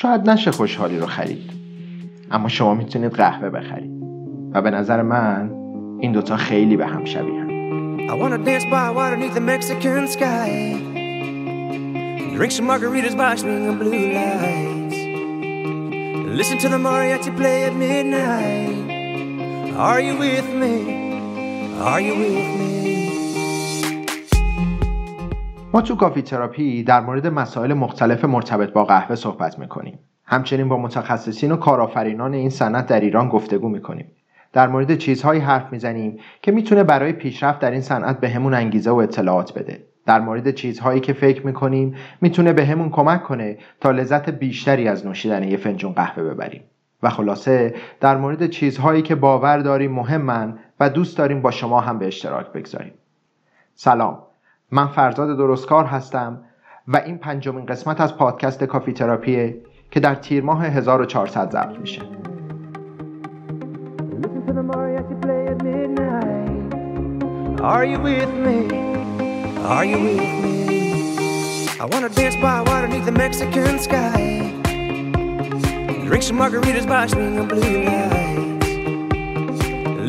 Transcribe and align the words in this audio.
شاید 0.00 0.30
نشه 0.30 0.50
خوشحالی 0.50 0.98
رو 0.98 1.06
خرید 1.06 1.50
اما 2.30 2.48
شما 2.48 2.74
می‌تونید 2.74 3.12
قهوه 3.12 3.50
بخرید 3.50 4.02
و 4.52 4.62
به 4.62 4.70
نظر 4.70 5.02
من 5.02 5.50
این 6.00 6.12
دوتا 6.12 6.36
خیلی 6.36 6.76
به 6.76 6.86
هم 6.86 7.04
شبیه 7.04 7.40
هم. 7.40 7.48
I 8.08 8.12
wanna 8.12 8.38
dance 8.38 8.64
by 8.64 8.90
water 8.96 9.16
beneath 9.16 9.34
the 9.34 9.46
Mexican 9.52 10.08
sky 10.16 10.50
Drink 12.36 12.52
some 12.52 12.66
margaritas 12.70 13.16
by 13.22 13.34
swinging 13.40 13.78
blue 13.82 14.06
lights 14.18 14.98
Listen 16.38 16.56
to 16.64 16.68
the 16.74 16.80
mariachi 16.86 17.32
play 17.40 17.58
at 17.68 17.74
midnight 17.84 18.78
Are 19.88 20.00
you 20.06 20.14
with 20.24 20.48
me? 20.62 20.74
Are 21.90 22.00
you 22.06 22.14
with 22.22 22.48
me? 22.56 22.57
ما 25.72 25.80
تو 25.80 25.96
کافی 25.96 26.22
تراپی 26.22 26.82
در 26.82 27.00
مورد 27.00 27.26
مسائل 27.26 27.74
مختلف 27.74 28.24
مرتبط 28.24 28.72
با 28.72 28.84
قهوه 28.84 29.14
صحبت 29.14 29.58
می‌کنیم. 29.58 29.98
همچنین 30.24 30.68
با 30.68 30.76
متخصصین 30.76 31.52
و 31.52 31.56
کارآفرینان 31.56 32.34
این 32.34 32.50
صنعت 32.50 32.86
در 32.86 33.00
ایران 33.00 33.28
گفتگو 33.28 33.68
می‌کنیم. 33.68 34.12
در 34.52 34.68
مورد 34.68 34.98
چیزهایی 34.98 35.40
حرف 35.40 35.72
می‌زنیم 35.72 36.18
که 36.42 36.52
می‌تونه 36.52 36.84
برای 36.84 37.12
پیشرفت 37.12 37.58
در 37.58 37.70
این 37.70 37.80
صنعت 37.80 38.20
به 38.20 38.28
همون 38.28 38.54
انگیزه 38.54 38.90
و 38.90 38.96
اطلاعات 38.96 39.58
بده. 39.58 39.84
در 40.06 40.20
مورد 40.20 40.50
چیزهایی 40.50 41.00
که 41.00 41.12
فکر 41.12 41.46
می‌کنیم 41.46 41.94
می‌تونه 42.20 42.52
به 42.52 42.66
همون 42.66 42.90
کمک 42.90 43.22
کنه 43.22 43.58
تا 43.80 43.90
لذت 43.90 44.30
بیشتری 44.30 44.88
از 44.88 45.06
نوشیدن 45.06 45.42
یه 45.42 45.56
فنجون 45.56 45.92
قهوه 45.92 46.22
ببریم. 46.22 46.62
و 47.02 47.10
خلاصه 47.10 47.74
در 48.00 48.16
مورد 48.16 48.46
چیزهایی 48.46 49.02
که 49.02 49.14
باور 49.14 49.58
داریم 49.58 49.92
مهمن 49.92 50.58
و 50.80 50.90
دوست 50.90 51.18
داریم 51.18 51.42
با 51.42 51.50
شما 51.50 51.80
هم 51.80 51.98
به 51.98 52.06
اشتراک 52.06 52.52
بگذاریم. 52.52 52.92
سلام 53.74 54.18
من 54.72 54.86
فرزاد 54.86 55.36
درستکار 55.36 55.84
هستم 55.84 56.40
و 56.88 56.96
این 56.96 57.18
پنجمین 57.18 57.66
قسمت 57.66 58.00
از 58.00 58.16
پادکست 58.16 58.64
کافی 58.64 58.92
تراپیه 58.92 59.56
که 59.90 60.00
در 60.00 60.14
تیر 60.14 60.44
ماه 60.44 60.64
1400 60.64 61.50
ضبط 61.50 61.78
میشه 61.78 62.02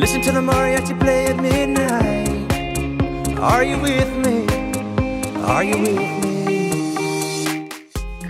Listen 0.02 0.22
to 0.26 0.32
the 0.32 0.44
mariachi 0.50 0.94
play 1.02 1.26
at 1.32 1.36
midnight 1.48 2.30
Are 3.52 3.64
you 3.70 3.78
with? 3.86 4.09
Are 5.50 5.64
you 5.64 5.76
with 5.82 5.98
me? 5.98 6.08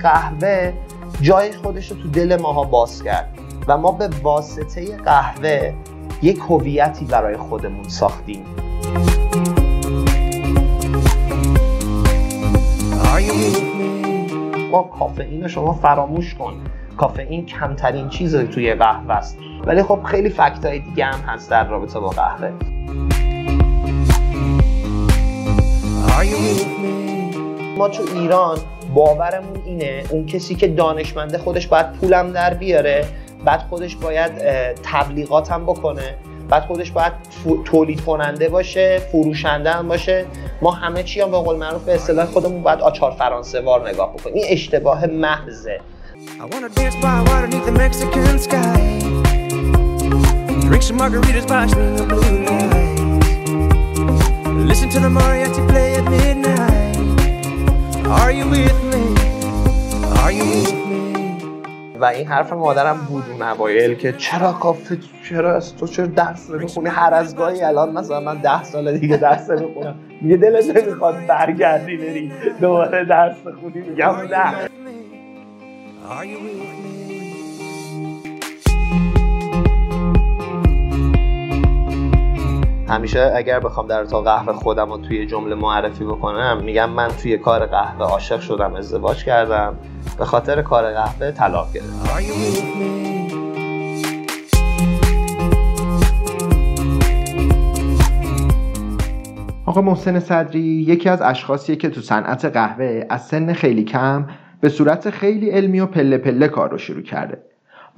قهوه 0.03 0.73
جای 1.21 1.53
خودش 1.53 1.91
رو 1.91 1.97
تو 1.97 2.09
دل 2.09 2.39
ماها 2.41 2.65
باز 2.65 3.03
کرد 3.03 3.39
و 3.69 3.79
ما 3.79 3.93
به 3.93 4.09
واسطه 4.23 4.97
قهوه 4.97 5.75
یک 6.23 6.39
هویتی 6.49 7.05
برای 7.05 7.37
خودمون 7.37 7.89
ساختیم. 7.89 8.45
با 14.73 14.83
کافئین 14.83 15.49
شما 15.49 15.73
فراموش 15.73 16.34
کن. 16.34 16.55
کافئین 16.97 17.47
کمترین 17.47 18.09
چیز 18.09 18.37
توی 18.37 18.75
قهوه 18.75 19.15
است. 19.15 19.39
ولی 19.65 19.83
خب 19.83 20.03
خیلی 20.03 20.31
فکت 20.31 20.67
دیگه 20.67 21.05
هم 21.05 21.21
هست 21.21 21.51
در 21.51 21.69
رابطه 21.69 22.01
با 22.01 22.09
قهوه. 22.09 22.53
ما 27.81 27.89
تو 27.89 28.03
ایران 28.14 28.59
باورمون 28.95 29.62
اینه 29.67 30.05
اون 30.11 30.27
کسی 30.27 30.55
که 30.55 30.69
دانشمنده 30.69 31.39
خودش 31.39 31.67
باید 31.67 31.92
پولم 31.92 32.33
در 32.33 32.55
بیاره 32.55 33.05
بعد 33.45 33.61
خودش 33.70 33.97
باید 33.97 34.33
تبلیغات 34.83 35.53
هم 35.53 35.62
بکنه 35.62 36.14
بعد 36.48 36.62
خودش 36.62 36.91
باید 36.91 37.12
تولید 37.64 38.00
کننده 38.05 38.48
باشه 38.48 38.98
فروشنده 38.98 39.72
هم 39.72 39.88
باشه. 39.88 40.25
ما 40.62 40.71
همه 40.71 41.03
چی 41.03 41.21
هم 41.21 41.31
به 41.31 41.37
قول 41.37 41.56
معروف 41.56 41.84
به 41.84 41.94
اصطلاح 41.94 42.27
خودمون 42.27 42.62
باید 42.62 42.81
آچار 42.81 43.10
فرانسه 43.10 43.60
وار 43.60 43.88
نگاه 43.88 44.12
بکنیم. 44.12 44.34
این 44.34 44.44
اشتباه 44.49 45.06
محضه. 45.06 45.81
Listen 54.69 54.91
Are 58.19 58.32
you 58.32 58.47
with 58.50 58.78
me? 58.91 59.04
Are 60.22 60.32
you 60.32 60.44
with 60.53 60.75
me? 60.91 61.00
و 62.00 62.04
این 62.04 62.26
حرف 62.26 62.53
مادرم 62.53 62.97
بود 63.09 63.25
اون 63.31 63.43
اوایل 63.43 63.94
که 63.94 64.12
چرا 64.12 64.53
کافه 64.53 64.98
چرا 65.28 65.56
از 65.56 65.76
تو 65.76 65.87
چرا 65.87 66.06
درس 66.06 66.50
نمی‌خونی 66.50 66.88
هر 66.88 67.15
از 67.15 67.37
گاهی 67.37 67.62
الان 67.62 67.93
مثلا 67.93 68.20
من 68.20 68.38
ده 68.38 68.65
سال 68.65 68.99
دیگه 68.99 69.16
درس 69.16 69.50
نمی‌خونم 69.50 69.94
میگه 70.20 70.37
دلت 70.37 70.76
نمی‌خواد 70.76 71.26
برگردی 71.26 71.97
بری 71.97 72.32
دوباره 72.60 73.04
درس 73.04 73.37
بخونی 73.37 73.81
میگم 73.81 74.16
نه 74.31 74.69
Are 76.10 76.25
you 76.25 76.38
with 76.38 76.75
me? 76.82 77.00
همیشه 82.91 83.33
اگر 83.37 83.61
بخوام 83.61 83.87
در 83.87 84.05
تا 84.05 84.23
قهوه 84.23 84.53
خودم 84.53 84.91
رو 84.91 84.99
توی 84.99 85.27
جمله 85.27 85.55
معرفی 85.55 86.05
بکنم 86.05 86.61
میگم 86.65 86.91
من 86.91 87.09
توی 87.09 87.39
کار 87.39 87.67
قهوه 87.67 88.06
عاشق 88.06 88.41
شدم 88.41 88.75
ازدواج 88.75 89.25
کردم. 89.25 89.77
به 90.19 90.25
خاطر 90.25 90.62
کار 90.62 90.93
قهوه 90.93 91.31
طلاق 91.31 91.73
گرفتم. 91.73 92.21
آقا 99.67 99.81
محسن 99.81 100.21
صدری 100.21 100.61
یکی 100.61 101.09
از 101.09 101.23
اشخاصیه 101.23 101.77
که 101.77 101.91
تو 101.91 102.00
صنعت 102.00 102.45
قهوه 102.45 103.06
از 103.11 103.27
سن 103.27 103.53
خیلی 103.53 103.84
کم 103.84 104.27
به 104.61 104.69
صورت 104.69 105.11
خیلی 105.11 105.50
علمی 105.50 105.81
و 105.81 105.87
پله 105.87 106.19
پله 106.19 106.49
کار 106.49 106.71
رو 106.71 106.79
شروع 106.79 107.03
کرده. 107.03 107.50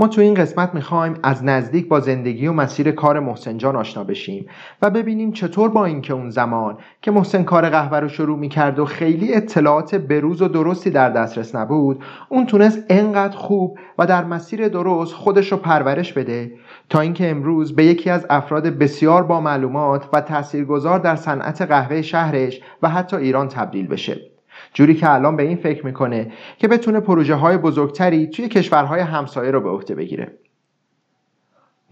ما 0.03 0.09
تو 0.09 0.21
این 0.21 0.35
قسمت 0.35 0.75
می‌خوایم 0.75 1.19
از 1.23 1.45
نزدیک 1.45 1.89
با 1.89 2.01
زندگی 2.01 2.47
و 2.47 2.53
مسیر 2.53 2.91
کار 2.91 3.21
محسن 3.21 3.59
جان 3.59 3.77
آشنا 3.77 4.05
بشیم 4.05 4.47
و 4.83 4.91
ببینیم 4.91 5.33
چطور 5.33 5.69
با 5.69 5.85
اینکه 5.85 6.13
اون 6.13 6.31
زمان 6.31 6.79
که 7.03 7.11
محسن 7.11 7.43
کار 7.43 7.69
قهوه 7.69 7.99
رو 7.99 8.09
شروع 8.09 8.39
می‌کرد 8.39 8.79
و 8.79 8.85
خیلی 8.85 9.35
اطلاعات 9.35 9.95
بروز 9.95 10.43
و 10.43 10.49
درستی 10.49 10.91
در 10.91 11.11
دسترس 11.11 11.55
نبود 11.55 12.05
اون 12.29 12.47
تونست 12.47 12.85
انقدر 12.89 13.37
خوب 13.37 13.79
و 13.99 14.07
در 14.07 14.25
مسیر 14.25 14.69
درست 14.69 15.15
خودش 15.15 15.53
رو 15.53 15.59
پرورش 15.59 16.13
بده 16.13 16.53
تا 16.89 17.01
اینکه 17.01 17.31
امروز 17.31 17.77
به 17.77 17.85
یکی 17.85 18.11
از 18.11 18.27
افراد 18.31 18.67
بسیار 18.67 19.23
با 19.23 19.41
معلومات 19.41 20.09
و 20.13 20.21
تاثیرگذار 20.21 20.99
در 20.99 21.17
صنعت 21.17 21.63
قهوه 21.63 22.03
شهرش 22.03 22.61
و 22.83 22.89
حتی 22.89 23.17
ایران 23.17 23.49
تبدیل 23.49 23.87
بشه. 23.87 24.32
جوری 24.75 24.95
که 24.95 25.11
الان 25.11 25.37
به 25.37 25.43
این 25.43 25.57
فکر 25.57 25.87
می‌کنه 25.87 26.33
که 26.59 26.69
بتونه 26.69 27.01
پروژه 27.01 27.35
های 27.35 27.57
بزرگتری 27.57 28.27
توی 28.27 28.49
کشورهای 28.49 29.01
همسایه 29.01 29.51
رو 29.51 29.61
به 29.61 29.71
عهده 29.71 29.95
بگیره 29.95 30.39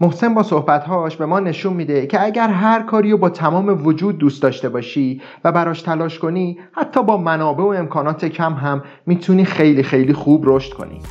محسن 0.01 0.33
با 0.33 0.43
صحبتهاش 0.43 1.17
به 1.17 1.25
ما 1.25 1.39
نشون 1.39 1.73
میده 1.73 2.07
که 2.07 2.23
اگر 2.23 2.49
هر 2.49 2.83
کاری 2.83 3.11
رو 3.11 3.17
با 3.17 3.29
تمام 3.29 3.85
وجود 3.87 4.17
دوست 4.17 4.41
داشته 4.41 4.69
باشی 4.69 5.21
و 5.43 5.51
براش 5.51 5.81
تلاش 5.81 6.19
کنی 6.19 6.59
حتی 6.71 7.03
با 7.03 7.17
منابع 7.17 7.63
و 7.63 7.67
امکانات 7.67 8.25
کم 8.25 8.53
هم 8.53 8.83
می‌تونی 9.05 9.45
خیلی 9.45 9.83
خیلی 9.83 10.13
خوب 10.13 10.43
رشد 10.45 10.73
کنی 10.73 11.01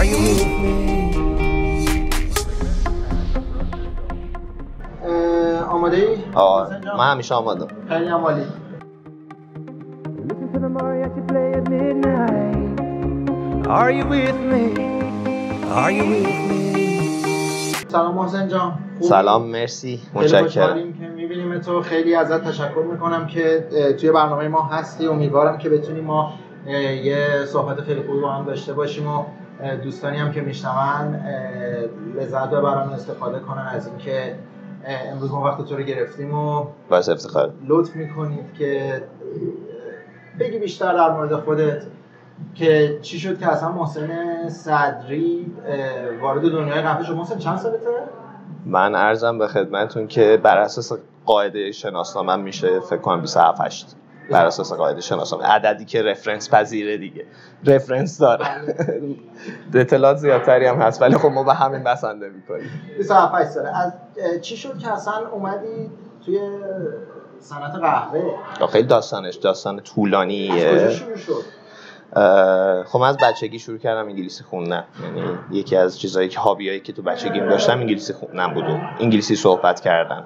آماده 0.00 0.44
ای؟ 0.44 0.49
آه 6.40 6.68
من 6.98 7.10
همیشه 7.12 7.34
آماده 7.34 7.66
خیلی 7.88 8.08
عمالی 8.08 8.42
Are 13.80 13.90
you 13.98 14.04
with 14.14 14.38
me? 14.50 14.64
Are 15.80 15.90
you 15.96 16.04
with 16.12 16.30
me? 16.50 16.60
سلام 17.88 18.14
محسن 18.14 18.48
جان. 18.48 18.72
سلام 19.00 19.46
مرسی. 19.46 20.00
متشکرم. 20.14 20.92
که 20.92 21.08
می‌بینیم 21.16 21.58
تو. 21.58 21.82
خیلی 21.82 22.14
ازت 22.14 22.44
تشکر 22.44 22.82
می‌کنم 22.92 23.26
که 23.26 23.66
توی 24.00 24.12
برنامه 24.12 24.48
ما 24.48 24.62
هستی. 24.62 25.06
امیدوارم 25.06 25.58
که 25.58 25.68
بتونیم 25.68 26.04
ما 26.04 26.32
یه 27.04 27.44
صحبت 27.46 27.80
خیلی 27.80 28.02
خوبی 28.02 28.20
با 28.20 28.32
هم 28.32 28.44
داشته 28.44 28.72
باشیم 28.72 29.06
و 29.06 29.24
دوستانی 29.84 30.16
هم 30.16 30.32
که 30.32 30.40
میشنون 30.40 31.20
لذت 32.16 32.50
ببرن 32.50 32.88
و 32.88 32.92
استفاده 32.92 33.38
کنن 33.38 33.66
از 33.74 33.86
اینکه 33.88 34.34
امروز 34.84 35.30
ما 35.30 35.44
وقت 35.44 35.64
تو 35.64 35.76
رو 35.76 35.82
گرفتیم 35.82 36.34
و 36.34 36.66
باعث 36.88 37.08
افتخار. 37.08 37.52
لطف 37.66 37.96
می‌کنید 37.96 38.54
که 38.58 39.02
بگی 40.40 40.58
بیشتر 40.58 40.94
در 40.94 41.10
مورد 41.10 41.34
خودت 41.34 41.82
که 42.54 42.98
چی 43.02 43.18
شد 43.18 43.38
که 43.38 43.48
اصلا 43.48 43.72
محسن 43.72 44.48
صدری 44.48 45.52
وارد 46.20 46.42
دنیای 46.42 46.80
قهوه 46.82 47.04
شد. 47.04 47.12
محسن 47.12 47.38
چند 47.38 47.58
سالته؟ 47.58 47.86
من 48.66 48.94
ارزم 48.94 49.38
به 49.38 49.48
خدمتون 49.48 50.06
که 50.06 50.40
بر 50.42 50.58
اساس 50.58 50.92
قاعده 51.26 51.72
شناسنامه 51.72 52.36
میشه 52.36 52.80
فکر 52.80 53.00
کنم 53.00 53.20
27 53.20 53.60
8 53.60 53.96
بر 54.30 54.46
اساس 54.46 54.72
قاعده 54.72 55.00
شناسنامه 55.00 55.44
عددی 55.44 55.84
که 55.84 56.02
رفرنس 56.02 56.50
پذیره 56.50 56.96
دیگه. 56.96 57.24
رفرنس 57.66 58.18
داره. 58.18 58.44
بله. 58.44 59.80
اطلاعات 59.80 60.16
زیادتری 60.16 60.66
هم 60.66 60.76
هست 60.76 61.02
ولی 61.02 61.16
خب 61.16 61.28
ما 61.28 61.44
به 61.44 61.54
همین 61.54 61.84
بسنده 61.84 62.28
می‌کنیم. 62.28 62.70
27 62.98 63.50
ساله. 63.50 63.78
از 63.78 63.92
چی 64.40 64.56
شد 64.56 64.78
که 64.78 64.92
اصلا 64.92 65.28
اومدی 65.32 65.90
توی 66.24 66.38
صنعت 67.40 67.74
قهوه؟ 67.74 68.22
خیلی 68.72 68.86
داستانش 68.88 69.34
داستان 69.34 69.80
طولانیه. 69.80 70.52
از 70.52 70.74
کجا 70.74 70.90
شروع 70.90 71.16
شد؟ 71.16 71.44
خب 72.86 72.98
من 72.98 73.08
از 73.08 73.16
بچگی 73.22 73.58
شروع 73.58 73.78
کردم 73.78 74.08
انگلیسی 74.08 74.44
خوندن. 74.44 74.84
یعنی 75.02 75.38
یکی 75.50 75.76
از 75.76 75.98
چیزایی 75.98 76.28
که 76.28 76.40
هابیایی 76.40 76.80
که 76.80 76.92
تو 76.92 77.02
بچگیم 77.02 77.48
داشتم 77.48 77.78
انگلیسی 77.78 78.12
خوندن 78.12 78.54
بود 78.54 78.64
و 78.64 78.78
انگلیسی 79.00 79.36
صحبت 79.36 79.80
کردن 79.80 80.24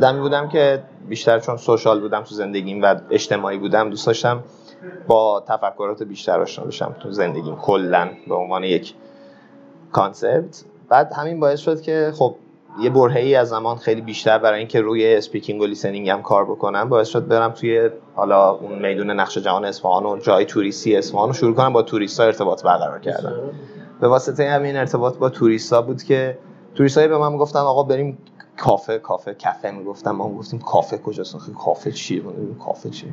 دمی 0.00 0.20
بودم 0.20 0.48
که 0.48 0.82
بیشتر 1.08 1.38
چون 1.38 1.56
سوشال 1.56 2.00
بودم 2.00 2.22
تو 2.22 2.34
زندگیم 2.34 2.82
و 2.82 2.94
اجتماعی 3.10 3.58
بودم 3.58 3.90
دوست 3.90 4.06
داشتم 4.06 4.44
با 5.06 5.44
تفکرات 5.48 6.02
بیشتر 6.02 6.40
آشنا 6.40 6.64
بشم 6.64 6.96
تو 7.00 7.10
زندگیم 7.10 7.56
کلا 7.56 8.10
به 8.28 8.34
عنوان 8.34 8.64
یک 8.64 8.94
concept 9.92 10.64
بعد 10.88 11.12
همین 11.12 11.40
باعث 11.40 11.60
شد 11.60 11.80
که 11.80 12.12
خب 12.14 12.34
یه 12.80 12.90
برهه 12.90 13.16
ای 13.16 13.34
از 13.34 13.48
زمان 13.48 13.76
خیلی 13.76 14.00
بیشتر 14.00 14.38
برای 14.38 14.58
اینکه 14.58 14.80
روی 14.80 15.14
speaking 15.14 15.60
و 15.60 15.66
listening 15.66 16.08
هم 16.08 16.22
کار 16.22 16.44
بکنم 16.44 16.88
باعث 16.88 17.08
شد 17.08 17.28
برم 17.28 17.50
توی 17.50 17.90
حالا 18.14 18.50
اون 18.50 18.78
میدون 18.78 19.10
نقش 19.10 19.38
جهان 19.38 19.64
اصفهان 19.64 20.06
و 20.06 20.18
جای 20.18 20.44
توریستی 20.44 20.96
اصفهان 20.96 21.28
رو 21.28 21.34
شروع 21.34 21.54
کنم 21.54 21.72
با 21.72 21.82
توریستا 21.82 22.24
ارتباط 22.24 22.62
برقرار 22.62 23.00
کردم 23.00 23.32
به 24.00 24.08
واسطه 24.08 24.50
همین 24.50 24.76
ارتباط 24.76 25.16
با 25.16 25.28
توریستا 25.28 25.82
بود 25.82 26.02
که 26.02 26.38
توریستایی 26.74 27.08
به 27.08 27.18
من 27.18 27.32
می‌گفتن 27.32 27.58
آقا 27.58 27.82
بریم 27.82 28.18
کافه 28.56 28.98
کافه 28.98 29.34
کافه 29.34 29.70
می‌گفتم 29.70 30.10
ما 30.10 30.28
گفتیم 30.28 30.60
کافه 30.60 30.98
کجاست 30.98 31.34
آخه؟ 31.34 31.52
کافه 31.52 31.92
چیه؟ 31.92 32.22
کافه 32.64 32.90
چیه؟ 32.90 33.12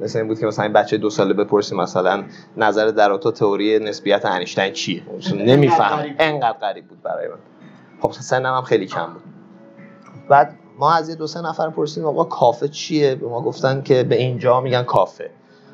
مثل 0.00 0.18
این 0.18 0.28
بود 0.28 0.40
که 0.40 0.46
مثلا 0.46 0.64
این 0.64 0.72
بچه 0.72 0.96
دو 0.96 1.10
ساله 1.10 1.34
بپرسی 1.34 1.76
مثلا 1.76 2.24
نظر 2.56 2.86
در 2.86 3.16
تو 3.16 3.30
تئوری 3.30 3.78
نسبیت 3.78 4.24
انیشتین 4.24 4.72
چیه؟ 4.72 5.02
نمیفهم 5.34 6.14
انقدر 6.18 6.58
غریب 6.58 6.86
بود 6.86 7.02
برای 7.02 7.28
من. 7.28 7.34
خب 8.00 8.12
سنم 8.12 8.54
هم 8.54 8.62
خیلی 8.62 8.86
کم 8.86 9.06
بود. 9.12 9.22
بعد 10.28 10.56
ما 10.78 10.92
از 10.92 11.08
یه 11.08 11.14
دو 11.14 11.26
سه 11.26 11.40
نفر 11.40 11.70
پرسیدیم 11.70 12.08
آقا 12.08 12.24
کافه 12.24 12.68
چیه؟ 12.68 13.14
به 13.14 13.28
ما 13.28 13.40
گفتن 13.40 13.82
که 13.82 14.02
به 14.02 14.16
اینجا 14.16 14.60
میگن 14.60 14.82
کافه. 14.82 15.30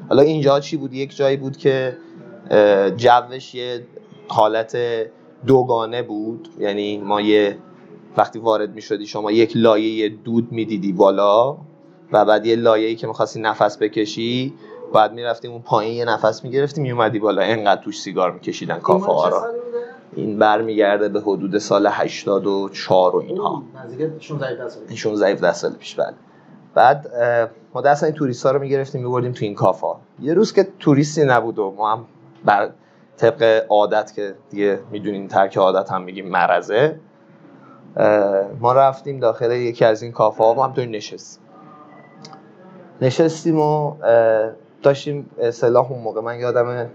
حالا 0.08 0.22
اینجا 0.22 0.60
چی 0.60 0.76
بود؟ 0.76 0.94
یک 0.94 1.16
جایی 1.16 1.36
بود 1.36 1.56
که 1.56 1.96
جوش 2.96 3.54
یه 3.54 3.86
حالت 4.28 4.76
دوگانه 5.46 6.02
بود. 6.02 6.48
یعنی 6.58 6.98
ما 6.98 7.20
یه 7.20 7.58
وقتی 8.16 8.38
وارد 8.38 8.74
می‌شدی 8.74 9.06
شما 9.06 9.30
یک 9.30 9.52
لایه 9.54 10.08
دود 10.08 10.52
می‌دیدی 10.52 10.92
بالا 10.92 11.56
و 12.12 12.24
بعد 12.24 12.46
یه 12.46 12.56
لایه‌ای 12.56 12.96
که 12.96 13.06
می‌خواستی 13.06 13.40
نفس 13.40 13.78
بکشی 13.78 14.54
بعد 14.94 15.12
می‌رفتیم 15.12 15.52
اون 15.52 15.62
پایین 15.62 15.94
یه 15.94 16.04
نفس 16.04 16.44
می‌گرفتی 16.44 16.80
میومدی 16.80 17.18
بالا. 17.18 17.42
انقدر 17.42 17.82
توش 17.82 18.00
سیگار 18.00 18.32
میکشیدن 18.32 18.78
کافه 18.78 19.06
ها 19.06 19.46
این 20.12 20.38
برمیگرده 20.38 21.08
به 21.08 21.20
حدود 21.20 21.58
سال 21.58 21.86
84 21.86 23.16
و 23.16 23.18
اینها. 23.18 23.62
نزدیک 23.84 24.96
16 24.96 25.52
سال 25.52 25.72
پیش. 25.72 25.94
بعد 25.94 26.14
بعد 26.74 27.06
ما 27.74 27.80
دست 27.80 28.04
این 28.04 28.12
توریست 28.12 28.46
ها 28.46 28.52
رو 28.52 28.58
می‌گرفتیم 28.58 29.02
میبردیم 29.02 29.32
تو 29.32 29.44
این 29.44 29.54
کافه 29.54 29.86
یه 30.20 30.34
روز 30.34 30.52
که 30.52 30.68
توریستی 30.78 31.24
نبود 31.24 31.58
و 31.58 31.74
ما 31.76 31.92
هم 31.92 32.04
بر 32.44 32.70
طبق 33.16 33.66
عادت 33.68 34.12
که 34.14 34.34
دیگه 34.50 34.80
می‌دونین 34.90 35.28
ترک 35.28 35.56
عادت 35.56 35.92
هم 35.92 36.02
میگیم 36.02 36.28
مرزه 36.28 37.00
ما 38.60 38.72
رفتیم 38.72 39.20
داخل 39.20 39.50
یکی 39.50 39.84
از 39.84 40.02
این 40.02 40.12
کافه 40.12 40.44
ها 40.44 40.54
و 40.54 40.62
همطوری 40.62 40.90
نشستیم. 40.90 41.42
نشستیم 43.00 43.60
و 43.60 43.94
داشتیم 44.82 45.30
اصطلاح 45.38 45.92
اون 45.92 46.02
موقع 46.02 46.20
من 46.20 46.38
یادم 46.38 46.90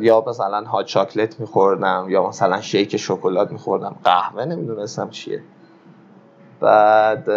یا 0.00 0.24
مثلا 0.26 0.64
ها 0.64 0.82
چاکلت 0.82 1.40
میخوردم 1.40 2.06
یا 2.08 2.28
مثلا 2.28 2.60
شیک 2.60 2.96
شکلات 2.96 3.52
میخوردم. 3.52 3.96
قهوه 4.04 4.44
نمی‌دونستم 4.44 5.10
چیه. 5.10 5.42
بعد 6.60 7.28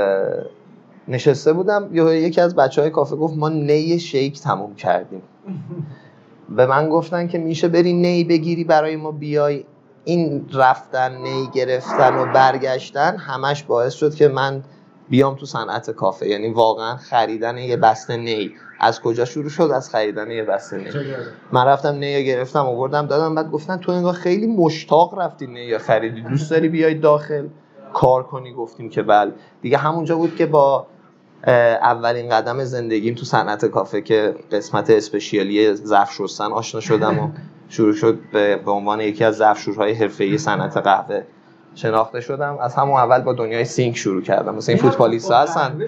نشسته 1.07 1.53
بودم 1.53 1.89
یا 1.91 2.13
یکی 2.13 2.41
از 2.41 2.55
بچه 2.55 2.81
های 2.81 2.89
کافه 2.89 3.15
گفت 3.15 3.37
ما 3.37 3.49
نی 3.49 3.99
شیک 3.99 4.39
تموم 4.39 4.75
کردیم. 4.75 5.21
به 6.49 6.65
من 6.65 6.89
گفتن 6.89 7.27
که 7.27 7.37
میشه 7.37 7.67
بری 7.67 7.93
نی 7.93 8.23
بگیری 8.23 8.63
برای 8.63 8.95
ما 8.95 9.11
بیای. 9.11 9.65
این 10.05 10.49
رفتن 10.53 11.17
نی 11.17 11.49
گرفتن 11.53 12.17
و 12.17 12.33
برگشتن 12.33 13.17
همش 13.17 13.63
باعث 13.63 13.93
شد 13.93 14.15
که 14.15 14.27
من 14.27 14.63
بیام 15.09 15.35
تو 15.35 15.45
صنعت 15.45 15.91
کافه. 15.91 16.27
یعنی 16.27 16.49
واقعا 16.49 16.95
خریدن 16.95 17.57
یه 17.57 17.77
بسته 17.77 18.17
نی. 18.17 18.51
از 18.83 19.01
کجا 19.01 19.25
شروع 19.25 19.49
شد؟ 19.49 19.71
از 19.75 19.89
خریدن 19.89 20.31
یه 20.31 20.43
بسته 20.43 20.77
نی 20.77 20.85
من 21.51 21.65
رفتم 21.65 21.95
نی 21.95 22.25
گرفتم 22.25 22.65
آوردم 22.65 23.05
دادم. 23.07 23.35
بعد 23.35 23.51
گفتن 23.51 23.77
تو 23.77 23.91
انگار 23.91 24.13
خیلی 24.13 24.47
مشتاق 24.47 25.19
رفتی 25.19 25.47
نی 25.47 25.77
خریدی. 25.77 26.21
دوست 26.21 26.51
داری 26.51 26.69
بیای 26.69 26.93
داخل؟ 26.93 27.47
کار 27.93 28.23
کنی؟ 28.23 28.53
گفتیم 28.53 28.89
که 28.89 29.01
بله. 29.01 29.31
دیگه 29.61 29.77
همونجا 29.77 30.15
بود 30.15 30.35
که 30.35 30.45
با 30.45 30.87
اولین 31.81 32.29
قدم 32.29 32.63
زندگیم 32.63 33.15
تو 33.15 33.25
صنعت 33.25 33.65
کافه 33.65 34.01
که 34.01 34.35
قسمت 34.51 34.89
اسپشیالی 34.89 35.73
ظرف 35.73 36.11
شستن 36.11 36.51
آشنا 36.51 36.81
شدم 36.81 37.19
و 37.19 37.29
شروع 37.69 37.93
شد 37.93 38.19
به 38.31 38.71
عنوان 38.71 39.01
یکی 39.01 39.23
از 39.23 39.35
ظرفشورهای 39.35 39.93
حرفه‌ای 39.93 40.37
صنعت 40.37 40.77
قهوه. 40.77 41.23
شناخته 41.75 42.21
شدم. 42.21 42.57
از 42.61 42.75
همون 42.75 42.97
اول 42.97 43.21
با 43.21 43.33
دنیای 43.33 43.65
سینک 43.65 43.97
شروع 43.97 44.21
کردم. 44.21 44.55
مثلا 44.55 44.75
این 44.75 44.83
فوتبالیست 44.83 45.31
هستن. 45.31 45.81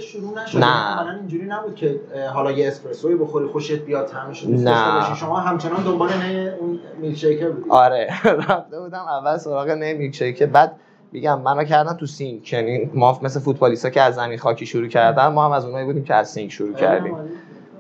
نه. 0.60 1.16
اینجوری 1.20 1.46
نبود 1.46 1.76
که 1.76 2.00
حالا 2.34 2.52
یه 2.52 2.68
اسپرسوی 2.68 3.16
بخوری 3.16 3.48
خوشت 3.48 3.80
بیاد 3.80 4.12
همش 4.12 4.46
نه. 4.48 5.16
شما 5.16 5.40
همچنان 5.40 5.84
دنبال 5.84 6.10
نه 6.10 6.54
اون 6.60 6.80
میلک 7.02 7.44
بودی. 7.44 7.70
آره. 7.70 8.10
رفته 8.50 8.80
بودم 8.80 9.06
اول 9.06 9.38
سراغ 9.38 9.70
نه 9.70 9.94
میلک 9.94 10.44
بعد 10.44 10.76
میگم 11.12 11.42
منو 11.42 11.64
کردن 11.64 11.94
تو 11.94 12.06
سینک. 12.06 12.54
یعنی 12.54 12.90
ما 12.94 13.20
مثل 13.22 13.40
فوتبالیستا 13.40 13.90
که 13.90 14.02
از 14.02 14.16
زمین 14.16 14.38
خاکی 14.38 14.66
شروع 14.66 14.88
کردن 14.88 15.28
ما 15.28 15.46
هم 15.46 15.52
از 15.52 15.66
اونایی 15.66 15.86
بودیم 15.86 16.04
که 16.04 16.16
از 16.16 16.30
سینک 16.30 16.52
شروع 16.52 16.74
کردیم. 16.74 17.18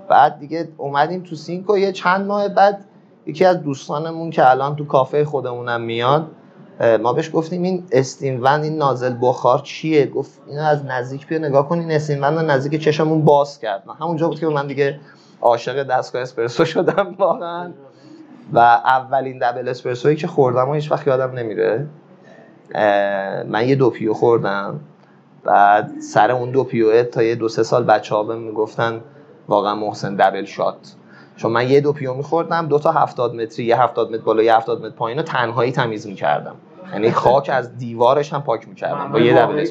بعد 0.10 0.40
دیگه 0.40 0.70
اومدیم 0.78 1.24
تو 1.24 1.36
سینک 1.36 1.70
و 1.70 1.78
یه 1.78 1.92
چند 1.92 2.28
ماه 2.28 2.50
بعد 2.50 2.86
یکی 3.26 3.46
از 3.46 3.64
دوستانمون 3.64 4.30
که 4.30 4.50
الان 4.50 4.76
تو 4.76 4.86
کافه 4.86 5.26
خودمونم 5.26 5.82
میاد 5.82 6.28
ما 6.80 7.14
بهش 7.14 7.30
گفتیم 7.34 7.64
این 7.64 7.84
استینوند 7.92 8.64
این 8.64 8.78
نازل 8.78 9.16
بخار 9.22 9.60
چیه؟ 9.60 10.06
گفت 10.06 10.42
اینو 10.48 10.62
از 10.62 10.86
نزدیک 10.86 11.28
بیا 11.28 11.40
نگاه 11.40 11.70
کن 11.70 11.80
این 11.80 11.92
استینوند 11.92 12.52
نزدیک 12.52 12.82
چشمون 12.82 13.26
باز 13.26 13.60
کرد. 13.60 13.84
همونجا 14.00 14.28
بود 14.28 14.40
که 14.40 14.48
من 14.48 14.68
دیگه 14.68 15.00
عاشق 15.42 15.84
دستگاه 15.84 16.22
اسپرسو 16.22 16.66
شدم 16.66 17.16
واقعا. 17.20 17.72
و 18.54 18.60
اولین 18.60 19.40
دبل 19.40 19.70
اسپرسویی 19.70 20.16
که 20.16 20.28
خوردم 20.28 20.70
و 20.70 20.74
هیچ 20.74 20.92
وقت 20.92 21.08
یادم 21.08 21.32
نمیره. 21.32 21.88
من 23.48 23.68
یه 23.68 23.76
دوپیو 23.76 24.14
خوردم. 24.14 24.80
بعد 25.44 25.92
سر 26.00 26.32
اون 26.32 26.52
دوپیوه 26.52 27.04
تا 27.04 27.24
یه 27.24 27.36
دو 27.36 27.50
سه 27.50 27.64
سال 27.64 27.84
بچه 27.84 28.16
ها 28.16 28.24
می‌گفتن 28.24 29.02
واقعا 29.48 29.76
محسن 29.76 30.16
دبل 30.16 30.46
شات. 30.46 30.96
چون 31.36 31.52
من 31.52 31.70
یه 31.70 31.82
دو 31.82 31.94
پیو 31.94 32.14
میخوردم 32.14 32.68
دو 32.68 32.80
تا 32.80 32.92
هفتاد 32.92 33.36
متری 33.36 33.66
یه 33.66 33.82
هفتاد 33.82 34.12
متر 34.12 34.24
بالا 34.24 34.44
یه 34.44 34.56
هفتاد 34.56 34.86
متر 34.86 34.96
پایین 34.96 35.18
رو 35.18 35.24
تنهایی 35.24 35.72
تمیز 35.72 36.08
می‌کردم. 36.08 36.56
یعنی 36.94 37.12
خاک 37.12 37.50
از 37.54 37.78
دیوارش 37.78 38.34
هم 38.34 38.44
پاک 38.44 38.68
می‌کردم. 38.68 39.12
با 39.12 39.20
یه 39.20 39.34
دبل 39.34 39.68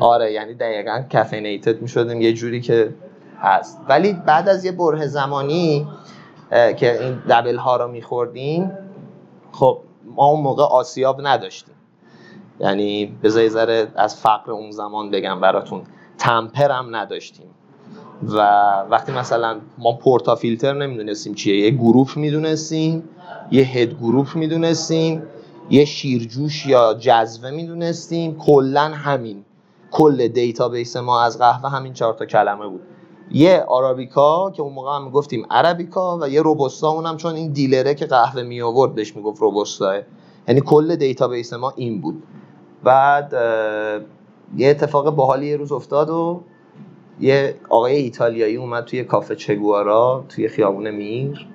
آره 0.00 0.32
یعنی 0.32 0.54
دقیقا 0.54 1.04
کافینیتد 1.12 1.82
می‌شدیم 1.82 2.20
یه 2.20 2.32
جوری 2.32 2.60
که 2.60 2.94
هست. 3.40 3.80
ولی 3.88 4.12
بعد 4.12 4.48
از 4.48 4.64
یه 4.64 4.72
بره 4.72 5.06
زمانی 5.06 5.88
که 6.50 7.02
این 7.02 7.22
دبل 7.28 7.56
ها 7.56 7.76
رو 7.76 7.88
میخوردیم 7.88 8.72
خب 9.52 9.78
ما 10.04 10.26
اون 10.26 10.40
موقع 10.40 10.62
آسیاب 10.62 11.26
نداشتیم. 11.26 11.74
یعنی 12.60 13.16
بذاری 13.22 13.48
ذره 13.48 13.88
از 13.96 14.20
فقر 14.20 14.52
اون 14.52 14.70
زمان 14.70 15.10
بگم 15.10 15.40
براتون. 15.40 15.82
tamper 16.18 16.70
هم 16.70 16.96
نداشتیم. 16.96 17.46
و 18.28 18.36
وقتی 18.90 19.12
مثلا 19.12 19.60
ما 19.78 19.92
portafilter 19.92 20.72
نمی‌دونستیم 20.72 21.34
چیه 21.34 21.56
یه 21.56 21.70
group 21.70 22.16
می‌دونستیم 22.16 23.08
یه 23.50 23.62
head 23.64 23.94
group 23.94 24.36
می‌دونستیم 24.36 25.22
یه 25.70 25.84
شیرجوش 25.84 26.66
یا 26.66 26.94
جذوه 26.94 27.50
می‌دونستیم 27.50 28.38
کلا 28.38 28.80
همین 28.80 29.44
کل 29.90 30.28
database 30.28 30.96
ما 30.96 31.20
از 31.22 31.38
قهوه 31.38 31.70
همین 31.70 31.92
چهار 31.92 32.14
تا 32.14 32.26
کلمه 32.26 32.66
بود. 32.66 32.80
یه 33.30 33.64
آرابیکا 33.68 34.50
که 34.50 34.62
اون 34.62 34.72
موقع 34.72 34.96
هم 34.96 35.04
می‌گفتیم 35.04 35.46
عربیکا 35.50 36.18
و 36.18 36.28
یه 36.28 36.42
روبوستا 36.42 36.88
اونم 36.88 37.16
چون 37.16 37.34
این 37.34 37.52
dealer 37.52 37.88
ه 37.88 37.94
که 37.94 38.06
قهوه 38.06 38.42
می 38.42 38.62
آورد 38.62 38.94
بهش 38.94 39.16
می‌گفت 39.16 39.40
روبوستا 39.40 40.00
یعنی 40.48 40.60
کل 40.60 40.96
database 40.96 41.52
ما 41.52 41.72
این 41.76 42.00
بود. 42.00 42.22
بعد 42.84 43.32
یه 44.56 44.68
اتفاق 44.68 45.10
باحالی 45.10 45.46
یه 45.46 45.56
روز 45.56 45.72
افتاد 45.72 46.10
و 46.10 46.40
یه 47.20 47.60
آقای 47.68 47.96
ایتالیایی 47.96 48.56
اومد 48.56 48.84
توی 48.84 49.04
کافه 49.04 49.36
چگوارا 49.36 50.24
توی 50.28 50.48
خیابون 50.48 50.90
میر. 50.90 51.48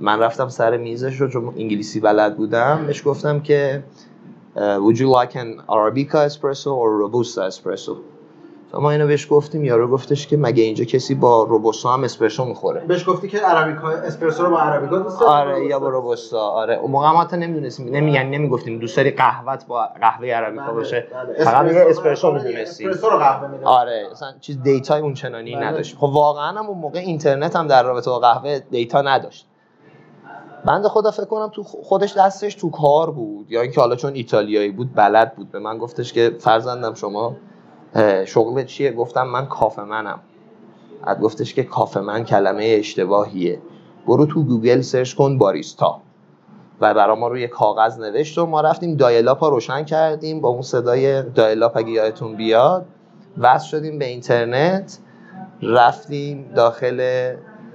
من 0.00 0.20
رفتم 0.20 0.48
سر 0.48 0.76
میزش 0.76 1.20
رو 1.20 1.28
چون 1.28 1.48
انگلیسی 1.48 2.00
بلد 2.00 2.36
بودم. 2.36 2.84
بهش 2.86 3.02
گفتم 3.08 3.40
که 3.40 3.84
Would 4.56 4.98
you 5.00 5.08
like 5.10 5.34
an 5.36 5.62
Arabica 5.68 6.24
espresso 6.26 6.76
or 6.76 6.90
Robusta 6.98 7.46
espresso? 7.48 7.96
ما 8.74 8.90
اینو 8.90 9.06
بهش 9.06 9.26
گفتیم 9.30 9.64
یارو 9.64 9.88
گفتش 9.88 10.26
که 10.26 10.36
مگه 10.36 10.62
اینجا 10.62 10.84
کسی 10.84 11.14
با 11.14 11.42
روبوستا 11.42 11.92
هم 11.92 12.04
اسپرسو 12.04 12.44
می‌خوره؟ 12.44 12.80
بهش 12.80 13.08
گفتی 13.08 13.28
که 13.28 13.38
عربیکا 13.38 13.88
اسپرسو 13.88 14.44
رو 14.44 14.50
با 14.50 14.58
عربیکا 14.58 14.98
دوست 14.98 15.20
داری؟ 15.20 15.32
آره 15.32 15.66
یا 15.66 15.78
با 15.78 15.88
روبوستا 15.88 16.40
آره. 16.40 16.74
اون 16.74 16.90
موقع 16.90 17.10
ما 17.10 17.20
حتی 17.22 17.36
نمی‌دونستیم. 17.36 17.88
نمی 17.88 18.12
یعنی 18.12 18.38
نمی‌گفتیم. 18.38 18.78
دوست 18.78 18.96
داری 18.96 19.10
قهوت 19.10 19.66
با 19.66 19.88
قهوه 20.00 20.28
عربیکا 20.28 20.64
بله، 20.64 20.72
باشه؟ 20.72 21.06
بله. 21.14 21.44
فقط 21.44 21.72
یه 21.72 21.84
اسپرسو 21.88 22.32
بله، 22.32 22.42
می‌دونستیم. 22.42 22.88
اسپرسو 22.88 23.10
رو 23.10 23.18
قهوه 23.18 23.42
می‌دونستیم. 23.42 23.68
آره. 23.68 24.08
مثلا 24.12 24.32
چیز 24.40 24.62
data 24.62 24.92
ی 24.92 25.00
اون 25.00 25.14
چنانی 25.14 25.56
بله. 25.56 25.66
نداشت. 25.66 25.96
خب 25.96 26.10
واقعا 26.12 26.58
هم 26.58 26.66
اون 26.66 26.78
موقع 26.78 26.98
اینترنت 26.98 27.56
هم 27.56 27.66
در 27.66 27.82
رابطه 27.82 28.10
با 28.10 28.18
قهوه 28.18 28.58
data 28.58 29.02
نداشت. 29.02 29.46
بنده 30.64 30.88
خدا 30.88 31.10
فکر 31.10 31.24
کنم 31.24 31.48
تو 31.48 31.62
خودش 31.62 32.16
دستش 32.16 32.54
تو 32.54 32.70
کار 32.70 33.10
بود 33.10 33.52
یا 33.52 33.60
اینکه 33.60 33.80
حالا 33.80 33.96
چون 33.96 34.14
ایتالیایی 34.14 34.70
بود 34.70 34.94
بلد 34.94 35.36
بود. 35.36 35.50
به 35.50 35.58
من 35.58 35.78
گفتش 35.78 36.12
که 36.12 36.36
فرزندم 36.40 36.94
شما 36.94 37.36
اه، 37.94 38.24
شغلت 38.24 38.66
چیه؟ 38.66 38.92
گفتم 38.92 39.26
من 39.26 39.46
کافه 39.46 39.82
منم. 39.82 40.20
بعد 41.06 41.20
گفتش 41.20 41.54
که 41.54 41.62
کافه 41.62 42.00
man 42.00 42.24
کلمه 42.24 42.76
اشتباهیه. 42.78 43.58
برو 44.06 44.26
تو 44.26 44.44
گوگل 44.44 44.80
search 44.80 45.14
کن 45.14 45.38
باریستا. 45.38 46.00
و 46.80 46.94
برا 46.94 47.14
ما 47.14 47.28
روی 47.28 47.48
کاغذ 47.48 47.98
نوشت 47.98 48.38
و 48.38 48.46
ما 48.46 48.60
رفتیم 48.60 48.96
dial-up 48.96 49.44
روشن 49.44 49.84
کردیم. 49.84 50.40
با 50.40 50.48
اون 50.48 50.62
صدای 50.62 51.22
dial-up 51.22 51.76
اگه 51.76 51.90
یادتون 51.90 52.36
بیاد 52.36 52.86
وصل 53.38 53.66
شدیم 53.66 53.98
به 53.98 54.04
اینترنت. 54.04 54.98
رفتیم 55.62 56.52
داخل 56.54 57.00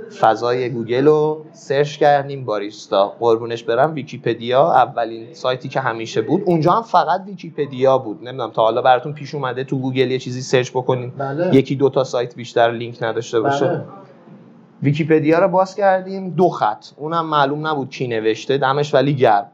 فضای 0.10 0.70
گوگل 0.70 1.06
رو 1.06 1.46
search 1.52 1.98
کردیم 1.98 2.46
باریستا. 2.46 3.16
قربونش 3.20 3.64
برم 3.64 3.94
ویکیپدیا 3.94 4.72
اولین 4.72 5.34
سایتی 5.34 5.70
که 5.70 5.80
همیشه 5.80 6.22
بود. 6.22 6.42
اونجا 6.46 6.72
هم 6.72 6.82
فقط 6.82 7.22
ویکیپدیا 7.26 7.98
بود. 7.98 8.24
نمی‌دونم 8.24 8.52
تا 8.52 8.62
حالا 8.62 8.82
براتون 8.82 9.14
پیش 9.14 9.36
اومده 9.36 9.64
تو 9.64 9.80
گوگل 9.80 10.12
یه 10.12 10.20
چیزی 10.20 10.42
search 10.42 10.72
بکنین. 10.72 11.10
بله. 11.18 11.56
یکی 11.56 11.76
دو 11.76 11.90
تا 11.90 12.04
سایت 12.04 12.36
بیشتر 12.36 12.72
لینک 12.72 13.04
نداشته 13.04 13.40
باشه. 13.40 13.68
بله. 13.68 13.84
ویکیپدیا 14.84 15.40
رو 15.40 15.48
باز 15.48 15.76
کردیم 15.76 16.30
دو 16.30 16.50
خط. 16.50 16.86
اونم 16.96 17.26
معلوم 17.26 17.68
نبود 17.68 17.90
کی 17.90 18.08
نوشته 18.08 18.58
دمش 18.58 18.94
ولی 18.94 19.16
گرم. 19.16 19.52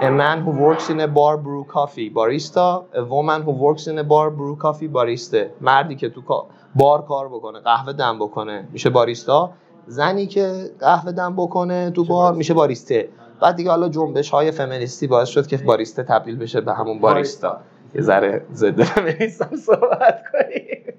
A 0.00 0.10
man 0.10 0.38
who 0.44 0.50
works 0.50 0.86
in 0.90 0.98
a 1.00 1.08
bar 1.18 1.36
brew 1.36 1.64
coffee. 1.76 2.10
barista 2.10 2.66
A 2.94 3.02
woman 3.14 3.40
who 3.46 3.52
works 3.66 3.86
in 3.86 3.98
a 3.98 4.04
bar 4.12 4.30
brew 4.38 4.56
coffee. 4.64 4.88
barista 4.88 5.36
مردی 5.60 5.94
که 5.94 6.08
تو 6.08 6.44
بار 6.74 7.02
کار 7.02 7.28
بکنه 7.28 7.60
قهوه 7.60 7.92
دم 7.92 8.18
بکنه. 8.18 8.68
میشه 8.72 8.90
باریستا. 8.90 9.50
زنی 9.86 10.26
که 10.26 10.70
قهوه 10.80 11.12
دم 11.12 11.36
بکنه 11.36 11.90
تو 11.90 12.04
بار 12.04 12.34
میشه 12.34 12.54
باریسته. 12.54 13.08
بعد 13.42 13.56
دیگه 13.56 13.70
حالا 13.70 13.88
جنبش 13.88 14.30
های 14.30 14.50
فمینیستی 14.50 15.06
باعث 15.06 15.28
شد 15.28 15.46
که 15.46 15.56
باریسته 15.56 16.02
تبدیل 16.02 16.36
بشه 16.36 16.60
به 16.60 16.74
همون 16.74 17.00
باریستا. 17.00 17.60
یه 17.94 18.02
ذره 18.02 18.46
ضد 18.52 18.82
فمینیستم 18.82 19.56
صحبت 19.56 20.22
کنیم. 20.32 20.94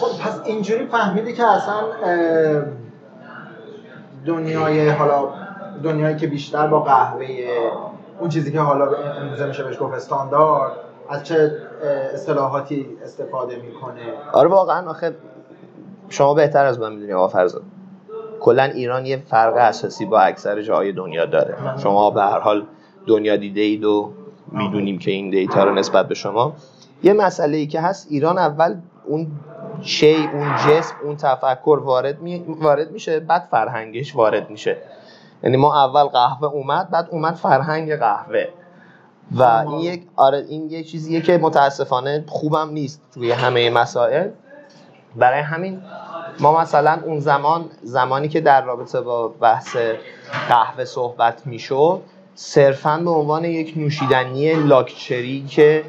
خب 0.00 0.22
پس 0.22 0.40
اینجوری 0.44 0.86
فهمیدی 0.86 1.32
که 1.32 1.44
اصلا 1.44 1.74
دنیای 4.26 4.88
حالا 4.88 5.28
دنیایی 5.82 6.16
که 6.16 6.26
بیشتر 6.26 6.66
با 6.66 6.80
قهوه 6.80 7.26
اون 8.20 8.28
چیزی 8.28 8.52
که 8.52 8.60
حالا 8.60 8.90
امروزه 9.20 9.46
میشه 9.46 9.62
بهش 9.64 9.80
گفت 9.80 9.94
استاندارد 9.94 10.72
از 11.10 11.24
چه 11.24 11.52
اصطلاحاتی 12.14 12.86
استفاده 13.02 13.56
می‌کنه؟ 13.56 14.02
آره 14.32 14.48
واقعا 14.48 14.90
آخه 14.90 15.16
شما 16.08 16.34
بهتر 16.34 16.66
از 16.66 16.80
من 16.80 16.92
می‌دونی 16.92 17.12
آقا 17.12 17.28
فرزاد. 17.28 17.62
کلا 18.40 18.62
ایران 18.62 19.06
یه 19.06 19.16
فرق 19.16 19.56
اساسی 19.56 20.04
با 20.06 20.20
اکثر 20.20 20.62
جاهای 20.62 20.92
دنیا 20.92 21.26
داره. 21.26 21.56
شما 21.82 22.10
به 22.10 22.22
هر 22.22 22.38
حال 22.38 22.66
دنیا 23.06 23.36
دیده 23.36 23.60
اید 23.60 23.84
و 23.84 24.12
می‌دونیم 24.52 24.98
که 24.98 25.10
این 25.10 25.30
دیتا 25.30 25.64
رو 25.64 25.74
نسبت 25.74 26.08
به 26.08 26.14
شما. 26.14 26.52
یه 27.02 27.12
مسئله 27.12 27.56
ای 27.56 27.66
که 27.66 27.80
هست 27.80 28.06
ایران 28.10 28.38
اول 28.38 28.76
اون 29.06 29.26
شی 29.82 30.28
اون 30.32 30.56
جسم 30.56 30.94
اون 31.04 31.16
تفکر 31.16 31.80
وارد 31.84 32.20
می... 32.20 32.44
وارد 32.60 32.90
میشه 32.90 33.20
بعد 33.20 33.48
فرهنگش 33.50 34.16
وارد 34.16 34.50
میشه. 34.50 34.76
یعنی 35.42 35.56
ما 35.56 35.84
اول 35.84 36.04
قهوه 36.04 36.48
اومد 36.48 36.90
بعد 36.90 37.08
اومد 37.10 37.34
فرهنگ 37.34 37.96
قهوه. 37.96 38.44
و 39.36 39.42
این 39.42 39.80
یک 39.80 40.06
آره 40.16 40.44
این 40.48 40.70
یک 40.70 40.90
چیزیه 40.90 41.20
که 41.20 41.38
متاسفانه 41.38 42.24
خوبم 42.28 42.70
نیست 42.70 43.02
توی 43.14 43.32
همه 43.32 43.70
مسائل. 43.70 44.28
برای 45.16 45.40
همین 45.40 45.82
ما 46.40 46.60
مثلا 46.60 47.00
اون 47.04 47.20
زمان 47.20 47.64
زمانی 47.82 48.28
که 48.28 48.40
در 48.40 48.64
رابطه 48.64 49.00
با 49.00 49.28
بحث 49.28 49.76
قهوه 50.48 50.84
صحبت 50.84 51.46
می‌شد 51.46 52.00
صرفا 52.34 53.00
به 53.04 53.10
عنوان 53.10 53.44
یک 53.44 53.72
نوشیدنی 53.76 54.54
لاکچری 54.54 55.44
که 55.50 55.84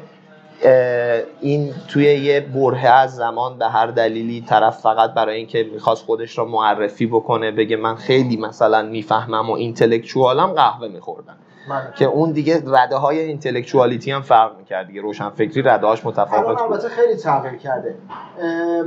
این 1.40 1.74
توی 1.88 2.04
یه 2.04 2.40
برهه 2.40 2.86
از 2.86 3.14
زمان 3.14 3.58
به 3.58 3.68
هر 3.68 3.86
دلیلی 3.86 4.40
طرف 4.48 4.78
فقط 4.78 5.14
برای 5.14 5.36
اینکه 5.36 5.68
می‌خواست 5.72 6.04
خودش 6.04 6.38
را 6.38 6.44
معرفی 6.44 7.06
بکنه 7.06 7.50
بگه 7.50 7.76
من 7.76 7.94
خیلی 7.94 8.36
مثلا 8.36 8.82
می‌فهمم 8.82 9.50
و 9.50 9.52
اینتלקچوالم 9.52 10.52
قهوه 10.52 10.88
میخوردن. 10.88 11.36
من 11.68 11.82
که 11.94 12.04
اون 12.04 12.32
دیگه 12.32 12.62
رده 12.66 12.96
های 12.96 13.18
اینتלקچوالیتی 13.18 14.10
هم 14.10 14.22
فرق 14.22 14.58
می‌کرد 14.58 14.86
دیگه. 14.86 15.00
روشن 15.00 15.30
فکری 15.30 15.62
رده 15.62 15.86
هاش 15.86 16.06
متفاوت 16.06 16.58
بود. 16.58 16.72
البته 16.72 16.88
خیلی 16.88 17.14
تغییر 17.14 17.56
کرده. 17.56 17.94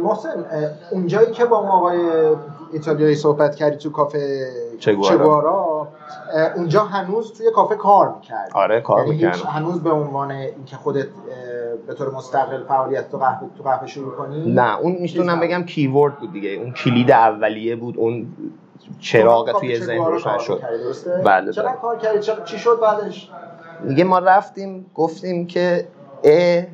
محسن 0.04 0.46
اونجایی 0.92 1.32
که 1.32 1.46
با 1.46 1.64
ما 1.66 1.72
آقای 1.72 2.00
ایتالیایی 2.74 3.16
صحبت 3.16 3.56
کردی 3.56 3.78
تو 3.78 3.90
کافه 3.90 4.48
چگوارا. 4.80 5.88
اونجا 6.56 6.84
هنوز 6.84 7.34
توی 7.34 7.52
کافه 7.52 7.76
کار 7.76 8.16
می‌کردی 8.16 8.52
آره 8.54 8.82
کار 8.82 9.00
یعنی 9.00 9.12
هیچ 9.12 9.26
می‌کردم 9.26 9.50
هنوز 9.50 9.84
به 9.84 9.92
عنوان 9.92 10.32
اینکه 10.32 10.76
خودت 10.76 11.08
به 11.88 11.94
طور 11.94 12.12
مستقل 12.12 12.64
فعالیت 12.64 13.12
تو 13.12 13.18
قهوه 13.18 13.50
تو 13.58 13.64
قهوه 13.64 13.88
شروع 13.88 14.16
کنی؟ 14.16 14.54
نه 14.54 14.80
اون 14.80 14.98
می‌تونم 15.00 15.40
بگم 15.40 15.64
کیورد 15.64 16.20
بود 16.20 16.34
دیگه. 16.34 16.50
اون 16.50 16.74
کلید 16.74 17.12
اولیه 17.12 17.76
بود 17.76 17.98
اون 17.98 18.28
چراغ 19.00 19.52
تو 19.52 19.60
توی 19.60 19.80
ذهن 19.80 20.06
روشن 20.06 20.38
شد؟ 20.38 20.62
بله، 21.26 21.52
چقدر 21.52 21.68
بله. 21.68 21.78
کار 21.82 21.98
کردی؟ 21.98 22.20
چی 22.46 22.60
شد 22.60 22.80
بعدش؟ 22.82 23.30
دیگه 23.88 24.04
ما 24.04 24.20
رفتیم 24.20 24.92
گفتیم 24.96 25.48
که 25.48 25.88
اه 26.24 26.66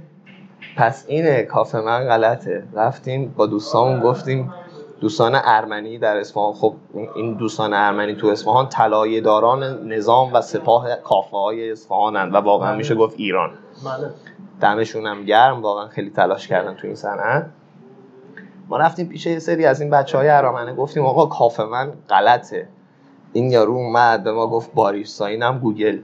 پس 0.77 1.05
اینه 1.07 1.43
کافه 1.43 1.81
من 1.81 2.07
غلطه. 2.07 2.63
رفتیم 2.73 3.33
با 3.37 3.45
دوستامون 3.45 3.99
گفتیم 3.99 4.53
دوستان 5.01 5.41
ارمنی 5.43 5.97
در 5.97 6.17
اصفهان. 6.17 6.53
خب 6.53 6.73
این 7.15 7.33
دوستان 7.33 7.73
ارمنی 7.73 8.15
تو 8.15 8.27
اصفهان 8.27 8.69
طلایه 8.69 9.21
داران 9.21 9.87
نظام 9.87 10.33
و 10.33 10.41
سپاه 10.41 10.95
کافه 10.95 11.37
های 11.37 11.71
اصفهانن 11.71 12.31
و 12.31 12.37
واقعا 12.37 12.69
بله. 12.69 12.77
میشه 12.77 12.95
گفت 12.95 13.15
ایران. 13.17 13.49
بله. 13.85 14.09
دمشون 14.61 15.05
هم 15.05 15.25
گرم 15.25 15.61
واقعا 15.61 15.87
خیلی 15.87 16.09
تلاش 16.09 16.47
کردن 16.47 16.75
تو 16.75 16.87
این 16.87 16.95
صنعت. 16.95 17.45
ما 18.69 18.77
رفتیم 18.77 19.07
پیش 19.07 19.25
یه 19.25 19.39
سری 19.39 19.65
از 19.65 19.81
این 19.81 19.89
بچه 19.89 20.17
های 20.17 20.29
ارامنه 20.29 20.73
گفتیم 20.73 21.05
آقا 21.05 21.25
کافه 21.25 21.63
من 21.63 21.91
غلطه. 22.09 22.67
این 23.33 23.51
یارو 23.51 23.73
اومد 23.73 24.23
به 24.23 24.31
ما 24.31 24.47
گفت 24.47 24.73
باریستا 24.73 25.25
اینم 25.25 25.59
گوگل. 25.59 25.99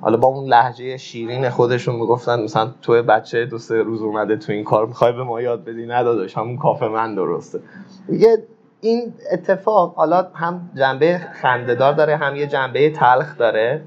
حالا 0.00 0.16
با 0.16 0.28
اون 0.28 0.48
لحجه 0.48 0.96
شیرین 0.96 1.50
خودشون 1.50 1.94
می‌گفتن 1.94 2.42
مثلا 2.42 2.70
تو 2.82 3.02
بچه 3.02 3.46
دو 3.46 3.58
سه 3.58 3.82
روز 3.82 4.02
اومده 4.02 4.36
تو 4.36 4.52
این 4.52 4.64
کار 4.64 4.86
می‌خوای 4.86 5.12
به 5.12 5.24
ما 5.24 5.40
یاد 5.40 5.64
بدی؟ 5.64 5.86
نداداش 5.86 6.38
همون 6.38 6.56
کافه 6.56 6.88
من 6.88 7.14
درسته. 7.14 7.60
میگه 8.08 8.38
این 8.80 9.14
اتفاق 9.32 9.94
حالا 9.94 10.28
هم 10.34 10.70
جنبه 10.76 11.20
خندهدار 11.42 11.92
داره 11.92 12.16
هم 12.16 12.36
یه 12.36 12.46
جنبه 12.46 12.90
تلخ 12.90 13.38
داره 13.38 13.82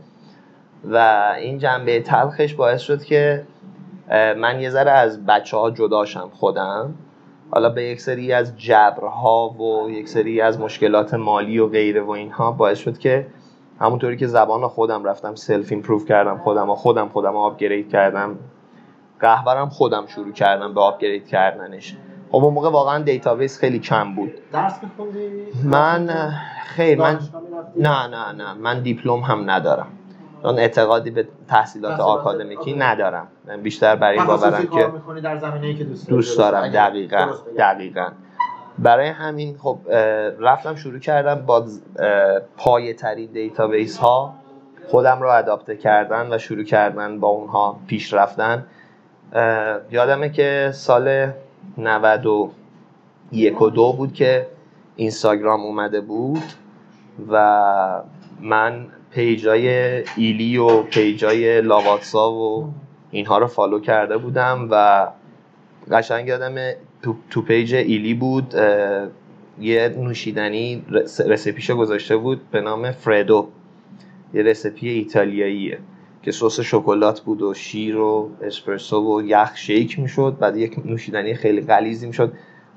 و 0.86 1.24
این 1.38 1.58
جنبه 1.58 2.02
تلخش 2.02 2.54
باعث 2.54 2.82
شد 2.82 3.04
که 3.04 3.44
من 4.38 4.60
یه 4.60 4.70
ذره 4.70 4.92
از 4.92 5.26
بچه 5.26 5.58
ها 5.58 5.72
جداشم 5.72 6.30
خودم. 6.34 6.94
حالا 7.51 7.70
به 7.70 7.84
یک 7.84 8.01
سری 8.01 8.34
از 8.34 8.58
جبرها 8.58 9.50
و 9.50 9.89
یک 9.89 10.08
سری 10.10 10.41
از 10.41 10.60
مشکلات 10.60 11.13
مالی 11.13 11.60
و 11.60 11.68
غیره 11.68 12.01
و 12.01 12.10
اینها 12.10 12.51
باعث 12.51 12.77
شد 12.77 12.98
که 12.98 13.27
همونطوری 13.79 14.18
که 14.18 14.27
زبان 14.27 14.68
خودم 14.68 15.03
رفتم 15.03 15.36
self 15.36 15.72
improve 15.72 16.06
کردم 16.06 16.38
خودم 16.38 16.70
و 16.70 16.75
خودم 16.75 17.10
خودم 17.10 17.36
upgrade 17.36 17.89
کردم. 17.89 18.39
قهوه 19.20 19.53
رم 19.53 19.70
خودم 19.70 20.06
شروع 20.08 20.32
کردم 20.32 20.74
به 20.74 20.82
upgrade 20.82 21.28
کردنش. 21.27 21.98
خب 22.32 22.44
اون 22.44 22.53
موقع 22.53 22.70
واقعا 22.70 23.03
database 23.04 23.60
خیلی 23.60 23.79
کم 23.79 24.15
بود. 24.15 24.32
درس 24.51 24.84
میخوندی؟ 24.84 25.29
من 25.63 26.34
خیر 26.65 27.00
من؟ 27.00 27.20
نه 27.75 28.08
نه 28.08 28.32
نه. 28.32 28.53
من 28.53 28.82
دیپلم 28.82 29.20
هم 29.20 29.50
ندارم. 29.50 29.88
چون 30.43 30.60
اعتقادی 30.60 31.12
به 31.12 31.27
تحصیلات 31.48 32.00
آکادمیکی 32.00 32.60
آکادمیک. 32.60 32.81
ندارم 32.81 33.27
من 33.48 33.62
بیشتر 33.62 33.96
برای 33.96 34.17
این 34.17 34.27
باورم 34.27 34.65
کار 34.65 34.81
که 34.81 34.88
می‌کنی 34.88 35.22
در 35.22 35.38
زمینه‌ای 35.38 35.75
که 35.75 35.84
دوست 35.84 36.08
داری 36.08 36.15
دوست؟ 36.15 36.38
دارم 36.38 36.67
دقیقا. 36.67 37.27
دقیقا 37.58 38.10
برای 38.79 39.08
همین 39.08 39.58
خب 39.58 39.79
رفتم 40.39 40.75
شروع 40.75 41.00
کردم 41.00 41.36
با 41.36 41.65
پایه‌ای 42.58 42.94
ترین 42.93 43.31
database 43.32 43.98
ها 43.98 44.34
خودم 44.88 45.22
رو 45.22 45.29
adapt 45.30 45.75
کردن 45.77 46.34
و 46.34 46.38
شروع 46.38 46.63
کردن 46.63 47.19
با 47.19 47.27
اونها 47.27 47.79
پیش 47.88 48.13
رفتن 48.13 48.65
یادمه 49.91 50.29
که 50.29 50.69
سال 50.74 51.31
91 51.77 53.62
و 53.62 53.69
دو 53.69 53.93
بود 53.93 54.13
که 54.13 54.48
اینستاگرام 54.96 55.62
اومده 55.62 56.01
بود 56.01 56.43
و 57.31 58.01
من 58.41 58.88
پیجای 59.12 59.68
ایلی 60.18 60.58
و 60.58 60.82
پیجای 60.82 61.62
لاواتسا 61.62 62.32
و 62.32 62.74
اینها 63.12 63.38
رو 63.38 63.48
follow 63.48 63.80
کرده 63.80 64.18
بودم 64.18 64.68
و 64.72 65.08
قشنگ 65.92 66.28
یادم 66.28 66.56
تو, 67.01 67.16
تو 67.30 67.42
پیج 67.42 67.75
ایلی 67.75 68.13
بود 68.13 68.54
یه 69.60 69.96
نوشیدنی 69.98 70.84
recipe 71.28 71.60
شو 71.60 71.75
گذاشته 71.75 72.18
بود 72.18 72.42
به 72.51 72.62
نام 72.62 72.92
فردو 72.92 73.48
یه 74.34 74.44
recipe 74.44 74.89
ایتالیاییه 74.89 75.80
که 76.24 76.32
سس 76.32 76.60
شکلات 76.60 77.22
بود 77.22 77.42
و 77.42 77.54
شیر 77.54 77.98
و 77.98 78.30
اسپرسو 78.42 79.18
و 79.18 79.22
یخ 79.22 79.56
shake 79.56 80.00
می‌شد. 80.00 80.38
بعد 80.39 80.58
یک 80.58 80.86
نوشیدنی 80.86 81.34
خیلی 81.34 81.62
غلیظی 81.62 82.08
می‌شد. 82.08 82.34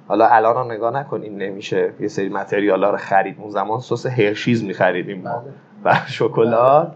حالا 0.09 0.29
الان 0.29 0.55
رو 0.55 0.73
نگاه 0.73 0.95
نکنیم 0.95 1.37
نمیشه. 1.37 1.93
یه 2.01 2.09
سری 2.09 2.29
متریال 2.29 2.85
ها 2.85 2.91
رو 2.91 2.97
خرید. 2.97 3.37
اون 3.39 3.51
زمان 3.51 3.81
سس 3.81 4.07
هرشیز 4.07 4.65
میخریدیم 4.65 5.23
ما. 5.23 5.45
و 5.85 5.95
شکلات. 6.19 6.93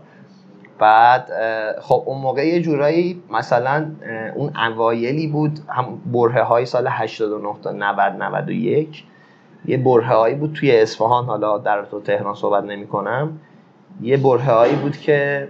بعد 0.78 1.30
خب 1.80 2.02
اون 2.06 2.18
موقع 2.18 2.46
یه 2.46 2.62
جورایی 2.62 3.22
مثلا 3.30 3.90
اون 4.34 4.56
اوایلی 4.56 5.26
بود 5.26 5.58
هم 5.68 6.02
بره 6.12 6.42
های 6.42 6.66
سال 6.66 6.86
89 6.90 7.54
تا 7.62 7.72
90 7.72 8.22
91 8.22 9.04
یه 9.66 9.76
بره 9.76 10.06
هایی 10.06 10.34
بود 10.34 10.52
توی 10.52 10.80
اصفهان 10.80 11.24
حالا 11.24 11.58
در 11.58 11.84
تو 11.84 12.00
تهران 12.00 12.34
صحبت 12.34 12.64
نمی 12.64 12.86
کنم 12.86 13.38
یه 14.00 14.16
بره 14.16 14.42
هایی 14.42 14.74
بود 14.74 14.96
که 14.96 15.48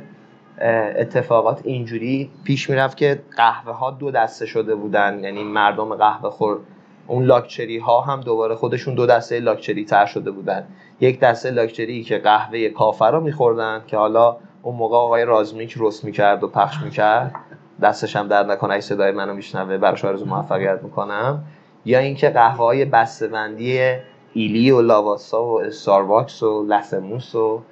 اتفاقات 0.96 1.60
اینجوری 1.64 2.30
پیش 2.44 2.70
می‌رفت 2.70 2.96
که 2.96 3.22
قهوه 3.36 3.72
ها 3.72 3.90
دو 3.90 4.10
دسته 4.10 4.46
شده 4.46 4.74
بودن. 4.74 5.20
یعنی 5.24 5.44
مردم 5.44 5.94
قهوه 5.94 6.30
خور 6.30 6.58
اون 7.06 7.24
لاکچری 7.24 7.78
ها 7.78 8.00
هم 8.00 8.20
دوباره 8.20 8.54
خودشون 8.54 8.94
دو 8.94 9.06
دسته 9.06 9.40
لاکچری 9.40 9.84
تر 9.84 10.06
شده 10.06 10.30
بودن. 10.30 10.66
یک 11.00 11.20
دسته 11.20 11.50
لاکچری 11.50 12.02
که 12.02 12.18
قهوه 12.18 12.68
کافه 12.68 13.04
رو 13.04 13.20
میخوردن 13.20 13.82
که 13.86 13.96
حالا 13.96 14.36
اون 14.62 14.76
موقع 14.76 14.96
آقای 14.96 15.24
رازمیک 15.24 15.74
رست 15.76 16.04
می‌کرد 16.04 16.44
و 16.44 16.48
پخش 16.48 16.76
می‌کرد. 16.84 17.34
دستش 17.82 18.16
هم 18.16 18.28
درد 18.28 18.50
نکنه 18.50 18.74
ای 18.74 18.80
صدای 18.80 19.12
منو 19.12 19.34
میشنوه 19.34 19.78
براش 19.78 20.04
آرزو 20.04 20.24
موفقیت 20.24 20.80
می‌کنم. 20.82 21.44
یا 21.84 21.98
اینکه 21.98 22.30
قهوه 22.30 22.64
های 22.64 22.84
بسته‌بندی 22.84 23.96
ایلی 24.32 24.70
و 24.70 24.80
لاواسا 24.80 25.44
و 25.44 25.60
استارباکس 25.60 26.42
و 26.42 26.66
لسموس 26.68 27.34
و 27.34 27.62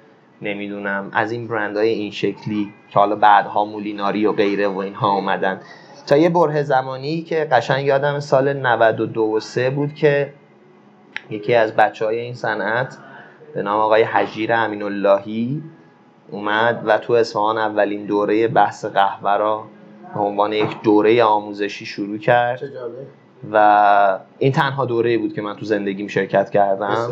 نمی‌دونم 0.41 1.09
از 1.13 1.31
این 1.31 1.47
برندهای 1.47 1.89
این 1.89 2.11
شکلی 2.11 2.73
که 2.89 2.99
حالا 2.99 3.15
بعدها 3.15 3.65
مولیناری 3.65 4.25
و 4.25 4.31
غیره 4.31 4.67
و 4.67 4.77
اینها 4.77 5.15
اومدن. 5.15 5.61
تا 6.07 6.17
یه 6.17 6.29
بره 6.29 6.63
زمانی 6.63 7.21
که 7.21 7.47
قشنگ 7.51 7.85
یادم 7.85 8.19
سال 8.19 8.53
92 8.53 9.21
و 9.21 9.39
3 9.39 9.69
بود 9.69 9.93
که 9.93 10.33
یکی 11.29 11.55
از 11.55 11.75
بچه 11.75 12.05
های 12.05 12.19
این 12.19 12.33
صنعت 12.33 12.97
به 13.53 13.61
نام 13.61 13.79
آقای 13.79 14.03
حجیر 14.03 14.53
امین 14.53 14.83
اللهی 14.83 15.63
اومد 16.31 16.81
و 16.85 16.97
تو 16.97 17.13
اصفهان 17.13 17.57
اولین 17.57 18.05
دوره 18.05 18.47
بحث 18.47 18.85
قهوه 18.85 19.37
را 19.37 19.63
به 20.13 20.19
عنوان 20.19 20.53
یک 20.53 20.81
دوره 20.81 21.23
آموزشی 21.23 21.85
شروع 21.85 22.17
کرد. 22.17 22.61
و 23.51 24.19
این 24.39 24.51
تنها 24.51 24.85
دوره 24.85 25.17
بود 25.17 25.33
که 25.33 25.41
من 25.41 25.55
تو 25.55 25.65
زندگیم 25.65 26.07
شرکت 26.07 26.49
کردم. 26.49 27.07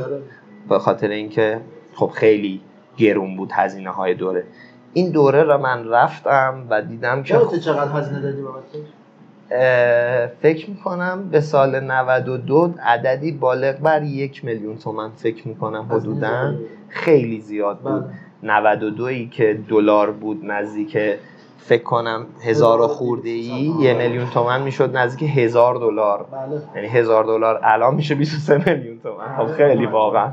به 0.70 0.80
خاطر 0.80 1.10
اینکه 1.10 1.62
خب 1.96 2.12
خیلی 2.16 2.62
گرون 2.98 3.38
بود 3.38 3.52
هزینه 3.52 3.90
های 3.90 4.14
دوره. 4.14 4.44
این 4.94 5.12
دوره 5.12 5.44
را 5.44 5.58
من 5.58 5.90
رفتم 5.90 6.68
و 6.70 6.82
دیدم 6.82 7.24
که 7.24 7.38
خب 7.38 7.58
چقدر 7.58 7.92
هزینه 7.92 8.22
دادی 8.22 8.42
فکر 10.42 10.70
می‌کنم 10.70 11.30
به 11.32 11.42
سال 11.42 11.80
92 11.80 12.74
عددی 12.84 13.32
بالغ 13.32 13.78
بر 13.78 14.04
یک 14.04 14.46
میلیون 14.46 14.78
تومن 14.78 15.10
فکر 15.10 15.48
می‌کنم 15.48 15.88
حدودا. 15.90 16.54
خیلی 16.90 17.42
زیاد 17.42 17.80
بود. 17.80 18.06
92 18.44 19.04
ای 19.04 19.28
که 19.28 19.60
دلار 19.70 20.12
بود 20.12 20.46
نزدیک 20.46 20.98
فکر 21.58 21.84
کنم 21.84 22.26
هزار 22.44 22.88
خورده 22.88 23.30
ای 23.30 23.74
یه 23.80 23.94
میلیون 23.94 24.26
تومن 24.30 24.62
می‌شد 24.62 24.98
نزدیک 24.98 25.38
هزار 25.38 25.76
دلار. 25.76 26.26
بله. 26.32 26.62
یعنی 26.76 26.88
هزار 26.88 27.24
دلار 27.24 27.60
الان 27.64 27.96
میشه 27.96 28.16
23 28.16 28.58
میلیون 28.58 29.00
تومن. 29.00 29.38
خب 29.38 29.54
خیلی 29.54 29.86
واقعا. 29.86 30.32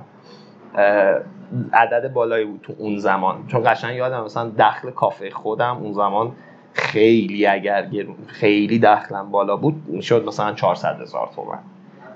عدد 1.72 2.12
بالایی 2.12 2.44
بود 2.44 2.60
تو 2.62 2.72
اون 2.78 2.98
زمان. 2.98 3.46
چون 3.46 3.62
قشنگ 3.66 3.96
یادم 3.96 4.24
مثلا 4.24 4.50
دخل 4.58 4.90
کافه 4.90 5.30
خودم 5.30 5.76
اون 5.76 5.92
زمان 5.92 6.32
خیلی 6.72 7.46
اگر 7.46 7.88
خیلی 8.26 8.78
دخلم 8.78 9.30
بالا 9.30 9.56
بود 9.56 9.82
می‌شد 9.86 10.24
مثلا 10.26 10.52
400 10.52 11.00
هزار 11.00 11.30
تومن. 11.36 11.58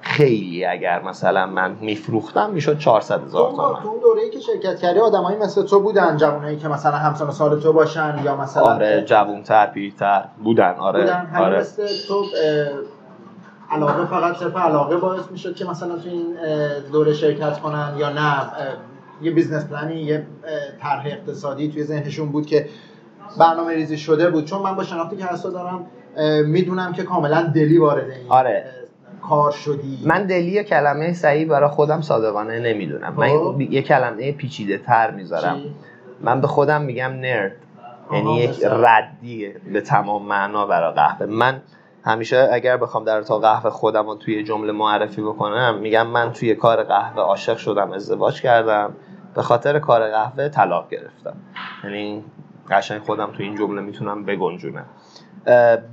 خیلی 0.00 0.64
اگر 0.64 1.02
مثلا 1.02 1.46
من 1.46 1.76
میفروختم 1.80 2.50
می‌شد 2.50 2.78
400 2.78 3.24
هزار 3.24 3.50
تومن. 3.50 3.82
تو 3.82 3.88
اون 3.88 4.00
دوره‌ای 4.00 4.30
که 4.30 4.40
شرکت 4.40 4.80
کردی 4.80 4.98
آدمایی 4.98 5.38
مثل 5.38 5.62
تو 5.62 5.80
بودن؟ 5.80 6.16
جوانایی 6.16 6.56
که 6.56 6.68
مثلا 6.68 6.96
همسان 6.96 7.30
سال 7.30 7.60
تو 7.60 7.72
باشن 7.72 8.20
یا 8.24 8.36
مثلا 8.36 8.62
آره 8.62 9.02
جوانتر 9.02 9.66
پیرتر 9.66 10.24
بودن. 10.44 10.74
آره 10.74 11.00
بودن. 11.00 11.30
آره. 11.36 11.60
مثل 11.60 11.86
تو 12.08 12.24
علاقه 13.70 14.04
فقط 14.04 14.36
صرف 14.36 14.56
علاقه 14.56 14.96
باعث 14.96 15.30
می‌شد 15.30 15.54
که 15.54 15.64
مثلا 15.64 15.98
تو 15.98 16.08
این 16.08 16.36
دوره 16.92 17.12
شرکت 17.12 17.58
کنن 17.58 17.94
یا 17.98 18.12
نه؟ 18.12 18.40
یه 19.22 19.30
business 19.30 19.64
plan 19.64 19.88
ی 19.88 19.94
یه 19.94 20.26
طرح 20.80 21.06
اقتصادی 21.06 21.68
توی 21.68 21.84
ذهنشون 21.84 22.28
بود 22.28 22.46
که 22.46 22.68
برنامه 23.38 23.74
ریزی 23.74 23.98
شده 23.98 24.30
بود. 24.30 24.44
چون 24.44 24.62
من 24.62 24.76
با 24.76 24.84
شناختی 24.84 25.16
که 25.16 25.24
هستا 25.24 25.50
دارم 25.50 25.86
می‌دونم 26.46 26.92
که 26.92 27.02
کاملا 27.02 27.42
دلی 27.42 27.78
وارد 27.78 28.10
این 28.10 28.28
آره. 28.28 28.64
کار 29.22 29.50
شدی. 29.50 29.98
من 30.04 30.26
دلی 30.26 30.64
کلمه 30.64 31.12
صحیح 31.12 31.48
برای 31.48 31.68
خودم 31.68 32.00
صادقانه 32.00 32.58
نمی‌دونم. 32.58 33.14
من 33.16 33.28
خب. 33.28 33.60
یه 33.60 33.82
کلمه 33.82 34.32
پیچیده 34.32 34.78
تر 34.78 35.10
می‌ذارم. 35.10 35.60
من 36.20 36.40
به 36.40 36.46
خودم 36.46 36.82
میگم 36.82 37.12
nerd. 37.12 37.52
یعنی 38.12 38.36
یک 38.36 38.64
nerd 38.64 39.26
یه 39.26 39.56
به 39.72 39.80
تمام 39.80 40.26
معنا 40.26 40.66
برای 40.66 40.94
قهوه. 40.94 41.26
من 41.26 41.60
همیشه 42.04 42.48
اگر 42.52 42.76
بخوام 42.76 43.04
در 43.04 43.22
تا 43.22 43.38
قهوه 43.38 43.70
خودم 43.70 44.06
رو 44.06 44.14
توی 44.14 44.42
جمله 44.42 44.72
معرفی 44.72 45.22
بکنم 45.22 45.78
میگم 45.78 46.06
من 46.06 46.32
توی 46.32 46.54
کار 46.54 46.82
قهوه 46.82 47.22
عاشق 47.22 47.56
شدم 47.56 47.92
ازدواج 47.92 48.42
کردم. 48.42 48.94
به 49.34 49.42
خاطر 49.42 49.78
کار 49.78 50.10
قهوه 50.10 50.48
طلاق 50.48 50.88
گرفتم. 50.88 51.36
یعنی 51.84 52.24
قشنگ 52.70 53.02
خودم 53.02 53.32
توی 53.36 53.46
این 53.46 53.56
جمله 53.56 53.80
می‌تونم 53.80 54.24
بگنجونم. 54.24 54.84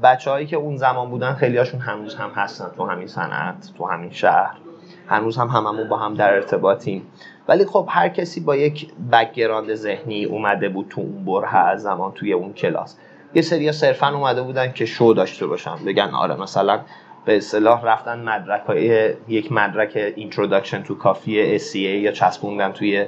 بچههایی 0.03 0.45
که 0.45 0.57
اون 0.57 0.77
زمان 0.77 1.09
بودن 1.09 1.33
خیلی 1.33 1.57
هاشون 1.57 1.79
هنوز 1.79 2.15
هم 2.15 2.29
هستن. 2.29 2.71
تو 2.77 2.85
همین 2.85 3.07
صنعت 3.07 3.71
تو 3.77 3.87
همین 3.87 4.11
شهر. 4.11 4.57
هنوز 5.07 5.37
هم 5.37 5.47
هممون 5.47 5.89
با 5.89 5.97
هم 5.97 6.13
در 6.13 6.33
ارتباطیم. 6.33 7.07
ولی 7.47 7.65
خب 7.65 7.87
هر 7.89 8.09
کسی 8.09 8.39
با 8.39 8.55
یک 8.55 8.91
background 9.11 9.75
ذهنی 9.75 10.25
اومده 10.25 10.69
بود 10.69 10.87
تو 10.89 11.01
اون 11.01 11.25
برهه 11.25 11.55
از 11.55 11.81
زمان 11.81 12.11
توی 12.11 12.33
اون 12.33 12.53
کلاس. 12.53 12.97
یه 13.33 13.41
سری 13.41 13.71
صرفا 13.71 14.07
اومده 14.07 14.41
بودن 14.41 14.71
که 14.71 14.85
شو 14.85 15.13
داشته 15.17 15.47
باشن. 15.47 15.75
بگن 15.85 16.09
آره 16.13 16.35
مثلا 16.35 16.79
به 17.25 17.37
اصطلاح 17.37 17.85
رفتن 17.85 18.19
مدرک 18.19 18.61
های 18.61 19.13
یک 19.27 19.51
مدرک 19.51 20.13
introduction 20.15 20.83
to 20.83 20.95
coffee 20.95 21.59
SCA 21.59 21.75
یا 21.75 22.11
چسبوندن 22.11 22.71
توی 22.71 23.05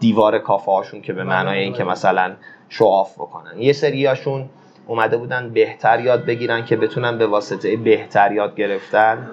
دیوار 0.00 0.38
کافه 0.38 0.72
هاشون 0.72 1.00
که 1.00 1.12
به 1.12 1.24
معنای 1.24 1.58
اینکه 1.58 1.84
مثلا 1.84 2.32
show 2.68 2.94
off 2.94 3.14
بکنن. 3.14 3.58
یه 3.58 3.72
سریاشون 3.72 4.48
اومده 4.86 5.16
بودن 5.16 5.50
بهتر 5.50 6.00
یاد 6.00 6.24
بگیرن 6.24 6.64
که 6.64 6.76
بتونن 6.76 7.18
به 7.18 7.26
واسطه 7.26 7.76
بهتر 7.76 8.32
یاد 8.32 8.56
گرفتن 8.56 9.30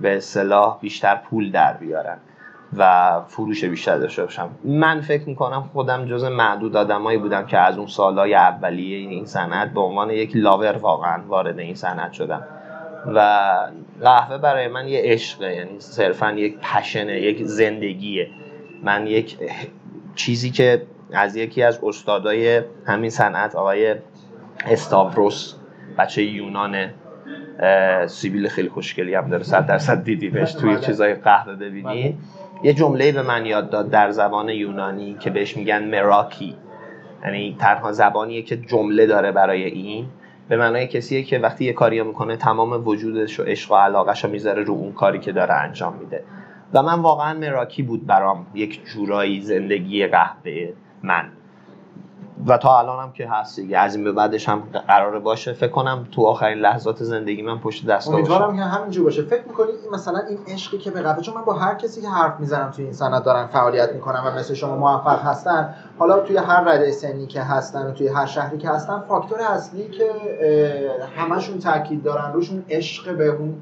به 0.00 0.16
اصطلاح 0.16 0.78
بیشتر 0.80 1.14
پول 1.14 1.50
در 1.50 1.72
بیارن. 1.72 2.18
و 2.76 3.20
فروش 3.26 3.64
بیشتر 3.64 3.98
داشته 3.98 4.22
باشم 4.22 4.50
من 4.64 5.00
فکر 5.00 5.28
می‌کنم 5.28 5.70
خودم 5.72 6.06
جز 6.06 6.24
معدود 6.24 6.76
آدمایی 6.76 7.18
بودم 7.18 7.46
که 7.46 7.58
از 7.58 7.78
اون 7.78 7.86
سالهای 7.86 8.34
اولیه 8.34 8.96
این 8.96 9.26
صنعت 9.26 9.70
به 9.72 9.80
عنوان 9.80 10.10
یک 10.10 10.32
لاور 10.34 10.76
واقعا 10.76 11.22
وارد 11.28 11.58
این 11.58 11.74
صنعت 11.74 12.12
شدم 12.12 12.44
و 13.14 13.48
قهوه 14.02 14.38
برای 14.38 14.68
من 14.68 14.88
یه 14.88 15.00
عشقه 15.04 15.54
یعنی 15.54 15.80
صرفا 15.80 16.32
یک 16.32 16.58
پشنه 16.58 17.20
یک 17.20 17.42
زندگیه 17.44 18.28
من 18.82 19.06
یک 19.06 19.38
چیزی 20.14 20.50
که 20.50 20.82
از 21.12 21.36
یکی 21.36 21.62
از 21.62 21.80
استادای 21.82 22.62
همین 22.86 23.10
صنعت 23.10 23.56
آقای 23.56 23.94
استاوروس 24.66 25.54
بچه 25.98 26.22
یونان 26.22 26.90
سیبیل 28.06 28.48
خیلی 28.48 28.68
خوشگلی 28.68 29.14
هم 29.14 29.28
داره 29.28 29.42
صد 29.42 29.66
درصد 29.66 30.04
دیدیمش 30.04 30.52
توی 30.52 30.70
بله. 30.70 30.80
چیزای 30.80 31.14
قهوه 31.14 31.54
ببینی 31.54 31.82
بله. 31.82 32.14
یه 32.62 32.72
جمله 32.72 33.12
به 33.12 33.22
من 33.22 33.46
یاد 33.46 33.70
داد 33.70 33.90
در 33.90 34.10
زبان 34.10 34.48
یونانی 34.48 35.16
که 35.20 35.30
بهش 35.30 35.56
میگن 35.56 35.84
مراکی. 35.84 36.56
یعنی 37.24 37.56
تنها 37.58 37.92
زبانیه 37.92 38.42
که 38.42 38.56
جمله 38.56 39.06
داره 39.06 39.32
برای 39.32 39.64
این. 39.64 40.06
به 40.48 40.56
معنای 40.56 40.86
کسیه 40.86 41.22
که 41.22 41.38
وقتی 41.38 41.64
یه 41.64 41.72
کاری 41.72 42.02
می‌کنه 42.02 42.36
تمام 42.36 42.88
وجودش 42.88 43.40
و 43.40 43.42
عشق 43.42 43.72
و 43.72 43.74
علاقش 43.74 44.24
رو 44.24 44.30
می‌ذاره 44.30 44.62
رو 44.62 44.74
اون 44.74 44.92
کاری 44.92 45.18
که 45.18 45.32
داره 45.32 45.54
انجام 45.54 45.96
میده. 45.96 46.24
و 46.74 46.82
من 46.82 47.00
واقعا 47.00 47.38
مراکی 47.38 47.82
بود 47.82 48.06
برام 48.06 48.46
یک 48.54 48.84
جورایی 48.84 49.40
زندگی 49.40 50.06
قهوه 50.06 50.72
من. 51.02 51.32
و 52.46 52.58
تا 52.58 52.78
الان 52.78 53.02
هم 53.02 53.12
که 53.12 53.28
هست 53.28 53.60
دیگه. 53.60 53.78
از 53.78 53.94
این 53.94 54.04
به 54.04 54.12
بعدش 54.12 54.48
هم 54.48 54.62
قراره 54.88 55.18
باشه. 55.18 55.52
فکر 55.52 55.70
کنم 55.70 56.06
تو 56.12 56.26
آخرین 56.26 56.58
لحظات 56.58 57.02
زندگی 57.02 57.42
من 57.42 57.58
پشت 57.58 57.86
دست 57.86 58.08
امیدوارم 58.08 58.56
که 58.56 58.62
همینجور 58.62 59.04
باشه. 59.04 59.22
فکر 59.22 59.42
می‌کنی 59.46 59.68
مثلا 59.92 60.18
این 60.28 60.38
عشقی 60.48 60.78
که 60.78 60.90
به 60.90 61.02
قهوه 61.02 61.22
چون 61.22 61.34
من 61.34 61.44
با 61.44 61.52
هر 61.52 61.74
کسی 61.74 62.00
که 62.00 62.08
حرف 62.08 62.40
می‌زنم 62.40 62.70
توی 62.70 62.84
این 62.84 62.94
صنعت 62.94 63.24
دارن 63.24 63.46
فعالیت 63.46 63.92
می‌کنم 63.92 64.22
و 64.26 64.38
مثل 64.38 64.54
شما 64.54 64.76
موفق 64.76 65.22
هستن 65.22 65.74
حالا 65.98 66.20
توی 66.20 66.36
هر 66.36 66.60
رده 66.60 66.90
سنی 66.90 67.26
که 67.26 67.42
هستن 67.42 67.86
و 67.86 67.92
توی 67.92 68.08
هر 68.08 68.26
شهری 68.26 68.58
که 68.58 68.68
هستن 68.68 69.02
فاکتور 69.08 69.40
اصلی 69.40 69.88
که 69.88 70.10
همشون 71.16 71.58
تاکید 71.58 72.02
دارن 72.02 72.32
روشون 72.32 72.64
عشق 72.70 73.16
به 73.16 73.26
اون 73.26 73.56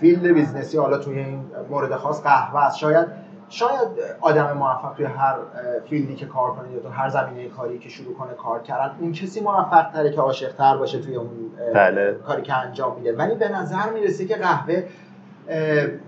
field 0.00 0.26
business 0.26 0.72
ی 0.72 0.78
حالا 0.78 0.98
توی 0.98 1.18
این 1.18 1.44
مورد 1.70 1.96
خاص 1.96 2.22
قهوه 2.22 2.60
است. 2.60 2.78
شاید 2.78 3.19
شاید 3.50 3.88
آدم 4.20 4.52
موفق 4.52 4.94
توی 4.96 5.04
هر 5.04 5.34
field 5.88 6.10
ی 6.10 6.14
که 6.14 6.26
کار 6.26 6.50
کنه 6.50 6.72
یا 6.72 6.80
تو 6.80 6.88
هر 6.88 7.08
زمینه 7.08 7.48
کاری 7.48 7.78
که 7.78 7.88
شروع 7.88 8.14
کنه 8.14 8.34
کار 8.34 8.62
کردن 8.62 8.96
اون 9.00 9.12
کسی 9.12 9.40
موفق 9.40 9.90
تره 9.92 10.12
که 10.12 10.20
عاشق 10.20 10.52
تر 10.54 10.76
باشه 10.76 10.98
توی 10.98 11.16
اون 11.16 11.30
بله. 11.74 12.14
کاری 12.14 12.42
که 12.42 12.54
انجام 12.54 12.96
میده 12.96 13.16
ولی 13.16 13.34
به 13.34 13.48
نظر 13.48 13.90
می‌رسه 13.94 14.26
که 14.26 14.36
قهوه 14.36 14.84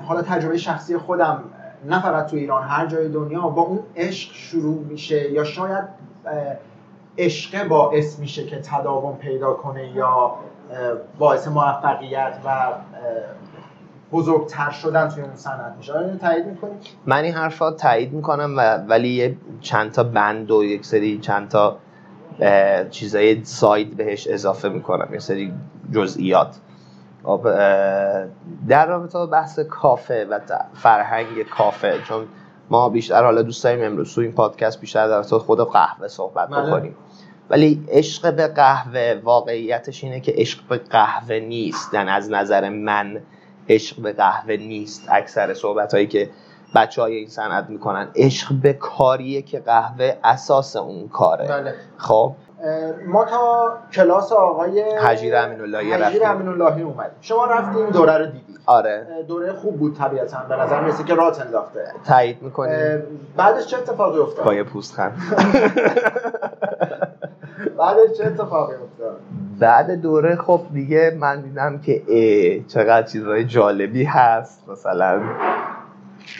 حالا 0.09 0.23
تجربه 0.23 0.57
شخصی 0.57 0.97
خودم 0.97 1.45
نه 1.85 2.03
فقط 2.03 2.27
تو 2.27 2.37
ایران 2.37 2.63
هر 2.63 2.87
جای 2.87 3.09
دنیا 3.09 3.41
با 3.41 3.63
اون 3.63 3.81
عشق 3.97 4.33
شروع 4.33 4.85
میشه 4.85 5.31
یا 5.31 5.45
شاید 5.45 5.85
عشق 7.19 7.69
باعث 7.69 8.19
میشه 8.19 8.47
که 8.47 8.57
تداوم 8.57 9.17
پیدا 9.17 9.53
کنه 9.53 9.89
یا 9.89 10.35
باعث 11.19 11.49
موفقیت 11.49 12.39
و 12.45 12.73
بزرگتر 14.13 14.71
شدن 14.71 15.09
توی 15.09 15.23
اون 15.23 15.37
صنعت 15.37 15.75
میشه. 15.77 15.93
تایید 16.21 16.47
می‌کنی 16.47 16.71
من 17.07 17.25
این 17.25 17.35
حرفا 17.35 17.71
تایید 17.71 18.13
می‌کنم 18.13 18.55
و 18.57 18.77
ولی 18.77 19.09
یه 19.09 19.37
چند 19.61 19.93
تا 19.93 20.03
بند 20.03 20.51
و 20.51 20.65
یک 20.65 20.85
سری 20.85 21.19
چند 21.19 21.49
تا 21.49 21.79
چیزای 22.91 23.45
ساید 23.45 23.97
بهش 23.97 24.27
اضافه 24.27 24.69
می‌کنم. 24.69 25.09
یه 25.13 25.19
سری 25.19 25.53
جزئیات. 25.93 26.57
خب، 27.25 27.43
در 28.69 28.87
رابطه 28.87 29.19
با 29.19 29.27
بحث 29.27 29.59
کافه 29.59 30.27
و 30.31 30.41
فرهنگ 30.75 31.43
کافه 31.43 31.99
چون 32.09 32.25
ما 32.71 32.89
بیشتر 32.89 33.25
حالا 33.25 33.43
دوست 33.43 33.65
داریم 33.65 33.85
امروز 33.85 34.15
تو 34.15 34.21
این 34.21 34.33
پادکست 34.33 34.81
بیشتر 34.81 35.09
در 35.09 35.17
رابطه 35.17 35.39
خود 35.39 35.73
قهوه 35.73 36.09
صحبت 36.09 36.49
بله. 36.49 36.67
بکنیم. 36.67 36.95
ولی 37.51 37.85
عشق 37.89 38.35
به 38.37 38.47
قهوه 38.47 39.21
واقعیتش 39.25 40.05
اینه 40.05 40.21
که 40.21 40.33
عشق 40.37 40.69
به 40.69 40.79
قهوه 40.79 41.39
نیست. 41.39 41.95
یعنی 41.95 42.11
از 42.11 42.31
نظر 42.31 42.69
من 42.69 43.21
عشق 43.69 44.01
به 44.03 44.13
قهوه 44.13 44.57
نیست 44.57 45.05
اکثر 45.09 45.55
صحبت 45.55 45.95
هایی 45.95 46.07
که 46.07 46.31
بچه 46.75 47.03
های 47.03 47.17
این 47.17 47.29
صنعت 47.29 47.71
می‌کنن. 47.71 48.09
عشق 48.17 48.49
به 48.63 48.73
کاریه 48.73 49.43
که 49.43 49.61
قهوه 49.61 50.17
اساس 50.25 50.77
اون 50.77 51.09
کاره. 51.09 51.49
بله. 51.49 51.75
خب. 51.97 52.33
ما 53.07 53.25
تا 53.25 53.73
کلاس 53.93 54.33
آقای 54.33 54.81
حجیر 54.99 55.37
امین 55.37 55.61
اللهی 55.61 55.93
حجیر 55.93 56.25
امین 56.27 56.49
اللهی 56.49 56.83
اومد 56.83 57.11
شما 57.21 57.47
رفتیم 57.47 57.91
دوره 57.91 58.19
رو 58.19 58.27
دیدی 58.27 58.55
آره. 58.67 59.07
دوره 59.29 59.53
خوب 59.53 59.79
بود 59.79 59.97
طبیعتا. 59.97 60.39
به 60.49 60.57
نظر 60.57 60.81
می‌رسه 60.81 61.05
که 61.05 61.15
رات 61.15 61.41
انداخته. 61.41 61.93
تایید 62.07 62.43
می‌کنی 62.43 62.73
بعدش 63.37 63.67
چه 63.67 63.77
اتفاقی 63.79 64.19
افتاد؟ 64.19 64.45
پای 64.45 64.63
پوست 64.63 64.95
خند 64.95 65.19
بعدش 67.83 68.19
چه 68.19 68.27
اتفاقی 68.27 68.75
افتاد؟ 68.75 69.21
بعد 69.59 69.91
دوره 69.91 70.37
خب 70.37 70.61
دیگه 70.73 71.17
من 71.21 71.41
دیدم 71.41 71.79
که 71.79 72.03
ای 72.07 72.65
چقدر 72.69 73.07
چیزهای 73.07 73.45
جالبی 73.45 74.05
هست. 74.05 74.69
مثلا 74.69 75.23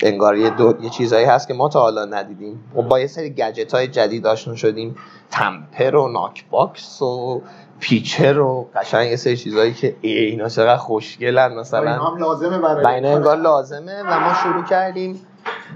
انگار 0.03 0.37
یه, 0.37 0.51
دو... 0.51 0.75
یه 0.81 0.91
چیزهایی 0.91 1.27
هست 1.27 1.49
که 1.49 1.55
ما 1.55 1.69
تا 1.69 1.81
حالا 1.81 2.05
ندیدیم. 2.05 2.65
و 2.77 2.83
با 2.83 3.01
یه 3.01 3.07
سری 3.07 3.31
گجت 3.31 3.75
های 3.75 3.89
جدید 3.89 4.27
آشنا 4.27 4.55
شدیم. 4.55 4.97
tamper 5.31 5.97
و 5.97 6.09
knock 6.09 6.45
box 6.51 7.03
و 7.03 7.43
pitcher 7.81 8.39
و 8.39 8.69
قشنگ 8.77 9.11
یه 9.11 9.17
سری 9.17 9.37
چیزهایی 9.37 9.75
که 9.75 9.97
ای 10.01 10.19
اینا 10.19 10.49
چقدر 10.49 10.77
خوشگلن 10.77 11.55
مثلا. 11.55 11.93
هم 11.93 12.19
لازمه 12.19 12.59
برای 12.59 13.07
انگار 13.07 13.37
لازمه 13.37 14.03
و 14.03 14.21
ما 14.21 14.35
شروع 14.43 14.65
کردیم 14.65 15.21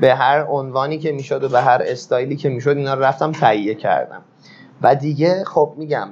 به 0.00 0.14
هر 0.14 0.46
عنوانی 0.48 0.98
که 0.98 1.12
می‌شد 1.12 1.44
و 1.44 1.48
به 1.48 1.60
هر 1.60 1.82
استایلی 1.86 2.36
که 2.36 2.48
می‌شد 2.48 2.76
اینا 2.76 2.94
رفتم 2.94 3.32
تهیه 3.32 3.74
کردم. 3.74 4.22
و 4.82 4.94
دیگه 4.94 5.44
خب 5.44 5.72
میگم 5.76 6.08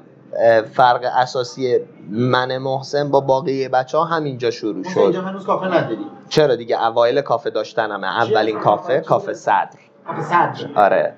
فرق 0.73 1.01
اساسی 1.17 1.79
من 2.11 2.59
محسن 2.59 3.11
با 3.11 3.21
باقی 3.21 3.69
بچه 3.69 3.99
ها 3.99 4.05
همینجا 4.05 4.51
شروع 4.51 4.85
شد. 4.85 4.99
اینجا 4.99 5.23
هنوز 5.23 5.47
کافه 5.47 5.67
نداری؟ 5.67 6.07
چرا 6.29 6.57
دیگه؟ 6.57 6.87
اوایل 6.87 7.21
کافه 7.21 7.51
داشتنمه. 7.51 8.07
اولین 8.07 8.59
کافه 8.59 9.01
کافه 9.01 9.35
صدر. 9.35 9.69
کافه 10.07 10.23
صدر. 10.23 10.69
آره. 10.75 11.15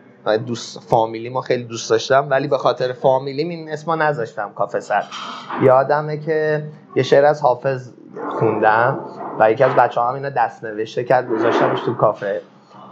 دوست 0.47 0.81
فامیلی 0.81 1.29
ما 1.29 1.41
خیلی 1.41 1.65
دوست 1.65 1.91
داشتم 1.91 2.27
ولی 2.31 2.49
به 2.49 2.59
خاطر 2.59 2.93
فامیلی 2.93 3.43
این 3.43 3.73
اسمو 3.73 3.97
نذاشتم 3.97 4.53
کافه 4.55 4.81
صدر. 4.81 5.05
یادمه 5.63 6.17
که 6.17 6.65
یه 6.97 7.03
شعر 7.03 7.25
از 7.25 7.43
حافظ 7.43 7.93
خوندم 8.39 8.99
و 9.39 9.53
یکی 9.53 9.65
از 9.65 9.75
بچه 9.75 10.01
هم 10.01 10.15
اینو 10.15 10.31
دست 10.31 10.65
نوشته 10.65 11.05
کرد 11.05 11.29
گذاشتمش 11.29 11.81
تو 11.81 11.95
کافه. 11.95 12.41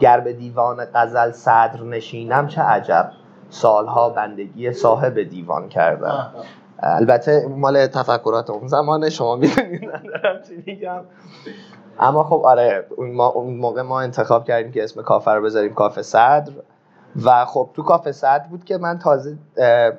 گر 0.01 0.21
به 0.21 0.33
دیوان 0.33 0.85
غزل 0.95 1.31
صدر 1.31 1.83
نشینم 1.83 2.47
چه 2.47 2.63
عجب. 2.63 3.11
سالها 3.55 4.11
بندگی 4.11 4.73
صاحب 4.73 5.23
دیوان 5.23 5.69
کردم. 5.69 6.35
البته 6.79 7.47
مال 7.49 7.87
تفکرات 7.87 8.51
اون 8.51 8.67
زمانه 8.67 9.11
شما 9.11 9.37
می‌دونید 9.37 9.85
ندارم 9.85 10.43
چی 10.49 10.63
میگم. 10.67 11.01
اما 12.01 12.25
خب 12.25 12.43
آره 12.45 12.87
اون 12.97 13.57
موقع 13.57 13.83
ما 13.83 14.01
انتخاب 14.01 14.45
کردیم 14.45 14.73
که 14.73 14.85
اسم 14.85 15.03
کافه 15.03 15.31
رو 15.31 15.43
بذاریم 15.43 15.75
کافه 15.75 16.03
صدر. 16.03 16.53
و 17.25 17.45
خب 17.45 17.71
تو 17.75 17.83
کافه 17.83 18.13
صدر 18.13 18.45
بود 18.51 18.65
که 18.65 18.79
من 18.79 18.99
تازه 18.99 19.39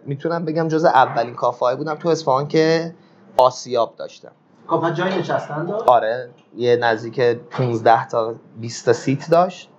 می‌تونم 0.05 0.45
بگم 0.45 0.67
جز 0.67 0.85
اولین 0.85 1.35
کافه 1.35 1.75
بودم 1.75 1.95
تو 1.95 2.09
اصفهان 2.09 2.47
که 2.47 2.93
آسیاب 3.37 3.95
داشتم. 3.97 4.31
کافه 4.67 4.93
جای 4.93 5.19
نشستن 5.19 5.65
داشت؟ 5.65 5.89
آره 5.89 6.29
یه 6.55 6.75
نزدیک 6.75 7.19
15 7.21 8.07
تا 8.07 8.35
20 8.61 8.85
تا 8.85 8.93
سیت 8.93 9.29
داشت. 9.31 9.69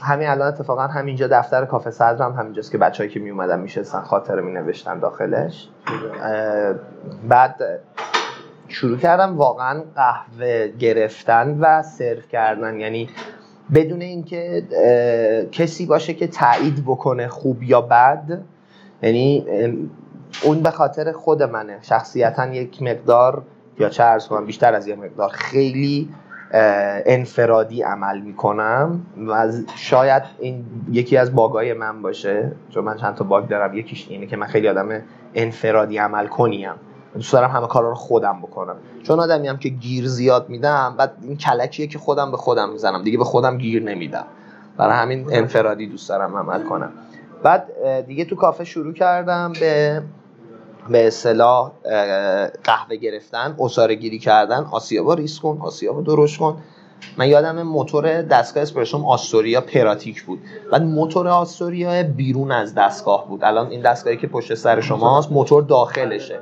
همین 0.00 0.28
الان 0.28 0.48
اتفاقا 0.48 0.82
همینجا 0.86 1.26
دفتر 1.26 1.64
کافه 1.64 2.04
هم 2.04 2.32
همینجاست 2.32 2.72
که 2.72 2.78
بچه‌ای 2.78 3.10
که 3.10 3.20
می 3.20 3.30
اومدن 3.30 3.60
میشستن 3.60 4.00
خاطره 4.00 4.42
می 4.42 4.52
نوشتن 4.52 4.98
داخلش 4.98 5.68
بعد 7.28 7.80
شروع 8.68 8.98
کردم 8.98 9.36
واقعا 9.36 9.82
قهوه 9.96 10.68
گرفتن 10.68 11.58
و 11.60 11.82
سرو 11.82 12.20
کردن. 12.20 12.80
یعنی 12.80 13.08
بدون 13.74 14.00
اینکه 14.00 14.62
کسی 15.52 15.86
باشه 15.86 16.14
که 16.14 16.26
تایید 16.26 16.84
بکنه 16.84 17.28
خوب 17.28 17.62
یا 17.62 17.80
بد 17.80 18.42
یعنی 19.02 19.46
اون 20.42 20.62
به 20.62 20.70
خاطر 20.70 21.12
خود 21.12 21.42
منه. 21.42 21.78
شخصیتا 21.82 22.46
یک 22.46 22.82
مقدار 22.82 23.42
یا 23.78 23.88
چه 23.88 24.04
ارز 24.04 24.28
کنم 24.28 24.46
بیشتر 24.46 24.74
از 24.74 24.86
یک 24.86 24.98
مقدار 24.98 25.28
خیلی 25.28 26.08
انفرادی 27.06 27.82
عمل 27.82 28.20
می‌کنم 28.20 29.00
و 29.28 29.52
شاید 29.76 30.22
این 30.38 30.64
یکی 30.90 31.16
از 31.16 31.34
باگای 31.34 31.72
من 31.72 32.02
باشه 32.02 32.52
چون 32.70 32.84
من 32.84 32.96
چند 32.96 33.14
تا 33.14 33.24
باگ 33.24 33.48
دارم. 33.48 33.74
یکیش 33.74 34.06
اینه 34.08 34.26
که 34.26 34.36
من 34.36 34.46
خیلی 34.46 34.68
آدم 34.68 35.02
انفرادی 35.34 35.98
عمل 35.98 36.26
کنیم. 36.26 36.72
دوست 37.14 37.32
دارم 37.32 37.50
همه 37.50 37.66
کارا 37.66 37.88
رو 37.88 37.94
خودم 37.94 38.38
بکنم. 38.42 38.76
چون 39.02 39.20
آدمی 39.20 39.48
هم 39.48 39.56
که 39.56 39.68
گیر 39.68 40.06
زیاد 40.06 40.48
میدم 40.48 40.94
بعد 40.98 41.12
این 41.22 41.36
کلکیه 41.36 41.86
که 41.86 41.98
خودم 41.98 42.30
به 42.30 42.36
خودم 42.36 42.70
می‌زنم. 42.70 43.02
دیگه 43.02 43.18
به 43.18 43.24
خودم 43.24 43.58
گیر 43.58 43.82
نمیدم. 43.82 44.24
برای 44.76 44.94
همین 44.94 45.26
انفرادی 45.30 45.86
دوست 45.86 46.08
دارم 46.08 46.36
عمل 46.36 46.62
کنم. 46.62 46.92
بعد 47.42 47.66
دیگه 48.06 48.24
تو 48.24 48.36
کافه 48.36 48.64
شروع 48.64 48.92
کردم 48.92 49.52
به 49.60 50.02
به 50.88 51.06
اصطلاح 51.06 51.72
قهوه 52.64 52.96
گرفتن 52.96 53.56
اصاره 53.60 53.94
گیری 53.94 54.18
کردن 54.18 54.64
آسیابا 54.72 55.14
ریس 55.14 55.40
کن 55.40 55.58
آسیابا 55.60 56.00
درشت 56.00 56.38
کن. 56.38 56.62
من 57.16 57.28
یادم 57.28 57.62
موتور 57.62 58.22
دستگاه 58.22 58.62
اسپرسوم 58.62 59.06
آستوریا 59.06 59.60
پراتیک 59.60 60.22
بود. 60.22 60.38
و 60.72 60.78
موتور 60.78 61.28
آستوریا 61.28 62.02
بیرون 62.02 62.52
از 62.52 62.74
دستگاه 62.74 63.28
بود. 63.28 63.44
الان 63.44 63.66
این 63.66 63.82
دستگاهی 63.82 64.16
که 64.16 64.26
پشت 64.26 64.54
سر 64.54 64.80
شماست 64.80 65.32
موتور 65.32 65.62
داخلشه. 65.62 66.38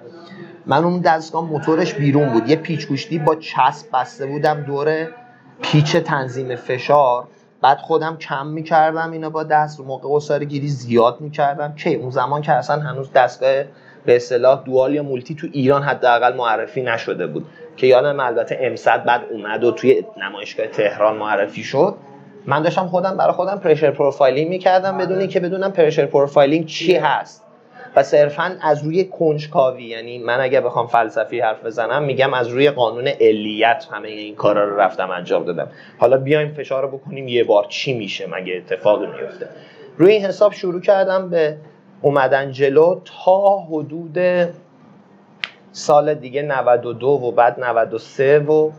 من 0.67 0.85
اون 0.85 1.01
دستگاه 1.01 1.45
موتورش 1.45 1.95
بیرون 1.95 2.33
بود. 2.33 2.49
یه 2.49 2.57
پیچ 2.57 2.89
گوشتی 2.89 3.19
با 3.19 3.35
چسب 3.35 3.87
بسته 3.93 4.27
بودم 4.27 4.61
دور 4.61 5.09
پیچ 5.63 5.97
تنظیم 5.97 6.57
فشار. 6.57 7.29
بعد 7.63 7.79
خودم 7.79 8.17
کم 8.17 8.47
می‌کردم 8.47 9.13
اینا 9.13 9.31
با 9.31 9.43
دست 9.43 9.81
موقع 9.81 10.09
عصاره 10.15 10.45
گیری 10.47 10.69
زیاد 10.69 11.21
می‌کردم. 11.21 11.75
که 11.75 11.95
اون 11.95 12.11
زمان 12.11 12.43
که 12.43 12.53
اصلا 12.53 12.81
هنوز 12.81 13.13
دستگاه 13.13 13.65
به 14.07 14.17
اصطلاح 14.17 14.63
dual 14.65 14.95
یا 14.95 15.03
multi 15.03 15.35
تو 15.35 15.47
ایران 15.53 15.83
حداقل 15.83 16.37
معرفی 16.37 16.83
نشده 16.83 17.27
بود. 17.27 17.47
که 17.77 17.87
یادم 17.87 18.21
البته 18.21 18.59
امصد 18.61 19.05
بعد 19.05 19.21
اومد 19.31 19.65
و 19.65 19.73
توی 19.73 20.05
نمایشگاه 20.23 20.67
تهران 20.67 21.17
معرفی 21.17 21.63
شد. 21.63 21.95
من 22.47 22.63
داشتم 22.63 22.87
خودم 22.87 23.17
برای 23.17 23.33
خودم 23.33 23.59
pressure 23.59 23.91
profiling 23.91 24.49
می‌کردم 24.49 24.99
بدون 24.99 25.27
که 25.27 25.41
بدونم 25.41 25.73
pressure 25.73 26.07
profiling 26.07 26.67
چی 26.67 26.95
هست. 26.95 27.43
و 27.97 28.03
صرفا 28.03 28.57
از 28.63 28.85
روی 28.85 29.05
کنجکاوی 29.05 29.85
یعنی 29.85 30.19
من 30.19 30.41
اگه 30.41 30.61
بخوام 30.61 30.87
فلسفی 30.87 31.41
حرف 31.41 31.65
بزنم 31.65 32.03
میگم 32.03 32.35
از 32.35 32.49
روی 32.49 32.71
قانون 32.71 33.09
علیت 33.09 33.87
همه 33.93 34.09
این 34.09 34.35
کارا 34.35 34.69
رو 34.69 34.77
رفتم 34.77 35.11
انجام 35.11 35.45
دادم. 35.45 35.69
حالا 35.99 36.17
بیایم 36.17 36.53
فشار 36.55 36.83
رو 36.83 36.99
بکنیم 36.99 37.29
یه 37.29 37.45
بار 37.45 37.67
چی 37.69 37.95
میشه 37.95 38.27
مگه 38.27 38.57
اتفاقی 38.57 39.07
میفته 39.07 39.49
روی 39.99 40.13
این 40.13 40.25
حساب 40.27 40.53
شروع 40.53 40.81
کردم 40.81 41.31
به 41.31 41.57
اومدن 42.03 42.53
جلو 42.53 43.01
تا 43.25 43.59
حدود 43.59 44.19
سال 45.73 46.15
دیگه 46.15 46.43
92 46.43 47.07
و 47.07 47.33
بعد 47.33 47.61
93 47.61 48.39
و 48.39 48.71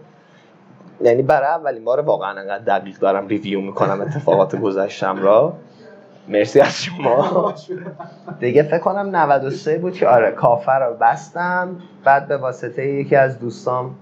یعنی 1.02 1.22
برای 1.22 1.48
اولین 1.48 1.84
بار 1.86 2.00
واقعا 2.00 2.40
انقدر 2.40 2.80
دقیق 2.80 3.00
دارم 3.00 3.28
ریویو 3.28 3.62
می‌کنم 3.62 4.02
اتفاقات 4.02 4.56
گذشتم 4.56 5.24
را. 5.24 5.54
مرسی 6.28 6.60
از 6.60 6.84
شما. 6.84 7.54
دیگه 8.40 8.64
فکر 8.64 8.80
کنم 8.80 9.16
93 9.16 9.78
بود 9.78 9.94
که 9.94 10.08
آره 10.08 10.32
کافه 10.32 10.72
رو 10.72 10.94
بستم. 11.02 11.76
بعد 12.04 12.28
به 12.28 12.38
واسطه 12.38 12.86
یکی 12.86 13.16
از 13.16 13.40
دوستام 13.40 13.96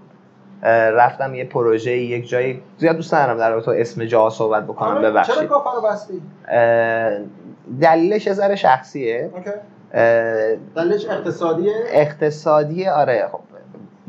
رفتم 0.64 1.36
یه 1.36 1.46
پروژه 1.46 1.98
یک 1.98 2.30
جایی 2.30 2.62
زیاد 2.78 2.96
دوست 2.96 3.14
ندارم 3.14 3.38
در 3.38 3.60
تو 3.60 3.72
اسم 3.72 4.06
جا 4.06 4.30
صحبت 4.30 4.64
بکنم. 4.64 4.90
آره. 4.90 5.10
ببخشید. 5.10 5.36
چرا 5.36 5.46
کافه 5.46 5.70
رو 5.76 5.82
بستی؟ 5.82 6.22
دلیلش 7.82 8.28
یه 8.28 8.34
ذره 8.34 8.56
شخصیه. 8.56 9.32
دلیلش 10.76 11.06
اقتصادیه؟ 11.10 11.74
اقتصادیه 11.88 12.91
آره 12.91 13.30
خب. 13.32 13.39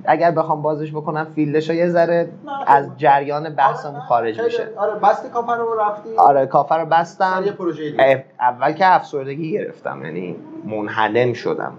اگر 0.04 0.30
بخوام 0.30 0.62
بازش 0.62 0.92
بکنم 0.92 1.26
فیلدش 1.34 1.68
یه 1.68 1.88
ذره 1.88 2.28
از 2.66 2.86
جریان 2.96 3.54
بحثمون 3.54 3.94
آره 3.94 4.04
خارج 4.04 4.40
میشه. 4.40 4.68
آره 4.76 4.98
بستی 4.98 5.28
کافه 5.28 5.52
رو 5.52 5.80
رفتی. 5.80 6.16
آره 6.16 6.46
کافه 6.46 6.74
رو 6.74 6.86
بستم. 6.86 7.42
یه 7.46 7.52
پروژه 7.52 8.24
اول 8.40 8.72
که 8.72 8.94
افسردگی 8.94 9.52
گرفتم 9.52 10.04
یعنی 10.04 10.36
منحلم 10.64 11.32
شدم. 11.32 11.72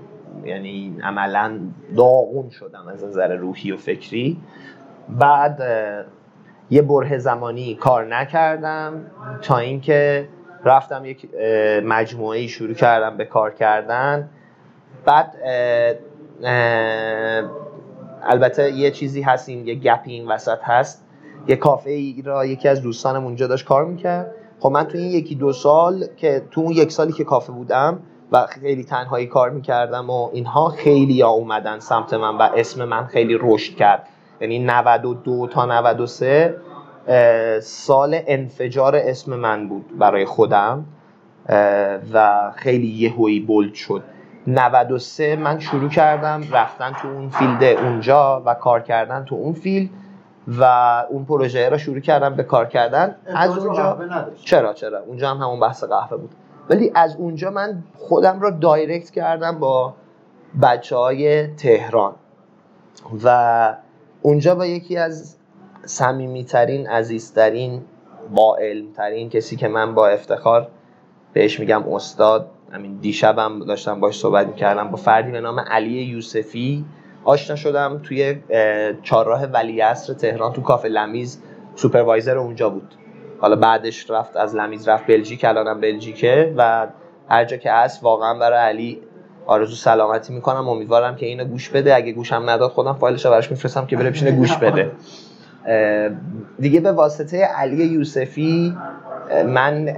یعنی 0.46 0.98
عملا 1.04 1.60
داغون 1.98 2.50
شدم 2.50 2.88
از 2.88 3.04
نظر 3.04 3.36
روحی 3.36 3.72
و 3.72 3.78
فکری. 3.78 4.38
بعد 5.10 5.62
یه 6.70 6.82
بره 6.82 7.18
زمانی 7.18 7.76
کار 7.76 8.06
نکردم 8.16 9.06
تا 9.42 9.58
اینکه 9.58 10.28
رفتم 10.66 11.06
یک 11.06 11.30
مجموعه 11.84 12.48
شروع 12.48 12.74
کردم 12.74 13.18
به 13.18 13.26
کار 13.26 13.52
کردن. 13.52 14.30
بعد 15.06 15.36
البته 18.24 18.72
یه 18.72 18.92
چیزی 18.92 19.22
هست 19.22 19.50
این 19.50 19.68
یه 19.68 19.76
گپی 19.76 20.12
این 20.12 20.28
وسط 20.28 20.60
هست. 20.64 21.06
یه 21.48 21.56
کافه 21.56 21.90
ای 21.90 22.22
را 22.26 22.46
یکی 22.46 22.68
از 22.68 22.82
دوستانم 22.82 23.24
اونجا 23.24 23.48
داشت 23.48 23.66
کار 23.66 23.86
می‌کرد. 23.86 24.36
خب 24.60 24.70
من 24.70 24.84
تو 24.84 24.98
این 24.98 25.12
یکی 25.12 25.36
دو 25.36 25.54
سال 25.54 26.06
که 26.18 26.42
تو 26.52 26.62
اون 26.62 26.72
یک 26.72 26.92
سالی 26.92 27.14
که 27.14 27.24
کافه 27.24 27.52
بودم 27.52 28.00
و 28.32 28.46
خیلی 28.46 28.84
تنهایی 28.84 29.28
کار 29.28 29.50
می‌کردم 29.50 30.10
و 30.10 30.30
اینها 30.34 30.70
خیلی 30.70 31.22
ها 31.22 31.30
اومدن 31.30 31.80
سمت 31.80 32.14
من 32.14 32.38
و 32.38 32.42
اسم 32.42 32.86
من 32.86 33.06
خیلی 33.06 33.38
رشد 33.42 33.76
کرد. 33.76 34.08
یعنی 34.42 34.60
92 34.60 35.48
تا 35.48 35.66
93 35.66 36.56
سال 37.62 38.20
انفجار 38.28 38.96
اسم 38.96 39.36
من 39.36 39.70
بود 39.70 39.98
برای 40.00 40.26
خودم. 40.26 40.86
و 42.14 42.52
خیلی 42.56 42.88
یهویی 42.88 43.40
bold 43.40 43.74
شد. 43.74 44.04
93 44.48 45.36
من 45.36 45.60
شروع 45.60 45.90
کردم 45.90 46.44
رفتن 46.52 46.94
تو 47.02 47.08
اون 47.08 47.30
field 47.30 47.64
اونجا 47.64 48.44
و 48.46 48.54
کار 48.54 48.80
کردن 48.80 49.26
تو 49.26 49.36
اون 49.36 49.54
field 49.54 49.90
و 50.48 50.64
اون 51.10 51.26
پروژه 51.26 51.70
را 51.70 51.78
شروع 51.78 52.00
کردم 52.00 52.36
به 52.36 52.44
کار 52.44 52.66
کردن. 52.66 53.16
از 53.36 53.58
اونجا 53.58 53.98
چرا 54.46 54.74
چرا؟ 54.74 55.00
اونجا 55.00 55.30
هم 55.30 55.38
همون 55.38 55.60
بحث 55.60 55.84
قهوه 55.84 56.18
بود. 56.18 56.32
ولی 56.70 56.92
از 56.96 57.16
اونجا 57.16 57.52
من 57.52 57.84
خودم 57.98 58.40
را 58.40 58.50
دایرکت 58.50 59.10
کردم 59.10 59.60
با 59.60 59.94
بچه 60.62 60.96
های 60.96 61.48
تهران. 61.48 62.14
و 63.24 63.78
اونجا 64.22 64.56
با 64.56 64.66
یکی 64.66 64.98
از 64.98 65.38
صمیمیترین 65.86 66.88
عزیزترین 66.88 67.82
با 68.36 68.58
علمترین 68.58 69.30
کسی 69.30 69.56
که 69.56 69.68
من 69.68 69.94
با 69.96 70.08
افتخار 70.08 70.68
بهش 71.34 71.60
میگم 71.60 71.94
استاد. 71.94 72.50
همین 72.72 72.98
دیشبم 73.02 73.66
داشتم 73.66 74.00
باش 74.00 74.20
صحبت 74.20 74.48
می‌کردم 74.48 74.88
با 74.88 74.98
فردی 74.98 75.32
به 75.32 75.42
نام 75.42 75.60
علی 75.60 75.90
یوسفی. 75.90 76.86
آشنا 77.24 77.56
شدم 77.56 78.00
توی 78.04 78.36
چهارراه 79.04 79.46
ولیعصر 79.46 80.14
تهران 80.14 80.54
تو 80.54 80.62
کافه 80.62 80.90
لمیز. 80.90 81.42
سوپروایزر 81.76 82.38
اونجا 82.38 82.70
بود. 82.70 82.96
حالا 83.40 83.56
بعدش 83.56 84.10
رفت 84.10 84.38
از 84.38 84.56
لمیز 84.56 84.88
رفت 84.88 85.08
بلژیک 85.08 85.46
الانم 85.46 85.82
بلژیکه 85.82 86.54
و 86.58 86.88
هر 87.30 87.46
جا 87.46 87.58
که 87.58 87.72
هست 87.72 88.04
واقعا 88.04 88.40
برای 88.40 88.60
علی 88.60 89.02
آرزو 89.46 89.76
سلامتی 89.76 90.34
می‌کنم. 90.34 90.70
امیدوارم 90.70 91.16
که 91.16 91.26
اینو 91.26 91.46
گوش 91.46 91.70
بده. 91.70 91.96
اگه 91.96 92.12
گوشم 92.12 92.44
نداد 92.50 92.72
خودم 92.72 92.94
فایلش 92.94 93.26
رو 93.26 93.32
براش 93.32 93.52
میفرستم 93.52 93.86
که 93.86 93.98
بره 93.98 94.10
بشینه 94.10 94.32
گوش 94.32 94.58
بده. 94.58 94.92
دیگه 96.60 96.80
به 96.80 96.92
واسطه 96.92 97.38
علی 97.38 97.86
یوسفی 97.86 98.78
من 99.46 99.96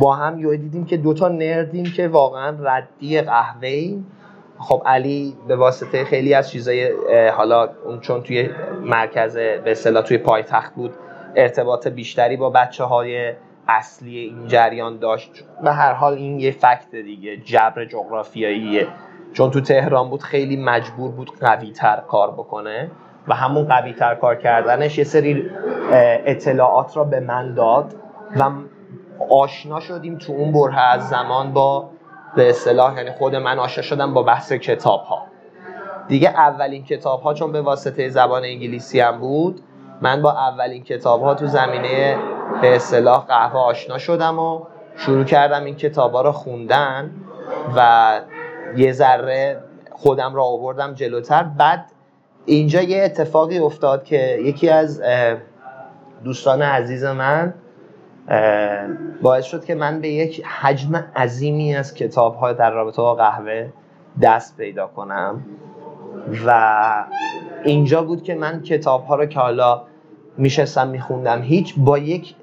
با 0.00 0.14
هم 0.14 0.38
یه 0.38 0.56
دیدیم 0.56 0.84
که 0.84 0.96
دوتا 0.96 1.28
نردیم 1.28 1.84
که 1.84 2.08
واقعا 2.08 2.56
ردی 2.60 3.20
قهوه 3.20 3.98
خب 4.58 4.82
علی 4.86 5.36
به 5.48 5.56
واسطه 5.56 6.04
خیلی 6.04 6.34
از 6.34 6.50
چیزای 6.50 6.90
حالا 7.30 7.68
اون 7.84 8.00
چون 8.00 8.22
توی 8.22 8.50
مرکز 8.84 9.36
به 9.36 9.70
اصطلاح 9.70 10.02
توی 10.02 10.18
پایتخت 10.18 10.74
بود 10.74 10.94
ارتباط 11.36 11.88
بیشتری 11.88 12.36
با 12.36 12.50
بچه 12.50 12.84
های 12.84 13.32
اصلی 13.68 14.18
این 14.18 14.46
جریان 14.46 14.98
داشت. 14.98 15.44
و 15.62 15.74
هر 15.74 15.92
حال 15.92 16.14
این 16.14 16.40
یه 16.40 16.50
فکت 16.50 16.90
دیگه 17.04 17.36
جبر 17.36 17.84
جغرافیاییه 17.84 18.86
چون 19.32 19.50
تو 19.50 19.60
تهران 19.60 20.10
بود 20.10 20.22
خیلی 20.22 20.56
مجبور 20.56 21.10
بود 21.10 21.30
قوی 21.40 21.72
تر 21.72 22.02
کار 22.08 22.30
بکنه. 22.30 22.90
و 23.30 23.34
همون 23.34 23.64
قوی 23.64 23.92
تر 23.92 24.14
کار 24.14 24.36
کردنش 24.36 24.98
یه 24.98 25.04
سری 25.04 25.50
اطلاعات 26.26 26.96
را 26.96 27.04
به 27.04 27.20
من 27.20 27.54
داد 27.54 27.94
و 28.36 28.50
آشنا 29.30 29.80
شدیم 29.80 30.18
تو 30.18 30.32
اون 30.32 30.52
بره 30.52 30.80
از 30.80 31.08
زمان 31.08 31.52
با 31.52 31.90
به 32.36 32.50
اصطلاح 32.50 32.96
یعنی 32.96 33.10
خود 33.10 33.36
من 33.36 33.58
آشنا 33.58 33.82
شدم 33.82 34.14
با 34.14 34.22
بحث 34.22 34.52
کتاب 34.52 35.00
ها 35.00 35.22
دیگه 36.08 36.28
اولین 36.28 36.84
کتاب 36.84 37.22
ها 37.22 37.34
چون 37.34 37.52
به 37.52 37.60
واسطه 37.60 38.08
زبان 38.08 38.44
انگلیسی 38.44 39.00
هم 39.00 39.18
بود 39.18 39.60
من 40.00 40.22
با 40.22 40.32
اولین 40.32 40.84
کتاب 40.84 41.22
ها 41.22 41.34
تو 41.34 41.46
زمینه 41.46 42.16
به 42.62 42.76
اصطلاح 42.76 43.26
قهوه 43.26 43.60
آشنا 43.60 43.98
شدم 43.98 44.38
و 44.38 44.60
شروع 44.96 45.24
کردم 45.24 45.64
این 45.64 45.76
کتاب 45.76 46.12
ها 46.12 46.22
رو 46.22 46.32
خوندن 46.32 47.10
و 47.76 48.20
یه 48.76 48.92
ذره 48.92 49.60
خودم 49.92 50.34
را 50.34 50.44
آوردم 50.44 50.94
جلوتر. 50.94 51.42
بعد 51.42 51.84
اینجا 52.46 52.82
یه 52.82 53.02
اتفاقی 53.04 53.58
افتاد 53.58 54.04
که 54.04 54.38
یکی 54.44 54.68
از 54.68 55.02
دوستان 56.24 56.62
عزیز 56.62 57.04
من 57.04 57.54
باعث 59.22 59.44
شد 59.44 59.64
که 59.64 59.74
من 59.74 60.00
به 60.00 60.08
یک 60.08 60.44
حجم 60.44 61.04
عظیمی 61.16 61.76
از 61.76 61.94
کتاب 61.94 62.34
های 62.34 62.54
در 62.54 62.70
رابطه 62.70 63.02
با 63.02 63.14
قهوه 63.14 63.68
دست 64.22 64.56
پیدا 64.56 64.86
کنم 64.86 65.44
و 66.46 67.04
اینجا 67.64 68.02
بود 68.02 68.22
که 68.22 68.34
من 68.34 68.62
کتاب 68.62 69.04
ها 69.04 69.16
رو 69.16 69.26
که 69.26 69.40
حالا 69.40 69.82
میشستم 70.36 70.88
میخوندم 70.88 71.42
هیچ 71.42 71.74
با 71.76 71.98
یک 71.98 72.34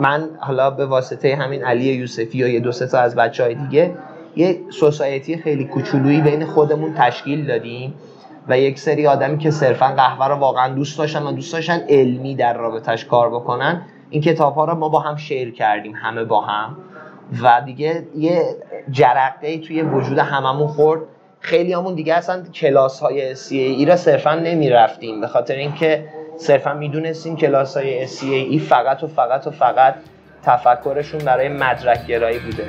من 0.00 0.28
حالا 0.38 0.70
به 0.70 0.86
واسطه 0.86 1.36
همین 1.36 1.64
علی 1.64 1.84
یوسفی 1.84 2.44
و 2.44 2.48
یه 2.48 2.60
دو 2.60 2.72
تا 2.72 2.98
از 2.98 3.14
بچه 3.14 3.44
های 3.44 3.54
دیگه 3.54 3.94
یه 4.36 4.60
سوسایتی 4.70 5.36
خیلی 5.36 5.64
کوچولویی 5.64 6.20
بین 6.20 6.46
خودمون 6.46 6.94
تشکیل 6.94 7.46
دادیم. 7.46 7.94
و 8.48 8.58
یک 8.58 8.78
سری 8.78 9.06
آدمی 9.06 9.38
که 9.38 9.50
صرفا 9.50 9.86
قهوه 9.86 10.26
رو 10.28 10.34
واقعا 10.34 10.74
دوست 10.74 10.98
داشتن 10.98 11.22
و 11.22 11.32
دوست 11.32 11.52
داشتن 11.52 11.80
علمی 11.88 12.34
در 12.34 12.54
رابطش 12.56 13.04
کار 13.04 13.30
بکنن 13.30 13.82
این 14.10 14.22
کتاب 14.22 14.54
ها 14.54 14.64
رو 14.64 14.74
ما 14.74 14.88
با 14.88 15.00
هم 15.00 15.16
شیر 15.16 15.54
کردیم 15.54 15.94
همه 15.94 16.24
با 16.24 16.40
هم. 16.40 16.76
و 17.42 17.62
دیگه 17.64 18.06
یه 18.16 18.56
جرقه 18.90 19.58
توی 19.58 19.82
وجود 19.82 20.18
هممون 20.18 20.66
خورد. 20.66 21.00
خیلی 21.40 21.72
همون 21.72 21.94
دیگه 21.94 22.14
اصلا 22.14 22.42
کلاس 22.42 23.00
های 23.00 23.34
سی 23.34 23.58
ای 23.58 23.84
را 23.84 23.96
صرفا 23.96 24.34
نمی 24.34 24.70
رفتیم 24.70 25.20
به 25.20 25.26
خاطر 25.26 25.54
اینکه 25.54 26.04
صرفا 26.36 26.74
می‌دونستیم 26.74 27.36
کلاس 27.36 27.76
های 27.76 28.06
سی 28.06 28.34
ای 28.34 28.58
فقط 28.58 29.02
و 29.02 29.06
فقط 29.06 29.46
و 29.46 29.50
فقط 29.50 29.94
تفکرشون 30.42 31.20
برای 31.24 31.48
مدرک 31.48 32.06
گرایی 32.06 32.38
بوده. 32.38 32.66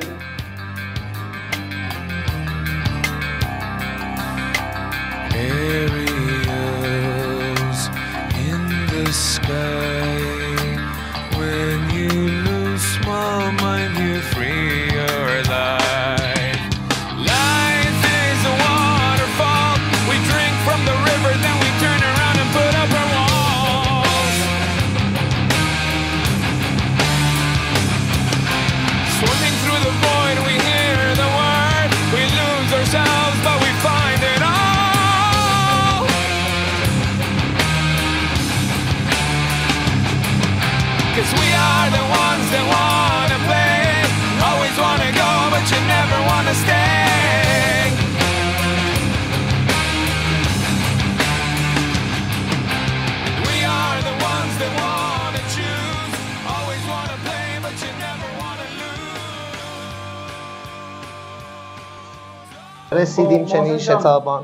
رسیدیم 62.93 63.45
خب، 63.45 63.51
چنین 63.51 63.77
شتابان. 63.77 64.43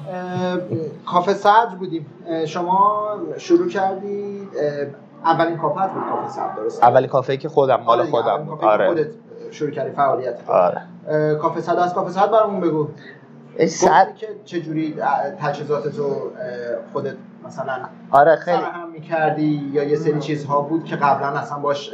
کافه 1.06 1.34
صدر 1.34 1.76
بودیم. 1.80 2.06
شما 2.46 3.10
شروع 3.38 3.70
کردی 3.70 4.48
اه، 4.62 4.88
اولین 5.26 5.58
کافه 5.58 5.94
بود 5.94 6.04
کافه 6.10 6.30
صدر 6.30 6.54
درست 6.56 6.84
اولی 6.84 7.08
کافه 7.08 7.38
که 7.38 7.50
خودم 7.50 7.80
مال 7.86 8.04
خودم. 8.04 8.28
اولین 8.28 8.46
بود 8.46 8.64
آره. 8.64 8.88
خودت 8.88 9.08
شروع 9.52 9.72
کردی 9.72 9.92
فعالیت 9.92 10.50
آره. 10.50 10.82
کافه 11.42 11.62
صدر 11.62 11.80
از 11.80 11.94
کافه 11.94 12.12
صدر 12.12 12.28
برامون 12.28 12.62
بگو. 12.62 12.88
صد 13.68 14.16
که 14.16 14.28
چجوری 14.46 14.96
تجهیزاتتو 15.42 16.04
اه، 16.04 16.12
خودت 16.94 17.16
مثلا 17.46 17.74
آره 18.12 18.36
خیلی 18.36 18.58
سرهم 18.58 18.90
می‌کردی 18.90 19.70
یا 19.74 19.84
یه 19.84 19.96
سری 19.96 20.20
چیزها 20.20 20.62
بود 20.62 20.84
که 20.86 20.96
قبلا 20.96 21.28
اصلا 21.28 21.58
باش 21.58 21.92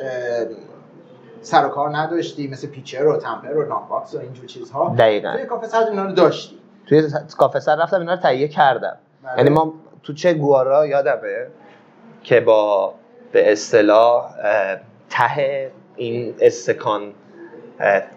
سر 1.46 1.66
و 1.66 1.70
کار 1.70 1.98
نداشتی 1.98 2.48
مثل 2.48 2.68
pitcher 2.68 3.06
و 3.06 3.18
tamper 3.18 3.58
و 3.58 3.68
knock 3.68 3.98
box 3.98 4.16
و 4.16 4.20
اینجور 4.20 4.46
چیزها. 4.46 4.96
دقیقاً. 4.98 5.34
توی 5.34 5.46
کافه 5.46 5.68
صدر 5.68 5.90
اینا 5.90 6.06
رو 6.06 6.12
داشتی. 6.12 6.60
توی 6.86 7.10
کافه 7.38 7.60
سر 7.60 7.76
رفتم 7.76 8.00
اینا 8.00 8.14
رو 8.14 8.20
تهیه 8.20 8.48
کردم. 8.48 8.98
بله. 9.24 9.38
یعنی 9.38 9.50
ما 9.50 9.74
تو 10.04 10.14
چه 10.14 10.34
گوارا 10.34 10.88
یادمه 10.88 11.48
که 12.24 12.40
با 12.40 12.94
به 13.32 13.52
اصطلاح 13.52 14.32
ته 15.10 15.72
این 15.96 16.36
استکان 16.40 17.14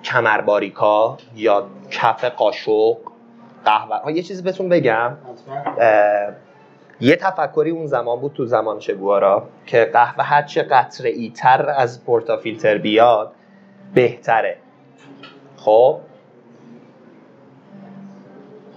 کمرباریکا 0.04 1.16
یا 1.36 1.66
کف 1.90 2.24
قاشق 2.24 2.96
قهوه 3.64 3.96
ها 3.96 4.10
یه 4.10 4.22
چیزی 4.22 4.42
بهتون 4.42 4.68
بگم. 4.68 5.16
یه 7.00 7.16
تفکری 7.16 7.70
اون 7.70 7.86
زمان 7.86 8.20
بود 8.20 8.32
تو 8.32 8.46
زمان 8.46 8.78
چگوارا 8.78 9.48
که 9.66 9.90
قهوه 9.92 10.24
هر 10.24 10.42
چه 10.42 10.62
قطره 10.62 11.10
ای 11.10 11.30
تر 11.30 11.70
از 11.70 12.04
پورتافیلتر 12.04 12.78
بیاد 12.78 13.32
بهتره. 13.94 14.56
خب؟ 15.56 16.00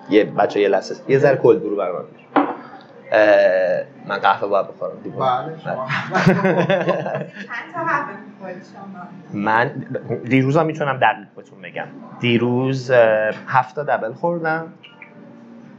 یه 0.09 0.23
بچه 0.23 0.61
یه 0.61 0.67
لحظه 0.67 0.95
یه 1.07 1.17
ذره 1.17 1.37
کل 1.37 1.59
برو 1.59 1.75
بر 1.75 1.91
من. 1.91 2.03
من 4.07 4.17
قهوه 4.17 4.49
باید 4.49 4.67
بخورم. 4.67 4.91
بله 5.03 5.59
شما؟ 5.63 5.87
من 9.33 9.85
دیروز 10.23 10.57
هم 10.57 10.65
می‌تونم 10.65 10.97
دقیق 10.97 11.27
بهتون 11.35 11.61
بگم. 11.61 11.87
دیروز 12.19 12.91
اه، 12.91 13.33
هفت 13.47 13.75
تا 13.75 13.83
دبل 13.83 14.13
خوردم 14.13 14.73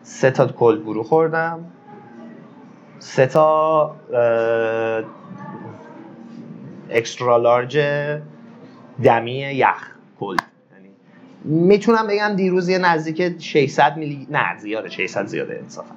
سه 0.03 0.31
تا 0.31 0.47
کلد 0.47 0.85
برو 0.85 1.03
خوردم. 1.03 1.65
سه 3.03 3.27
تا 3.27 3.97
اکسترا 6.91 7.37
لارج 7.37 7.79
دمی 9.05 9.33
یخ 9.39 9.91
کلد 10.21 10.43
یعنی 10.73 10.89
می‌تونم 11.45 12.07
بگم 12.07 12.37
دیروز 12.37 12.69
یه 12.69 12.79
نزدیک 12.79 13.41
600 13.43 13.97
میلی 13.97 14.27
نه 14.31 14.59
زیاده 14.59 14.89
600 14.89 15.27
زیاده 15.27 15.59
انصافا. 15.63 15.95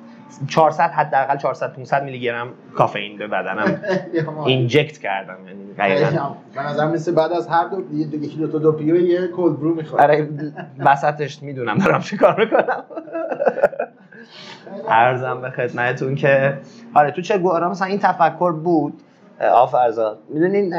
400 0.47 0.89
حداقل 0.91 1.37
400 1.37 1.73
500 1.73 2.03
میلی 2.03 2.19
گرم 2.19 2.47
کافئین 2.75 3.17
به 3.17 3.27
بدنم 3.27 3.81
اینجکت 4.45 4.97
کردم 4.97 5.37
یعنی 5.47 5.73
دقیقاً. 5.73 6.35
به 6.55 6.61
نظر 6.61 6.87
میسه 6.87 7.11
بعد 7.11 7.31
از 7.31 7.47
هر 7.47 7.67
دو 7.67 7.97
یکی 8.17 8.37
دو 8.37 8.47
تا 8.47 8.57
دو 8.57 8.71
پیو 8.71 8.95
یه 8.95 9.27
کولد 9.27 9.59
برو 9.59 9.75
می‌خواد 9.75 10.01
آره 10.01 10.29
وسطش 10.79 11.43
می‌دونم 11.43 11.77
دارم 11.77 12.01
چی 12.01 12.17
کار 12.17 12.39
می‌کنم. 12.45 12.83
ارزم 14.87 15.41
به 15.41 15.49
خدمتتون 15.49 16.15
که 16.15 16.57
آره 16.93 17.11
تو 17.11 17.21
چه 17.21 17.37
گوارا 17.37 17.69
مثلا 17.69 17.87
این 17.87 17.99
تفکر 17.99 18.51
بود. 18.51 18.93
اه، 19.39 19.49
آفرزاد 19.49 20.19
می‌دونین 20.29 20.73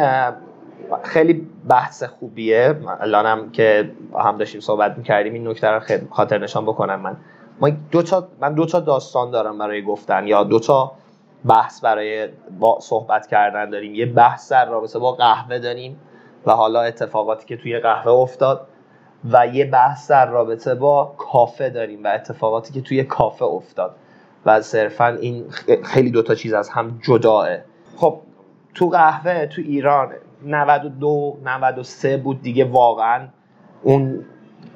خیلی 1.03 1.47
بحث 1.69 2.03
خوبیه. 2.03 2.77
الانم 3.01 3.51
که 3.51 3.91
هم 4.19 4.37
داشتیم 4.37 4.61
صحبت 4.61 4.99
می‌کردیم 4.99 5.33
این 5.33 5.49
نکته 5.49 5.69
رو 5.69 5.81
خاطر 6.11 6.39
نشان 6.39 6.67
بکنم 6.67 7.01
من. 7.01 7.17
ما 7.61 7.71
دو 7.91 8.03
تا 8.03 8.29
من 8.41 8.55
دو 8.55 8.67
تا 8.67 8.81
داستان 8.81 9.31
دارم 9.31 9.59
برای 9.59 9.83
گفتن 9.83 10.27
یا 10.27 10.45
دو 10.45 10.59
تا 10.59 10.93
بحث 11.45 11.81
برای 11.85 12.29
با 12.61 12.79
صحبت 12.81 13.27
کردن 13.27 13.71
داریم. 13.71 13.95
یه 13.95 14.07
بحث 14.07 14.53
در 14.53 14.69
رابطه 14.69 14.99
با 14.99 15.13
قهوه 15.13 15.59
داریم 15.59 16.01
و 16.47 16.53
حالا 16.53 16.83
اتفاقاتی 16.83 17.47
که 17.47 17.57
توی 17.57 17.79
قهوه 17.79 18.13
افتاد. 18.13 18.61
و 19.33 19.47
یه 19.47 19.65
بحث 19.65 20.11
در 20.11 20.27
رابطه 20.27 20.75
با 20.75 21.15
کافه 21.19 21.71
داریم 21.71 22.05
و 22.05 22.09
اتفاقاتی 22.15 22.73
که 22.73 22.81
توی 22.81 23.05
کافه 23.05 23.45
افتاد. 23.45 23.97
و 24.47 24.61
صرفا 24.61 25.07
این 25.07 25.45
خیلی 25.85 26.11
دوتا 26.11 26.35
چیز 26.35 26.53
از 26.53 26.69
هم 26.69 27.01
جداه 27.03 27.49
خب 27.97 28.21
تو 28.75 28.89
قهوه 28.89 29.47
تو 29.47 29.63
ایران 29.63 30.13
92 30.43 31.39
93 31.45 32.17
بود 32.17 32.43
دیگه 32.43 32.65
واقعا 32.65 33.29
اون 33.83 34.25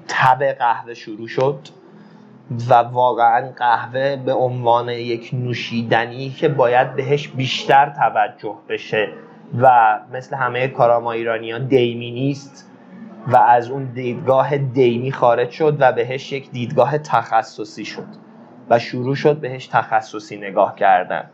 تب 0.09 0.43
قهوه 0.43 0.95
شروع 0.95 1.29
شد 1.29 1.59
و 2.69 2.75
واقعا 2.75 3.51
قهوه 3.57 4.17
به 4.17 4.33
عنوان 4.33 4.89
یک 4.89 5.31
نوشیدنی 5.33 6.31
که 6.31 6.49
باید 6.49 6.97
بهش 6.97 7.29
بیشتر 7.29 7.91
توجه 7.91 8.55
بشه 8.69 9.09
و 9.59 9.99
مثل 10.13 10.37
همه 10.37 10.69
کاراما 10.69 11.13
ایرانیان 11.13 11.67
دیمی 11.67 12.11
نیست. 12.11 12.70
و 13.27 13.37
از 13.37 13.71
اون 13.71 13.85
دیدگاه 13.85 14.59
دیمی 14.59 15.13
خارج 15.13 15.51
شد 15.51 15.77
و 15.81 15.93
بهش 15.93 16.33
یک 16.33 16.51
دیدگاه 16.51 16.99
تخصصی 16.99 17.85
شد 17.85 18.07
و 18.71 18.79
شروع 18.79 19.15
شد 19.15 19.37
بهش 19.37 19.67
تخصصی 19.67 20.37
نگاه 20.37 20.77
کردن. 20.77 21.25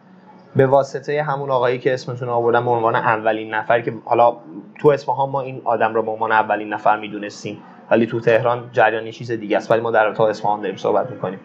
به 0.56 0.66
واسطه 0.66 1.22
همون 1.22 1.50
آقایی 1.50 1.78
که 1.78 1.94
اسمتون 1.94 2.28
آوردم 2.28 2.64
به 2.64 2.70
عنوان 2.70 2.96
اولین 2.96 3.54
نفر 3.54 3.80
که 3.80 3.92
حالا 4.04 4.36
تو 4.78 4.88
اصفهان 4.88 5.30
ما 5.30 5.40
این 5.40 5.62
آدم 5.64 5.94
رو 5.94 6.02
به 6.02 6.10
عنوان 6.10 6.32
اولین 6.32 6.72
نفر 6.72 7.00
می‌دونستیم 7.00 7.58
ولی 7.90 8.06
تو 8.06 8.20
تهران 8.20 8.70
جریان 8.72 9.10
چیز 9.10 9.32
دیگه 9.32 9.56
است. 9.56 9.70
ولی 9.70 9.80
ما 9.80 9.90
در 9.90 10.14
تا 10.14 10.28
اصفهان 10.28 10.60
داریم 10.60 10.76
صحبت 10.76 11.10
می‌کنیم. 11.10 11.40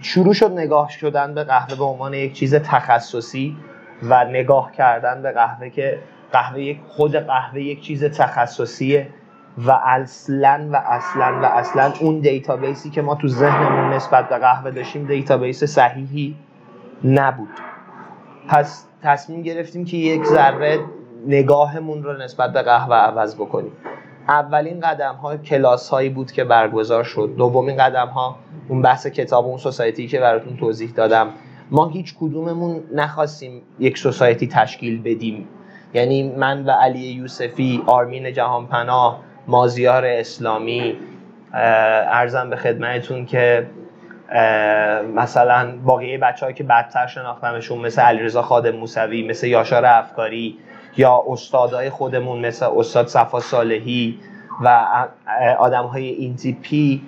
شروع 0.00 0.34
شد 0.34 0.50
نگاه 0.50 0.90
شدن 0.90 1.34
به 1.34 1.44
قهوه 1.44 1.78
به 1.78 1.84
عنوان 1.84 2.14
یک 2.14 2.32
چیز 2.32 2.54
تخصصی 2.54 3.56
و 4.02 4.24
نگاه 4.24 4.72
کردن 4.72 5.22
به 5.22 5.32
قهوه 5.32 5.70
که 5.70 5.98
قهوه 6.32 6.60
یک 6.60 6.80
خود 6.88 7.16
قهوه 7.16 7.60
یک 7.60 7.80
چیز 7.80 8.04
تخصصیه 8.04 9.08
و 9.58 9.70
اصلا 9.70 10.68
و 10.72 10.76
اصلا 10.76 11.40
و 11.42 11.44
اصلا 11.44 11.92
اون 12.00 12.20
database 12.20 12.82
ی 12.82 12.90
که 12.90 13.02
ما 13.02 13.14
تو 13.14 13.28
ذهنمون 13.28 13.92
نسبت 13.92 14.28
به 14.28 14.38
قهوه 14.38 14.70
داشتیم 14.70 15.06
database 15.06 15.64
صحیحی 15.64 16.36
نبود. 17.04 17.48
پس 18.48 18.86
تصمیم 19.02 19.42
گرفتیم 19.42 19.84
که 19.84 19.96
یک 19.96 20.24
ذره 20.24 20.80
نگاهمون 21.26 22.02
رو 22.02 22.16
نسبت 22.16 22.52
به 22.52 22.62
قهوه 22.62 22.96
عوض 22.96 23.34
بکنیم. 23.34 23.72
اولین 24.28 24.80
قدم 24.80 25.14
ها 25.14 25.36
کلاس 25.36 25.88
هایی 25.88 26.08
بود 26.08 26.32
که 26.32 26.44
برگزار 26.44 27.04
شد. 27.04 27.34
دومین 27.36 27.76
قدم 27.76 28.06
ها 28.06 28.36
اون 28.68 28.82
بحث 28.82 29.06
کتاب 29.06 29.46
اون 29.46 29.58
society 29.58 30.06
که 30.06 30.20
براتون 30.20 30.56
توضیح 30.56 30.90
دادم. 30.90 31.28
ما 31.70 31.88
هیچ 31.88 32.14
کدوممون 32.20 32.80
نخواستیم 32.94 33.62
یک 33.78 33.98
society 33.98 34.46
تشکیل 34.46 35.02
بدیم. 35.02 35.48
یعنی 35.94 36.22
من 36.22 36.64
و 36.64 36.70
علی 36.70 36.98
یوسفی 36.98 37.82
آرمین 37.86 38.32
جهانپناه 38.32 39.20
مازیار 39.46 40.04
اسلامی 40.04 40.96
ارزم 41.52 42.50
به 42.50 42.56
خدمتتون 42.56 43.26
که 43.26 43.66
مثلا 45.14 45.78
باقی 45.84 46.18
بچه 46.18 46.52
که 46.52 46.64
بدتر 46.64 47.06
شناختمشون 47.06 47.78
مثل 47.78 48.02
علیرضا 48.02 48.42
خادم 48.42 48.76
موسوی 48.76 49.28
مثل 49.28 49.46
یاشار 49.46 49.86
افکاری 49.86 50.58
یا 50.96 51.22
استادای 51.28 51.90
خودمون 51.90 52.46
مثل 52.46 52.66
استاد 52.76 53.06
صفا 53.06 53.40
صالحی 53.40 54.18
و 54.64 54.96
آدم 55.58 55.84
های 55.84 56.08
این 56.08 56.36
تیپی 56.36 57.02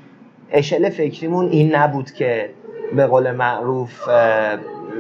اشل 0.51 0.91
فکریمون 0.91 1.49
این 1.49 1.77
نبود 1.77 2.11
که 2.11 2.51
به 2.97 3.07
قول 3.07 3.31
معروف 3.31 4.09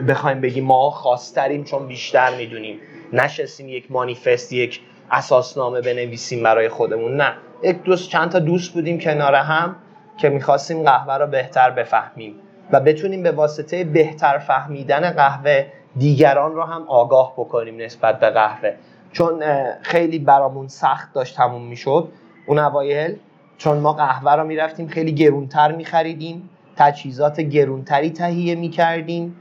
بخوایم 0.08 0.40
بگیم 0.40 0.64
ما 0.64 0.90
خواستریم 0.90 1.64
چون 1.64 1.86
بیشتر 1.86 2.36
می‌دونیم. 2.36 2.78
نشستیم 3.14 3.68
یک 3.68 3.90
مانیفست 3.90 4.52
یک 4.52 4.80
اساسنامه 5.10 5.80
بنویسیم 5.80 6.42
برای 6.42 6.68
خودمون. 6.68 7.16
نه. 7.16 7.34
یک 7.62 7.82
دوست 7.82 8.08
چند 8.10 8.30
تا 8.30 8.38
دوست 8.38 8.74
بودیم 8.74 8.98
کنار 8.98 9.34
هم 9.34 9.76
که 10.16 10.28
می‌خواستیم 10.28 10.82
قهوه 10.82 11.14
رو 11.14 11.26
بهتر 11.26 11.70
بفهمیم 11.70 12.34
و 12.72 12.80
بتونیم 12.80 13.22
به 13.22 13.30
واسطه 13.30 13.84
بهتر 13.84 14.38
فهمیدن 14.38 15.10
قهوه 15.10 15.66
دیگران 15.96 16.54
رو 16.54 16.62
هم 16.62 16.84
آگاه 16.88 17.32
بکنیم 17.36 17.76
نسبت 17.80 18.20
به 18.20 18.30
قهوه. 18.30 18.74
چون 19.12 19.42
خیلی 19.82 20.18
برامون 20.18 20.68
سخت 20.68 21.12
داشت 21.12 21.36
تموم 21.36 21.66
می‌شد. 21.66 22.08
اون 22.46 22.58
اوایل 22.58 23.16
چون 23.58 23.78
ما 23.78 23.92
قهوه 23.92 24.32
رو 24.32 24.44
می‌رفتیم 24.44 24.88
خیلی 24.88 25.12
گرونتر 25.12 25.72
میخریدیم. 25.72 26.48
تجهیزات 26.76 27.40
گرونتری 27.40 28.10
تهیه 28.10 28.54
می‌کردیم. 28.54 29.36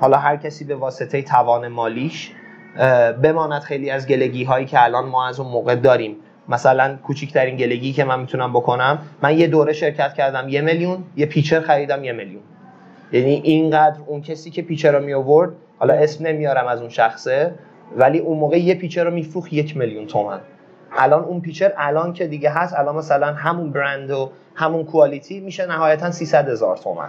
حالا 0.00 0.16
هر 0.16 0.36
کسی 0.36 0.64
به 0.64 0.74
واسطه 0.74 1.22
توان 1.22 1.68
مالیش 1.68 2.32
بماند 3.22 3.62
خیلی 3.62 3.90
از 3.90 4.06
گلگی 4.06 4.44
هایی 4.44 4.66
که 4.66 4.84
الان 4.84 5.04
ما 5.04 5.28
از 5.28 5.40
اون 5.40 5.50
موقع 5.50 5.74
داریم. 5.74 6.16
مثلا 6.48 6.96
کوچکترین 6.96 7.56
گلگی 7.56 7.92
که 7.92 8.04
من 8.04 8.20
می‌تونم 8.20 8.52
بکنم 8.52 8.98
من 9.22 9.38
یه 9.38 9.46
دوره 9.46 9.72
شرکت 9.72 10.14
کردم 10.14 10.48
یه 10.48 10.60
میلیون 10.60 11.04
یه 11.16 11.26
pitcher 11.26 11.60
خریدم 11.60 12.04
یه 12.04 12.12
میلیون. 12.12 12.42
یعنی 13.12 13.40
اینقدر 13.44 14.00
اون 14.06 14.22
کسی 14.22 14.50
که 14.50 14.62
pitcher 14.62 14.92
رو 14.92 15.04
می 15.04 15.14
آورد 15.14 15.52
حالا 15.78 15.94
اسم 15.94 16.26
نمیارم 16.26 16.66
از 16.66 16.80
اون 16.80 16.88
شخصه 16.88 17.54
ولی 17.96 18.18
اون 18.18 18.38
موقع 18.38 18.58
یه 18.58 18.74
pitcher 18.74 19.04
رو 19.04 19.10
میفروخت 19.10 19.52
یک 19.52 19.76
میلیون 19.76 20.06
تومن 20.06 20.40
الان 20.96 21.24
اون 21.24 21.40
pitcher 21.40 21.72
الان 21.76 22.12
که 22.12 22.26
دیگه 22.26 22.50
هست 22.50 22.78
الان 22.78 22.96
مثلا 22.96 23.32
همون 23.32 23.72
برند 23.72 24.10
و 24.10 24.30
همون 24.54 24.84
quality 24.84 25.40
میشه 25.40 25.66
نهایتا 25.66 26.10
300 26.10 26.48
هزار 26.48 26.76
تومن 26.76 27.08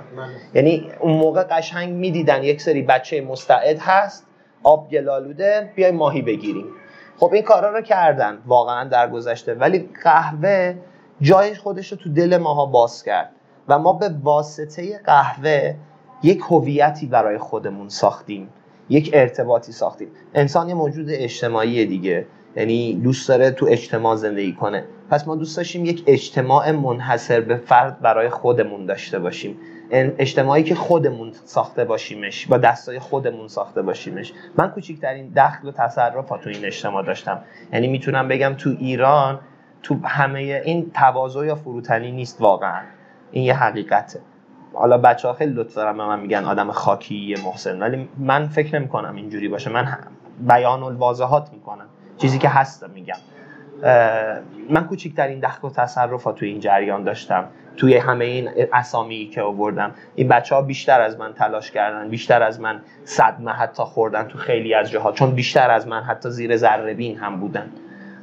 یعنی 0.54 0.92
اون 1.00 1.14
موقع 1.14 1.44
قشنگ 1.44 1.94
می‌دیدن 1.94 2.44
یک 2.44 2.62
سری 2.62 2.82
بچه 2.82 3.22
مستعد 3.22 3.80
هست 3.80 4.28
آب 4.64 4.90
گلالوده 4.90 5.72
بیای 5.76 5.92
ماهی 5.92 6.22
بگیریم. 6.22 6.66
خب 7.18 7.34
این 7.34 7.44
کارا 7.44 7.72
رو 7.72 7.82
کردن 7.82 8.38
واقعا 8.46 8.90
در 8.90 9.10
گذشته 9.10 9.54
ولی 9.54 9.90
قهوه 10.04 10.76
جای 11.22 11.56
خودش 11.56 11.92
رو 11.92 11.98
تو 11.98 12.14
دل 12.14 12.38
ماها 12.38 12.66
باز 12.66 13.04
کرد. 13.04 13.30
و 13.68 13.80
ما 13.80 13.94
به 13.94 14.10
واسطه 14.24 15.00
قهوه 15.06 15.76
یک 16.24 16.42
هویتی 16.50 17.08
برای 17.08 17.38
خودمون 17.38 17.90
ساختیم. 17.90 18.50
یک 18.90 19.10
ارتباطی 19.14 19.72
ساختیم. 19.72 20.08
انسان 20.34 20.70
یه 20.70 20.76
موجود 20.76 21.06
اجتماعی 21.10 21.86
دیگه. 21.86 22.26
یعنی 22.56 22.94
دوست 22.94 23.30
داره 23.30 23.52
تو 23.52 23.66
اجتماع 23.70 24.16
زندگی 24.16 24.54
کنه. 24.54 24.84
پس 25.10 25.28
ما 25.28 25.36
دوست 25.36 25.58
داشتیم 25.58 25.86
یک 25.86 26.04
اجتماع 26.08 26.72
منحصر 26.72 27.42
به 27.42 27.58
فرد 27.58 28.00
برای 28.00 28.30
خودمون 28.30 28.86
داشته 28.86 29.20
باشیم. 29.20 29.58
اجتماعی 29.94 30.64
که 30.64 30.76
خودمون 30.76 31.32
ساخته 31.46 31.86
باشیمش 31.86 32.48
با 32.48 32.58
دستای 32.58 33.00
خودمون 33.00 33.48
ساخته 33.48 33.82
باشیمش. 33.82 34.34
من 34.58 34.68
کوچکترین 34.68 35.34
دخل 35.36 35.68
و 35.68 35.72
تصرف 35.72 36.30
تو 36.30 36.50
این 36.50 36.66
اجتماع 36.66 37.04
داشتم. 37.04 37.42
یعنی 37.74 37.88
می‌تونم 37.88 38.28
بگم 38.28 38.54
تو 38.58 38.70
ایران 38.80 39.40
تو 39.84 39.98
همه 40.04 40.62
این 40.66 40.92
تواضع 40.94 41.46
یا 41.46 41.56
فروتنی 41.56 42.12
نیست 42.12 42.42
واقعا. 42.42 42.82
این 43.32 43.44
یه 43.44 43.54
حقیقته. 43.54 44.20
حالا 44.74 44.98
بچه 44.98 45.28
ها 45.28 45.34
خیلی 45.34 45.54
لطف 45.54 45.76
دارن 45.76 45.98
به 45.98 46.06
من 46.06 46.20
میگن 46.20 46.46
آدم 46.46 46.72
خاکی 46.72 47.36
محسن. 47.46 47.80
ولی 47.80 48.10
من 48.18 48.48
فکر 48.48 48.80
نمی 48.80 48.88
کنم 48.88 49.16
اینجوری 49.16 49.48
باشه. 49.48 49.70
من 49.70 49.98
بیان 50.40 50.84
الواضحات 50.84 51.54
می‌کنم. 51.54 51.86
چیزی 52.18 52.38
که 52.38 52.50
هست 52.50 52.84
میگم. 52.84 53.16
من 54.70 54.88
کوچکترین 54.90 55.40
دخل 55.40 55.68
و 55.68 55.72
تصرفات 55.72 56.36
توی 56.36 56.50
این 56.50 56.60
جریان 56.60 57.04
داشتم. 57.04 57.46
توی 57.78 57.98
همه 57.98 58.26
این 58.26 58.50
اسامی 58.74 59.30
که 59.34 59.42
آوردم. 59.42 59.92
این 60.16 60.28
بچه 60.28 60.56
ها 60.56 60.62
بیشتر 60.62 61.02
از 61.02 61.20
من 61.20 61.34
تلاش 61.34 61.72
کردن 61.72 62.10
بیشتر 62.10 62.44
از 62.44 62.60
من 62.60 62.82
صدمه 63.06 63.52
حتی 63.52 63.84
خوردن 63.84 64.24
تو 64.24 64.38
خیلی 64.38 64.74
از 64.74 64.92
جاها 64.92 65.12
چون 65.12 65.32
بیشتر 65.32 65.72
از 65.72 65.88
من 65.88 66.04
حتی 66.04 66.30
زیر 66.30 66.58
ذره 66.58 66.94
بین 66.94 67.18
هم 67.18 67.40
بودن. 67.40 67.70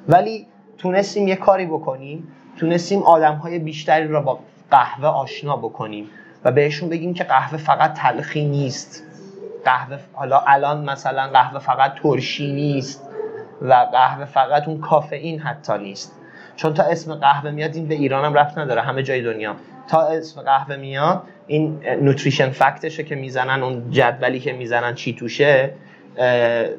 ولی 0.08 0.46
تونستیم 0.78 1.28
یه 1.28 1.36
کاری 1.36 1.66
بکنیم. 1.66 2.28
تونستیم 2.56 3.02
آدم 3.02 3.34
های 3.34 3.58
بیشتری 3.58 4.08
را 4.08 4.20
با 4.20 4.38
قهوه 4.70 5.08
آشنا 5.08 5.56
بکنیم 5.56 6.10
و 6.44 6.52
بهشون 6.52 6.88
بگیم 6.88 7.14
که 7.14 7.24
قهوه 7.24 7.58
فقط 7.58 7.94
تلخی 7.94 8.44
نیست. 8.44 9.04
قهوه 9.64 9.98
حالا 10.12 10.42
الان 10.46 10.90
مثلا 10.90 11.28
قهوه 11.28 11.58
فقط 11.58 11.94
ترشی 12.02 12.52
نیست. 12.52 13.09
و 13.62 13.72
قهوه 13.92 14.24
فقط 14.24 14.68
اون 14.68 14.80
کافئین 14.80 15.40
حتی 15.40 15.78
نیست. 15.78 16.16
چون 16.56 16.74
تا 16.74 16.82
اسم 16.82 17.14
قهوه 17.14 17.50
میاد 17.50 17.74
این 17.74 17.88
به 17.88 17.94
ایران 17.94 18.24
هم 18.24 18.34
رفت 18.34 18.58
نداره 18.58 18.82
همه 18.82 19.02
جای 19.02 19.22
دنیا. 19.22 19.54
تا 19.88 20.00
اسم 20.00 20.42
قهوه 20.42 20.76
میاد 20.76 21.22
این 21.46 21.80
نوتریشن 22.00 22.50
فکتشه 22.50 23.04
که 23.04 23.14
می‌زنن 23.14 23.62
اون 23.62 23.90
جدولی 23.90 24.40
که 24.40 24.52
می‌زنن 24.52 24.94
چی 24.94 25.14
توشه. 25.14 25.70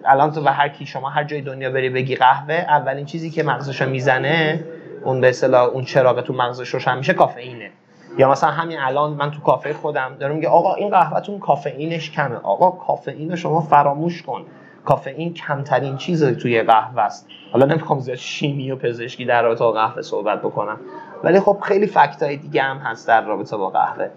الان 0.06 0.32
تو 0.32 0.42
و 0.46 0.48
هر 0.48 0.70
کی 0.70 0.86
شما 0.86 1.10
هر 1.10 1.24
جای 1.24 1.42
دنیا 1.42 1.70
بری 1.70 1.90
بگی 1.90 2.16
قهوه 2.16 2.54
اولین 2.54 3.06
چیزی 3.06 3.30
که 3.30 3.44
مغزش 3.44 3.82
می‌زنه 3.82 4.64
اون 5.04 5.22
به 5.22 5.30
اصطلاح 5.30 5.64
اون 5.64 5.84
چراغ 5.84 6.22
تو 6.22 6.34
مغزش 6.34 6.70
روشن 6.70 6.98
میشه 6.98 7.14
کافئینه. 7.14 7.70
یا 8.18 8.32
مثلا 8.32 8.50
همین 8.50 8.80
الان 8.80 9.14
من 9.14 9.32
تو 9.32 9.42
کافه 9.42 9.74
خودم 9.74 10.16
دارم 10.20 10.36
میگه 10.36 10.48
آقا 10.48 10.76
این 10.76 10.90
قهوهتون 10.90 11.40
کافئینش 11.40 12.12
کمه. 12.12 12.36
آقا 12.36 12.72
کافئین 12.72 13.36
شما 13.36 13.62
فراموش 13.62 14.22
کن. 14.22 14.46
کافئین 14.86 15.34
کمترین 15.34 15.98
چیز 15.98 16.24
توی 16.24 16.62
قهوه 16.62 17.02
است. 17.02 17.28
حالا 17.54 17.66
نمی‌خوام 17.66 18.00
زیاد 18.00 18.18
شیمی 18.18 18.72
و 18.72 18.76
پزشکی 18.76 19.26
در 19.26 19.44
رابطه 19.44 19.64
با 19.64 19.72
قهوه 19.72 20.02
صحبت 20.02 20.42
بکنم. 20.42 20.80
ولی 21.24 21.40
خب 21.40 21.58
خیلی 21.64 21.88
فکتای 21.88 22.38
دیگه 22.38 22.62
هم 22.62 22.78
هست 22.78 23.08
در 23.08 23.26
رابطه 23.26 23.58
با 23.58 23.70
قهوه. 23.70 24.10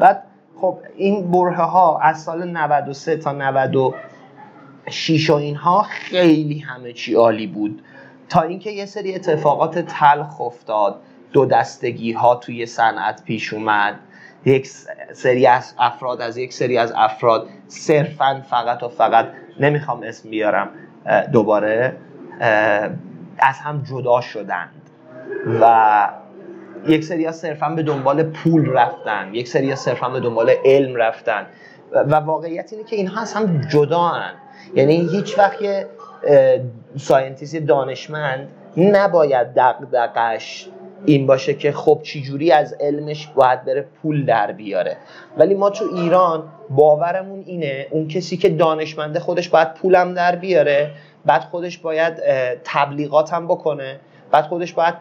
بعد 0.00 0.22
خب 0.56 0.78
این 0.96 1.30
بره 1.30 1.56
ها 1.56 1.98
از 1.98 2.22
سال 2.22 2.50
93 2.50 3.16
تا 3.16 3.32
96 3.32 5.30
و 5.30 5.34
اینها 5.34 5.82
خیلی 5.82 6.58
همه 6.58 6.92
چی 6.92 7.14
عالی 7.14 7.46
بود. 7.46 7.82
تا 8.28 8.40
اینکه 8.40 8.70
یه 8.70 8.86
سری 8.86 9.14
اتفاقات 9.14 9.78
تلخ 9.78 10.40
افتاد. 10.40 11.00
دو 11.32 11.46
دستگی 11.46 12.12
ها 12.12 12.34
توی 12.34 12.66
صنعت 12.66 13.24
پیش 13.24 13.52
اومد. 13.52 13.98
یک 14.46 14.68
سری 15.12 15.46
از 15.46 15.74
افراد 15.78 16.20
از 16.20 16.36
یک 16.36 16.52
سری 16.52 16.78
از 16.78 16.92
افراد 16.96 17.48
صرفا 17.68 18.42
فقط 18.50 18.82
و 18.82 18.88
فقط 18.88 19.26
نمی‌خوام 19.60 20.02
اسم 20.02 20.30
بیارم 20.30 20.68
دوباره 21.32 21.96
از 23.38 23.58
هم 23.62 23.82
جدا 23.82 24.20
شدند 24.20 24.70
و 25.60 26.08
یک 26.86 27.04
سری 27.04 27.32
صرفا 27.32 27.68
به 27.68 27.82
دنبال 27.82 28.22
پول 28.22 28.70
رفتن 28.72 29.34
یک 29.34 29.48
سری 29.48 29.76
صرفا 29.76 30.08
به 30.08 30.20
دنبال 30.20 30.50
علم 30.64 30.96
رفتن 30.96 31.46
و 31.92 32.14
واقعیت 32.14 32.72
اینه 32.72 32.84
که 32.84 32.96
اینها 32.96 33.20
از 33.20 33.34
هم 33.34 33.60
جدا 33.60 34.02
هن. 34.02 34.32
یعنی 34.74 35.08
هیچ 35.12 35.38
وقت 35.38 35.58
ساینتیست 36.96 37.56
دانشمند 37.56 38.48
نباید 38.76 39.54
دقدقش 39.54 40.68
این 41.06 41.26
باشه 41.26 41.54
که 41.54 41.72
خب 41.72 42.00
چجوری 42.02 42.52
از 42.52 42.72
علمش 42.80 43.26
باید 43.26 43.64
بره 43.64 43.86
پول 44.02 44.24
در 44.24 44.52
بیاره. 44.52 44.96
ولی 45.38 45.54
ما 45.54 45.70
تو 45.70 45.84
ایران 45.94 46.42
باورمون 46.70 47.42
اینه 47.46 47.86
اون 47.90 48.08
کسی 48.08 48.36
که 48.36 48.48
دانشمنده 48.48 49.20
خودش 49.20 49.48
باید 49.48 49.74
پولم 49.74 50.14
در 50.14 50.36
بیاره 50.36 50.90
بعد 51.26 51.42
خودش 51.42 51.78
باید 51.78 52.14
تبلیغات 52.64 53.32
هم 53.32 53.46
بکنه 53.46 54.00
بعد 54.30 54.44
خودش 54.44 54.72
باید 54.72 54.94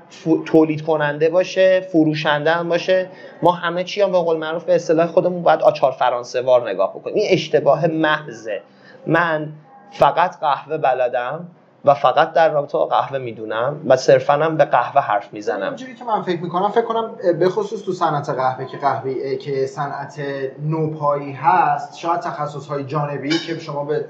تولید 0.45 0.81
کننده 0.81 1.29
باشه 1.29 1.79
فروشنده 1.79 2.51
هم 2.51 2.69
باشه. 2.69 3.07
ما 3.41 3.51
همه 3.51 3.83
چی 3.83 4.01
هم 4.01 4.11
به 4.11 4.17
قول 4.17 4.37
معروف 4.37 4.63
به 4.63 4.75
اصطلاح 4.75 5.07
خودمون 5.07 5.43
باید 5.43 5.61
آچار 5.61 5.91
فرانسه 5.91 6.41
وار 6.41 6.69
نگاه 6.69 6.95
بکنیم. 6.95 7.15
این 7.15 7.27
اشتباه 7.29 7.87
محضه. 7.87 8.61
من 9.07 9.49
فقط 9.91 10.39
قهوه 10.39 10.77
بلدم. 10.77 11.47
و 11.85 11.93
فقت 11.93 12.33
در 12.33 12.49
رابطه 12.49 12.77
با 12.77 12.85
قهوه 12.85 13.17
می‌دونم 13.17 13.81
و 13.87 13.97
صرفا 13.97 14.33
هم 14.33 14.57
به 14.57 14.65
قهوه 14.65 15.01
حرف 15.01 15.33
می‌زنم. 15.33 15.67
اینجوری 15.67 15.95
که 15.95 16.05
من 16.05 16.21
فکر 16.21 16.41
می‌کنم 16.41 16.69
فکر 16.69 16.85
کنم 16.85 17.11
به 17.39 17.49
خصوص 17.49 17.81
تو 17.81 17.91
صنعت 17.91 18.29
قهوه 18.29 18.65
که 18.65 18.77
قهوه 18.77 19.35
که 19.35 19.65
صنعت 19.65 20.21
نوپایی 20.63 21.31
هست 21.31 21.97
شاید 21.97 22.19
تخصص 22.19 22.67
های 22.67 22.83
جانبی 22.83 23.29
که 23.29 23.59
شما 23.59 23.83
به 23.83 24.05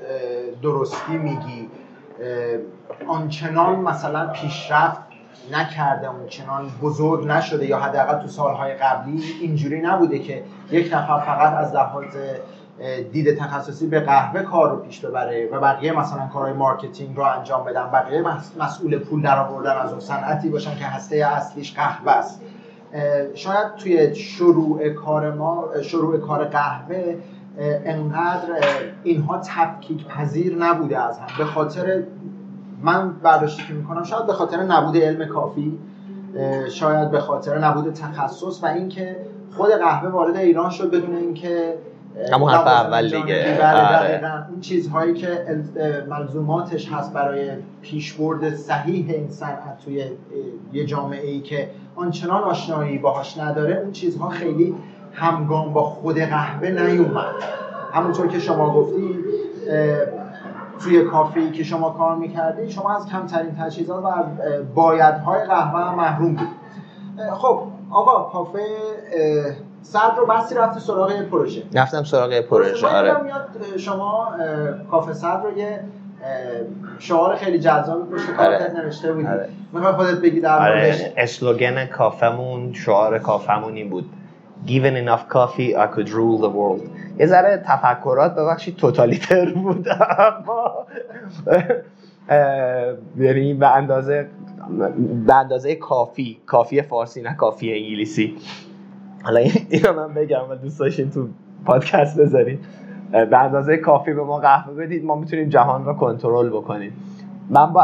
درستی 0.64 1.18
میگی 1.18 1.70
آنچنان 3.08 3.76
مثلا 3.76 4.28
پیشرفت 4.28 5.02
نکرده 5.52 6.10
اونچنان 6.10 6.72
بزرگ 6.82 7.28
نشده 7.28 7.66
یا 7.66 7.80
حداقل 7.80 8.22
تو 8.22 8.28
سالهای 8.28 8.74
قبلی 8.74 9.24
اینجوری 9.42 9.82
نبوده 9.82 10.20
که 10.20 10.44
یک 10.72 10.94
نفر 10.94 11.20
فقط 11.20 11.54
از 11.54 11.74
لحاظ 11.74 12.18
دید 13.12 13.38
تخصصی 13.38 13.88
به 13.88 14.00
قهوه 14.00 14.42
کار 14.42 14.72
رو 14.72 14.78
پیش 14.78 15.06
ببره 15.06 15.50
و 15.52 15.60
بقیه 15.60 16.00
مثلا 16.00 16.28
کارهای 16.28 16.54
marketing 16.54 17.18
رو 17.18 17.24
انجام 17.24 17.64
بدن 17.64 17.90
بقیه 17.94 18.24
مسئول 18.60 19.00
پول 19.00 19.22
در 19.22 19.40
آوردن 19.40 19.78
از 19.78 19.92
اون 19.92 20.00
صنعتی 20.00 20.50
باشن 20.50 20.76
که 20.76 20.86
هسته 20.86 21.16
اصلیش 21.16 21.74
قهوه 21.74 22.12
است. 22.12 22.42
شاید 23.34 23.76
توی 23.76 24.16
شروع 24.16 24.90
کار 24.90 25.34
ما 25.34 25.66
شروع 25.82 26.18
کار 26.18 26.46
قهوه 26.46 27.18
انقدر 27.86 28.50
اینها 29.04 29.38
تفکیک 29.38 30.08
پذیر 30.08 30.58
نبوده 30.58 31.00
از 31.00 31.20
هم. 31.20 31.28
به 31.38 31.46
خاطر 31.46 32.04
من 32.82 33.14
برداشتی 33.14 33.64
که 33.68 33.74
می‌کنم 33.74 34.04
شاید 34.04 34.26
به 34.26 34.34
خاطر 34.34 34.64
نبود 34.64 34.98
علم 34.98 35.26
کافی 35.26 35.80
شاید 36.72 37.12
به 37.12 37.20
خاطر 37.20 37.60
نبود 37.60 37.94
تخصص 37.94 38.64
و 38.64 38.66
اینکه 38.66 39.18
خود 39.58 39.72
قهوه 39.72 40.10
وارد 40.10 40.36
ایران 40.36 40.70
شد 40.70 40.92
بدون 40.92 41.16
اینکه 41.16 41.78
همون 42.34 42.52
حرف 42.52 42.68
اول 42.68 43.10
دیگه. 43.10 43.58
بله 43.62 43.98
آره. 43.98 44.50
اون 44.50 44.60
چیزهایی 44.60 45.14
که 45.14 45.46
ملزوماتش 46.10 46.92
هست 46.92 47.14
برای 47.14 47.50
پیشبرد 47.82 48.56
صحیح 48.56 49.06
این 49.10 49.30
صنعت 49.30 49.78
توی 49.86 50.04
یه 50.74 50.86
جامعه 50.86 51.28
ای 51.28 51.42
که 51.42 51.70
آنچنان 51.96 52.44
آشنایی 52.44 52.98
باهاش 52.98 53.38
نداره 53.38 53.76
اون 53.84 53.92
چیزها 53.92 54.30
خیلی 54.30 54.76
همگام 55.14 55.74
با 55.74 55.84
خود 55.84 56.18
قهوه 56.20 56.70
نیومد. 56.70 57.36
همونطور 57.94 58.28
که 58.28 58.40
شما 58.40 58.74
گفتی 58.74 59.20
توی 60.80 61.04
کافی 61.04 61.52
که 61.52 61.64
شما 61.64 61.90
کار 61.90 62.16
می‌کردی 62.16 62.72
شما 62.72 62.96
از 62.96 63.08
کمترین 63.08 63.56
تجهیزات 63.56 64.04
و 64.04 64.08
از 64.08 64.26
بایدهای 64.76 65.46
قهوه 65.46 65.96
محروم 65.96 66.36
بود 66.36 66.48
خب 67.34 67.62
آقا 67.92 68.30
کافه 68.30 68.60
صد 69.82 70.12
رو 70.18 70.26
بستی 70.26 70.56
رفتی 70.56 70.80
سراغ 70.80 71.22
پروژه 71.22 71.64
رفتم 71.74 72.04
سراغ 72.04 72.40
پروژه 72.40 72.88
آره 72.88 73.22
میاد 73.22 73.78
شما 73.78 74.28
کافه 74.92 75.14
صد 75.14 75.42
رو 75.44 75.58
یه 75.58 75.80
شعار 77.00 77.36
خیلی 77.36 77.60
جذابی 77.60 78.16
پشت 78.16 78.40
آره. 78.40 78.72
نوشته 78.78 79.14
بودی 79.14 79.28
آره. 79.28 79.50
می‌خوای 79.74 79.94
خودت 79.94 80.22
بگی 80.22 80.42
در 80.42 80.60
آره. 80.60 81.14
اسلوگن 81.18 81.86
کافمون 81.86 82.74
شعار 82.74 83.20
کافمون 83.20 83.74
این 83.74 83.90
بود 83.90 84.10
Given 84.68 84.96
enough 84.96 85.30
coffee 85.30 85.76
I 85.76 85.88
could 85.96 86.10
rule 86.10 86.38
the 86.42 86.50
world 86.50 86.90
یه 87.20 87.26
ذره 87.26 87.64
تفکرات 87.66 88.36
ببخشید 88.36 88.76
توتالیتر 88.76 89.54
بود 89.54 89.88
اما 90.20 90.86
یعنی 93.18 93.54
به 93.54 93.76
اندازه 93.76 94.28
به 95.28 95.36
اندازه 95.36 95.76
کافی 95.76 96.38
کافی 96.46 96.82
فارسی 96.82 97.22
نه 97.22 97.36
کافی 97.36 97.74
انگلیسی. 97.74 98.36
حالا 99.24 99.40
این- 99.40 99.68
اینو 99.70 99.94
من 99.94 100.14
بگم 100.14 100.42
و 100.50 100.56
دوست 100.56 100.80
داشتین 100.80 101.12
تو 101.12 101.28
پادکست 101.66 102.20
بذارین. 102.20 102.60
به 103.12 103.38
اندازه 103.40 103.78
کافی 103.78 104.14
به 104.14 104.24
ما 104.24 104.40
قهوه 104.40 104.74
بدید 104.86 105.06
ما 105.06 105.16
می‌تونیم 105.16 105.50
جهان 105.50 105.86
را 105.86 105.94
کنترل 105.94 106.50
بکنیم. 106.50 106.94
من 107.50 107.74
با 107.74 107.84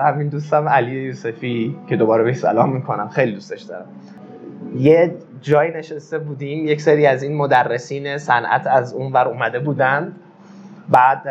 همین 0.00 0.28
دوستم 0.28 0.68
علی 0.68 0.92
یوسفی 1.02 1.76
که 1.88 1.96
دوباره 1.96 2.24
بهش 2.24 2.36
سلام 2.36 2.72
می‌کنم. 2.74 3.08
خیلی 3.08 3.32
دوستش 3.32 3.62
دارم. 3.62 3.86
یه 4.76 5.14
جایی 5.42 5.72
نشسته 5.72 6.18
بودیم 6.18 6.66
یک 6.66 6.80
سری 6.82 7.06
از 7.06 7.22
این 7.22 7.36
مدرسین 7.36 8.18
صنعت 8.18 8.66
از 8.66 8.94
اون 8.94 9.12
ور 9.12 9.28
اومده 9.28 9.58
بودن 9.60 10.12
بعد 10.88 11.22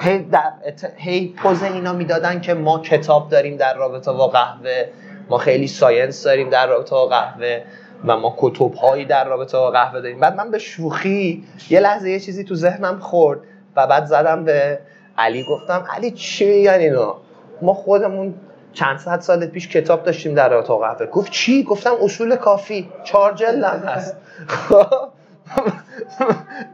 هی, 0.00 0.18
در 0.18 0.52
هی 0.96 1.34
پوز 1.36 1.62
اینا 1.62 1.92
می‌دادن 1.92 2.40
که 2.40 2.54
ما 2.54 2.78
کتاب 2.78 3.28
داریم 3.28 3.56
در 3.56 3.74
رابطه 3.74 4.12
با 4.12 4.28
قهوه 4.28 4.84
ما 5.28 5.38
خیلی 5.38 5.66
ساینس 5.66 6.24
داریم 6.24 6.50
در 6.50 6.66
رابطه 6.66 6.90
با 6.90 7.06
قهوه 7.06 7.62
و 8.04 8.16
ما 8.16 8.34
کتب 8.38 8.74
هایی 8.74 9.04
در 9.04 9.24
رابطه 9.24 9.58
با 9.58 9.70
قهوه 9.70 10.00
داریم. 10.00 10.20
بعد 10.20 10.36
من 10.36 10.50
به 10.50 10.58
شوخی 10.58 11.44
یه 11.70 11.80
لحظه 11.80 12.10
یه 12.10 12.20
چیزی 12.20 12.44
تو 12.44 12.54
ذهنم 12.54 12.98
خورد 12.98 13.40
و 13.76 13.86
بعد 13.86 14.04
زدم 14.04 14.44
به 14.44 14.78
علی 15.18 15.44
گفتم 15.44 15.84
علی 15.96 16.10
چی 16.10 16.46
میگن 16.46 16.72
اینا 16.72 17.16
ما 17.62 17.74
خودمون 17.74 18.34
چند 18.72 18.98
صد 18.98 19.20
سال 19.20 19.46
پیش 19.46 19.68
کتاب 19.68 20.02
داشتیم 20.02 20.34
در 20.34 20.48
رابطه 20.48 20.68
با 20.68 20.78
قهوه. 20.78 21.06
گفت 21.06 21.32
چی؟ 21.32 21.62
گفتم 21.62 21.94
اصول 22.02 22.36
کافی 22.36 22.88
چهار 23.04 23.32
جلدم 23.32 23.82
هست. 23.86 24.16
خب؟ 24.48 25.08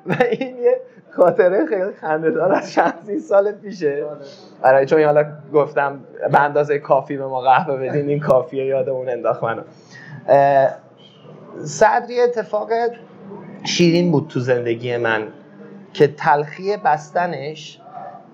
و 0.07 0.14
این 0.31 0.57
یه 0.59 0.81
خاطره 1.11 1.66
خیلی 1.66 1.93
خنده‌دار 2.01 2.53
از 2.53 2.73
چند 2.73 3.18
سال 3.29 3.53
پیشه. 3.53 4.05
آره 4.62 4.87
چون 4.87 5.05
حالا 5.05 5.25
گفتم 5.53 6.01
به 6.33 6.41
اندازه 6.41 6.79
کافی 6.79 7.16
به 7.16 7.27
ما 7.27 7.41
قهوه 7.41 7.77
بدین 7.77 8.09
این 8.09 8.21
کافیه 8.21 8.64
یادمون 8.64 9.09
انداخت 9.09 9.43
منو. 9.45 9.62
صدری 11.64 12.21
اتفاق 12.21 12.68
شیرین 13.64 14.11
بود 14.11 14.29
تو 14.29 14.41
زندگی 14.41 14.97
من 14.97 15.23
که 15.93 16.07
تلخی 16.07 16.77
بستنش 16.77 17.81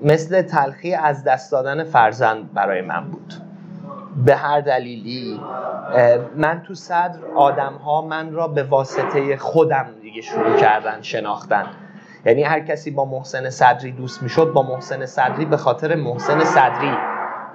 مثل 0.03 0.43
تلخی 0.43 0.95
از 0.95 1.25
دست 1.25 1.53
دادن 1.53 1.85
فرزند 1.85 2.53
برای 2.55 2.81
من 2.81 3.05
بود. 3.05 3.35
به 4.25 4.35
هر 4.37 4.61
دلیلی 4.61 5.41
من 6.37 6.63
تو 6.67 6.75
صدر 6.75 7.19
آدم 7.35 7.73
ها 7.73 8.03
من 8.03 8.33
را 8.33 8.49
به 8.49 8.63
واسطه 8.63 9.37
خودم 9.37 9.87
دیگه 10.17 10.29
شروع 10.29 10.57
کردن 10.57 11.03
شناختن 11.03 11.67
یعنی 12.27 12.43
هر 12.43 12.61
کسی 12.61 12.91
با 12.91 13.05
محسن 13.05 13.51
صدری 13.51 13.93
دوست 13.93 14.23
می‌شد 14.23 14.53
با 14.55 14.63
محسن 14.63 15.07
صدری 15.07 15.45
به 15.45 15.57
خاطر 15.57 15.95
محسن 15.95 16.45
صدری 16.45 16.93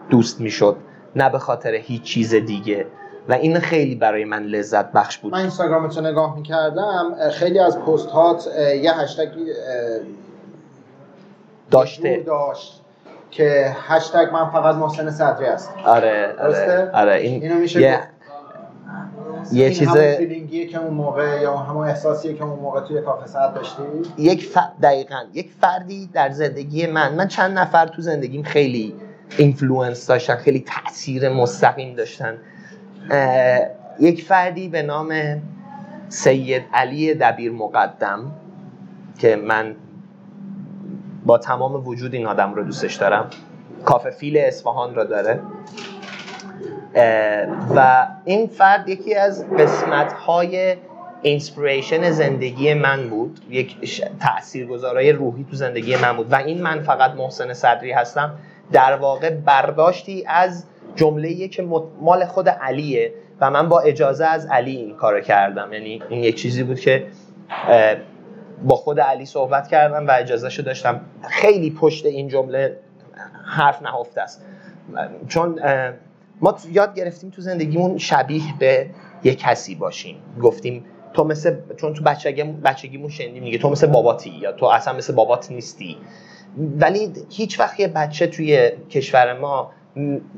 دوست 0.10 0.42
می‌شد 0.42 0.78
نه 1.16 1.30
به 1.30 1.40
خاطر 1.40 1.74
هیچ 1.74 2.04
چیز 2.04 2.36
دیگه 2.36 2.86
و 3.30 3.34
این 3.34 3.60
خیلی 3.60 3.96
برای 3.96 4.26
من 4.26 4.44
لذت 4.44 4.92
بخش 4.92 5.18
بود 5.18 5.32
من 5.34 5.40
اینستاگرامت 5.40 5.98
رو 5.98 6.04
نگاه 6.04 6.36
می‌کردم 6.36 7.30
خیلی 7.32 7.60
از 7.60 7.80
پست 7.80 8.10
هات 8.10 8.48
یه 8.82 8.94
هشتگ 8.94 9.30
داشته 11.72 12.24
داشت 12.26 12.82
که 13.32 13.76
هشتگ 13.88 14.30
من 14.34 14.50
فقط 14.50 14.76
محسن 14.76 15.12
صدری 15.12 15.46
هست 15.46 15.72
آره؟ 15.86 16.36
آره, 16.40 16.92
آره. 16.94 17.14
این 17.14 17.44
اینو 17.44 17.56
میشه 17.56 17.82
یه. 17.82 18.00
یه 19.52 19.66
این 19.66 19.74
چیز- 19.74 19.88
همون 19.88 20.16
feeling 20.16 20.56
یه 20.56 20.68
که 20.68 20.80
اون 20.80 20.94
موقع 20.94 21.42
یا 21.42 21.58
همون 21.58 21.88
احساسیه 21.88 22.34
که 22.34 22.44
اون 22.44 22.60
موقع 22.60 22.82
توی 22.82 23.02
کافه 23.02 23.28
ساعت 23.28 23.54
داشتی؟ 23.56 23.82
یک 24.18 24.46
ف... 24.46 24.58
دقیقا. 24.84 25.24
یک 25.34 25.52
فردی 25.62 26.10
در 26.14 26.30
زندگی 26.30 26.88
من 26.88 27.16
من 27.16 27.28
چند 27.28 27.60
نفر 27.60 27.88
تو 27.88 28.02
زندگیم 28.02 28.44
خیلی 28.44 28.96
influence 29.38 30.08
داشتن 30.08 30.36
خیلی 30.36 30.66
تاثیر 30.68 31.30
مستقیم 31.30 31.96
داشتن. 31.96 32.38
اه، 33.12 33.60
یک 34.00 34.24
فردی 34.24 34.70
به 34.70 34.82
نام 34.82 35.14
سید 36.10 36.64
علی 36.74 37.14
دبیر 37.14 37.52
مقدم 37.52 38.32
که 39.20 39.36
من 39.36 39.76
با 41.26 41.38
تمام 41.38 41.88
وجود 41.88 42.14
این 42.14 42.28
آدم 42.28 42.54
رو 42.54 42.64
دوستش 42.64 42.96
دارم. 42.96 43.30
کافه 43.86 44.10
فیل 44.10 44.38
اصفهان 44.38 44.96
رو 44.96 45.04
داره. 45.04 45.40
و 47.76 48.08
این 48.26 48.48
فرد 48.48 48.90
یکی 48.90 49.16
از 49.16 49.50
قسمت 49.50 50.14
های 50.14 50.76
اینسپریشن 51.22 52.12
زندگی 52.12 52.74
من 52.74 53.10
بود 53.10 53.40
یک 53.50 54.02
تاثیرگذارای 54.20 55.12
روحی 55.12 55.46
تو 55.50 55.56
زندگی 55.56 55.96
من 55.96 56.18
بود. 56.18 56.32
و 56.32 56.36
این 56.36 56.62
من 56.62 56.82
فقط 56.82 57.12
محسن 57.12 57.54
صدری 57.54 57.92
هستم. 57.92 58.36
در 58.72 58.96
واقع 58.96 59.30
برداشتی 59.30 60.24
از 60.28 60.66
جمله 60.96 61.48
که 61.48 61.68
مال 62.02 62.26
خود 62.26 62.50
علیه 62.50 63.14
و 63.42 63.52
من 63.52 63.70
با 63.70 63.80
اجازه 63.80 64.26
از 64.26 64.46
علی 64.46 64.76
این 64.76 64.96
کارو 64.96 65.22
کردم. 65.22 65.74
یعنی 65.74 66.04
این 66.10 66.24
یک 66.24 66.36
چیزی 66.36 66.64
بود 66.64 66.80
که 66.80 67.08
با 68.64 68.76
خود 68.76 69.00
علی 69.00 69.26
صحبت 69.26 69.68
کردم 69.68 70.08
و 70.08 70.12
اجازهشو 70.20 70.64
داشتم. 70.64 71.02
خیلی 71.30 71.72
پشت 71.72 72.06
این 72.06 72.28
جمله 72.28 72.78
حرف 73.46 73.82
نهفته 73.82 74.22
است. 74.22 74.46
چون 75.28 75.60
ما 76.42 76.58
یاد 76.72 76.96
گرفتیم 76.96 77.30
تو 77.30 77.42
زندگیمون 77.42 77.98
شبیه 77.98 78.42
به 78.60 78.90
یک 79.24 79.40
کسی 79.40 79.76
باشیم. 79.76 80.16
گفتیم 80.42 80.86
تو 81.14 81.24
مثل 81.24 81.56
چون 81.78 81.94
تو 81.94 82.04
بچگیمون 82.04 82.62
بچگیمون 82.62 83.10
شنیدیم 83.10 83.44
دیگه 83.44 83.58
تو 83.58 83.70
مثل 83.70 83.88
باباتی 83.88 84.30
یا 84.30 84.52
تو 84.52 84.66
اصلا 84.66 84.94
مثل 84.94 85.14
بابات 85.14 85.52
نیستی. 85.52 85.98
ولی 86.58 87.14
هیچ 87.30 87.60
وقت 87.60 87.80
یه 87.80 87.88
بچه 87.88 88.28
توی 88.28 88.72
کشور 88.90 89.40
ما 89.40 89.72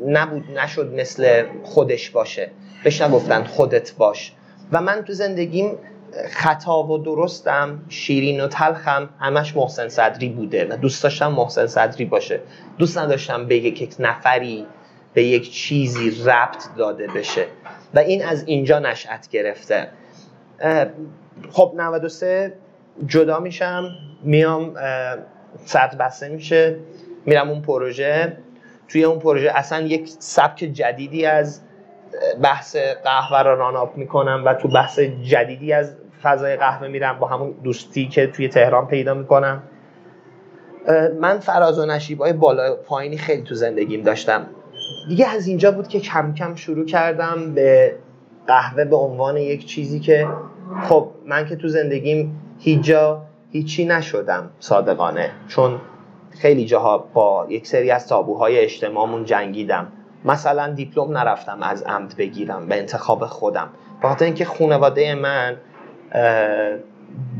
نبود 0.07 0.43
نشد 0.57 0.93
مثل 0.93 1.43
خودش 1.63 2.09
باشه. 2.09 2.51
بهش 2.83 3.01
نگفتن 3.01 3.43
خودت 3.43 3.95
باش. 3.95 4.33
و 4.71 4.81
من 4.81 5.01
تو 5.01 5.13
زندگیم 5.13 5.71
خطا 6.29 6.83
و 6.83 6.97
درستم 6.97 7.81
شیرین 7.89 8.41
و 8.41 8.47
تلخم 8.47 9.09
همش 9.19 9.55
محسن 9.55 9.87
صدری 9.87 10.29
بوده 10.29 10.67
و 10.69 10.77
دوست 10.77 11.03
داشتم 11.03 11.31
محسن 11.31 11.67
صدری 11.67 12.05
باشه. 12.05 12.39
دوست 12.77 12.97
نداشتم 12.97 13.45
به 13.45 13.57
یک 13.57 13.95
نفری 13.99 14.65
به 15.13 15.23
یک 15.23 15.51
چیزی 15.51 16.23
ربط 16.25 16.63
داده 16.77 17.07
بشه. 17.07 17.45
و 17.93 17.99
این 17.99 18.25
از 18.25 18.43
اینجا 18.47 18.79
نشأت 18.79 19.29
گرفته. 19.29 19.87
خب 21.51 21.73
93 21.77 22.53
جدا 23.05 23.39
میشم 23.39 23.89
میام 24.23 24.73
سطح 25.65 25.97
بسته 25.97 26.29
میشه 26.29 26.75
میرم 27.25 27.49
اون 27.49 27.61
پروژه. 27.61 28.37
توی 28.87 29.03
اون 29.03 29.19
پروژه 29.19 29.51
اصلا 29.55 29.81
یک 29.81 30.07
سبک 30.19 30.59
جدیدی 30.59 31.25
از 31.25 31.61
بحث 32.41 32.75
قهوه 33.03 33.41
راناپ 33.41 33.97
می‌کنم 33.97 34.43
و 34.45 34.53
تو 34.53 34.67
بحث 34.67 34.99
جدیدی 34.99 35.73
از 35.73 35.95
فضای 36.23 36.55
قهوه 36.55 36.87
میرم 36.87 37.19
با 37.19 37.27
همون 37.27 37.51
دوستی 37.63 38.07
که 38.07 38.27
توی 38.27 38.47
تهران 38.47 38.87
پیدا 38.87 39.13
می‌کنم. 39.13 39.63
من 41.19 41.39
فراز 41.39 41.79
و 41.79 41.85
نشیبای 41.85 42.33
بالا 42.33 42.75
پایینی 42.75 43.17
خیلی 43.17 43.43
تو 43.43 43.55
زندگیم 43.55 44.01
داشتم. 44.01 44.45
دیگه 45.07 45.29
از 45.29 45.47
اینجا 45.47 45.71
بود 45.71 45.87
که 45.87 45.99
کم 45.99 46.33
کم 46.33 46.55
شروع 46.55 46.85
کردم 46.85 47.53
به 47.53 47.95
قهوه 48.47 48.85
به 48.85 48.95
عنوان 48.95 49.37
یک 49.37 49.65
چیزی 49.65 49.99
که 49.99 50.27
خب 50.83 51.09
من 51.25 51.45
که 51.45 51.55
تو 51.55 51.67
زندگیم 51.67 52.39
هیچ 52.59 52.81
جا 52.81 53.21
هیچی 53.51 53.85
نشدم 53.85 54.49
صادقانه 54.59 55.31
چون 55.47 55.79
خیلی 56.39 56.65
جاها 56.65 56.97
با 56.97 57.47
یک 57.49 57.67
سری 57.67 57.91
از 57.91 58.07
تابوهای 58.07 58.59
اجتماعمون 58.59 59.25
جنگیدم. 59.25 59.87
مثلا 60.25 60.73
دیپلم 60.73 61.17
نرفتم 61.17 61.57
از 61.61 61.83
عمد 61.83 62.15
بگیرم 62.17 62.67
به 62.67 62.77
انتخاب 62.77 63.25
خودم. 63.25 63.69
خاطر 64.01 64.25
اینکه 64.25 64.45
خانواده 64.45 65.15
من 65.15 65.57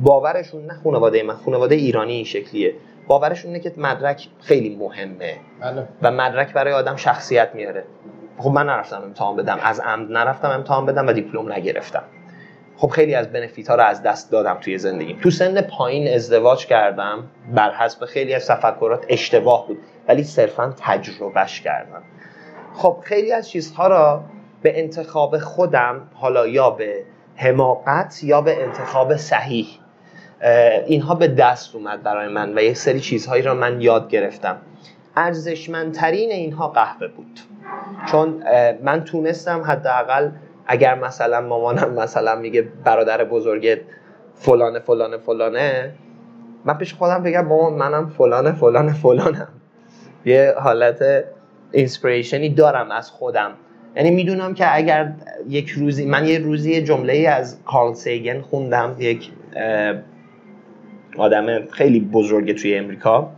باورشون 0.03 0.65
نه 0.65 0.73
خانواده 0.83 1.23
من 1.23 1.33
خانواده 1.33 1.75
ایرانی 1.75 2.13
این 2.13 2.25
شکلیه. 2.25 2.75
باورشون 3.07 3.51
اینه 3.51 3.63
که 3.63 3.73
مدرک 3.77 4.27
خیلی 4.41 4.75
مهمه. 4.75 5.37
بله. 5.61 5.87
و 6.01 6.11
مدرک 6.11 6.53
برای 6.53 6.73
آدم 6.73 6.95
شخصیت 6.95 7.49
میاره. 7.53 7.83
خب 8.37 8.49
من 8.49 8.65
نرفتم 8.65 9.01
امتحان 9.01 9.35
بدم. 9.35 9.59
از 9.63 9.79
عمد 9.79 10.11
نرفتم 10.11 10.49
امتحان 10.49 10.85
بدم 10.85 11.07
و 11.07 11.13
دیپلم 11.13 11.53
نگرفتم 11.53 12.03
خب 12.77 12.87
خیلی 12.87 13.15
از 13.15 13.31
بنفیت 13.31 13.69
ها 13.69 13.75
رو 13.75 13.83
از 13.83 14.03
دست 14.03 14.31
دادم 14.31 14.57
توی 14.61 14.77
زندگیم. 14.77 15.19
تو 15.23 15.29
سن 15.29 15.61
پایین 15.61 16.13
ازدواج 16.13 16.65
کردم. 16.65 17.23
بر 17.55 17.73
حسب 17.73 18.05
خیلی 18.05 18.33
از 18.33 18.47
تفکرات 18.47 19.05
اشتباه 19.09 19.67
بود. 19.67 19.77
ولی 20.07 20.23
صرفا 20.23 20.73
تجربهش 20.79 21.61
کردم. 21.61 22.01
خب 22.73 22.97
خیلی 23.03 23.31
از 23.31 23.49
چیزها 23.49 23.87
را 23.87 24.23
به 24.61 24.79
انتخاب 24.79 25.37
خودم 25.37 26.01
حالا 26.13 26.47
یا 26.47 26.69
به 26.69 27.03
حماقت 27.35 28.23
یا 28.23 28.41
به 28.41 28.63
انتخاب 28.63 29.15
صحیح 29.15 29.67
اینها 30.87 31.15
به 31.15 31.27
دست 31.27 31.75
اومد 31.75 32.03
برای 32.03 32.27
من 32.27 32.57
و 32.57 32.61
یک 32.61 32.77
سری 32.77 32.99
چیزهایی 32.99 33.43
را 33.43 33.53
من 33.53 33.81
یاد 33.81 34.09
گرفتم. 34.09 34.57
ارزشمندترین 35.15 36.31
اینها 36.31 36.67
قهوه 36.67 37.07
بود. 37.07 37.39
چون 38.11 38.43
من 38.83 39.03
تونستم 39.03 39.61
حداقل 39.61 40.29
اگر 40.67 40.95
مثلا 40.95 41.41
مامانم 41.41 41.93
مثلا 41.93 42.35
میگه 42.35 42.61
برادر 42.83 43.23
بزرگت 43.23 43.79
فلانه 44.35 44.79
فلانه 44.79 45.17
فلانه 45.17 45.91
من 46.65 46.77
پیش 46.77 46.93
خودم 46.93 47.23
بگم 47.23 47.45
مامان 47.45 47.73
منم 47.73 48.09
فلانه 48.09 48.51
فلانه 48.51 48.93
فلانم. 48.93 49.47
یه 50.25 50.53
حالت 50.57 51.23
اینسپریشنی 51.71 52.49
دارم 52.49 52.91
از 52.91 53.11
خودم. 53.11 53.51
یعنی 53.95 54.11
می‌دونم 54.11 54.53
که 54.53 54.75
اگر 54.75 55.13
یک 55.49 55.69
روزی 55.69 56.05
من 56.05 56.25
یه 56.25 56.39
روزی 56.39 56.83
جمله 56.83 57.13
ای 57.13 57.25
از 57.25 57.63
کارل 57.65 57.93
سیگن 57.93 58.41
خوندم 58.41 58.95
یک 58.99 59.31
آدم 61.17 61.65
خیلی 61.65 61.99
بزرگ 61.99 62.55
توی 62.55 62.75
امریکا 62.75 63.31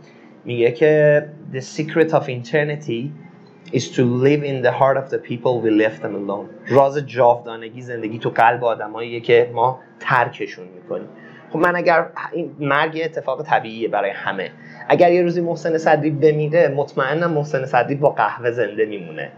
میگه 0.44 0.72
که 0.72 1.22
the 1.52 1.60
secret 1.60 2.10
of 2.10 2.28
eternity 2.28 3.10
is 3.72 3.90
to 3.96 4.02
live 4.02 4.42
in 4.44 4.62
the 4.62 4.72
heart 4.72 4.96
of 4.96 5.10
the 5.10 5.18
people 5.18 5.60
we 5.60 5.70
left 5.70 6.02
them 6.02 6.14
alone. 6.14 6.46
راز 6.68 6.98
جاودانگی 6.98 7.80
زندگی 7.80 8.18
تو 8.18 8.30
قلب 8.30 8.64
آدماییه 8.64 9.20
که 9.20 9.50
ما 9.54 9.80
ترکشون 10.00 10.64
می‌کنیم. 10.74 11.08
خب 11.50 11.58
من 11.58 11.76
اگر 11.76 12.06
این 12.32 12.50
مرگ 12.60 13.00
اتفاق 13.04 13.42
طبیعیه 13.42 13.88
برای 13.88 14.10
همه. 14.10 14.50
اگر 14.88 15.12
یه 15.12 15.22
روزی 15.22 15.40
محسن 15.40 15.78
صدری 15.78 16.10
بمیره 16.10 16.68
مطمئنم 16.68 17.30
محسن 17.30 17.64
صدری 17.64 17.94
با 17.94 18.10
قهوه 18.10 18.50
زنده 18.50 18.86
میمونه. 18.86 19.30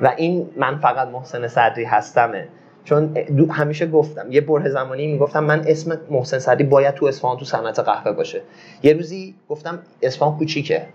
و 0.00 0.14
این 0.16 0.48
من 0.56 0.78
فقط 0.78 1.08
محسن 1.08 1.48
صدری 1.48 1.84
هستمه. 1.84 2.48
چون 2.86 3.06
دو- 3.06 3.52
همیشه 3.52 3.86
گفتم 3.86 4.32
یه 4.32 4.40
بره 4.40 4.68
زمانی 4.68 5.06
می‌گفتم 5.06 5.44
من 5.44 5.64
اسم 5.66 6.00
محسن 6.10 6.38
صدری 6.38 6.64
باید 6.64 6.94
تو 6.94 7.06
اصفهان 7.06 7.36
تو 7.36 7.44
صنعت 7.44 7.78
قهوه 7.78 8.12
باشه. 8.12 8.42
یه 8.82 8.92
روزی 8.92 9.34
گفتم 9.48 9.78
اصفهان 10.02 10.38
کوچیکه. 10.38 10.86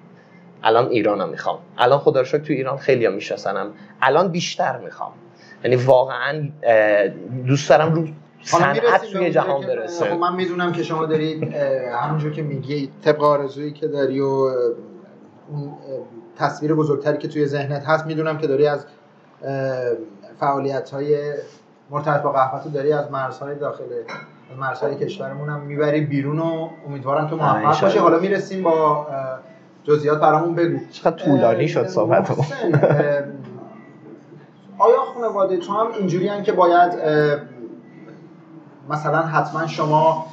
الان 0.63 0.87
ایرانم 0.87 1.29
می‌خوام. 1.29 1.59
الان 1.77 1.99
خدا 1.99 2.21
رو 2.21 2.39
تو 2.39 2.53
ایران 2.53 2.77
خیلی 2.77 3.05
هم 3.05 3.13
میشناسنم. 3.13 3.67
الان 4.01 4.27
بیشتر 4.27 4.77
می‌خوام. 4.77 5.11
یعنی 5.63 5.75
واقعا 5.75 6.49
دوست 7.47 7.69
دارم 7.69 7.93
رو 7.93 8.07
صنعت 8.43 9.05
توی 9.13 9.31
جهان 9.31 9.61
برسه. 9.61 10.05
خب 10.05 10.19
من 10.19 10.35
می‌دونم 10.35 10.71
که 10.71 10.83
شما 10.83 11.05
دارید 11.05 11.43
همونجور 11.93 12.31
که 12.31 12.41
میگی 12.41 12.91
طبق 13.03 13.23
آرزویی 13.23 13.71
که 13.71 13.87
داری 13.87 14.19
و 14.19 14.25
اون 14.25 15.73
تصویر 16.37 16.73
بزرگتری 16.73 17.17
که 17.17 17.27
توی 17.27 17.45
ذهنت 17.45 17.85
هست 17.85 18.05
می‌دونم 18.05 18.37
که 18.37 18.47
داری 18.47 18.67
از 18.67 18.85
فعالیت 20.39 20.89
های 20.89 21.33
مرتبط 21.91 22.21
با 22.21 22.31
قهوه 22.31 22.71
داری 22.73 22.93
از 22.93 23.11
مرزهای 23.11 23.55
داخل 23.55 23.83
از 24.51 24.57
مرزهای 24.59 24.95
کشورمون 24.95 25.49
هم 25.49 25.59
می‌بری 25.59 26.01
بیرون 26.01 26.39
و 26.39 26.69
امیدوارم 26.87 27.29
که 27.29 27.35
موفق. 27.35 27.81
باشی. 27.81 27.97
حالا 27.97 28.19
می‌رسیم 28.19 28.63
با 28.63 29.07
جزئیات 29.83 30.19
برامون 30.19 30.55
بگو. 30.55 30.79
چقدر 30.91 31.25
طولانی 31.25 31.67
شد 31.67 31.87
صحبت 31.87 32.31
آیا 34.77 34.97
خانواده 35.13 35.57
تو 35.57 35.73
هم 35.73 35.87
اینجوری 35.99 36.43
که 36.43 36.51
باید 36.51 36.93
مثلا 38.89 39.17
حتما 39.17 39.67
شما 39.67 40.25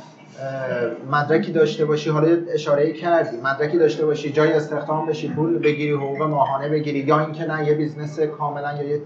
مدرکی 1.12 1.52
داشته 1.52 1.84
باشی؟ 1.84 2.10
حالا 2.10 2.36
اشاره 2.52 2.92
کردی 2.92 3.36
مدرکی 3.40 3.78
داشته 3.78 4.06
باشی 4.06 4.32
جای 4.32 4.52
استخدام 4.52 5.06
بشی 5.06 5.28
پول 5.28 5.58
بگیری 5.58 5.92
حقوق 5.92 6.22
ماهانه 6.22 6.68
بگیری 6.68 6.98
یا 6.98 7.20
اینکه 7.20 7.46
نه 7.46 7.66
یه 7.66 7.74
business 7.74 8.20
کاملا 8.20 8.72
یا 8.72 8.88
یه 8.88 8.98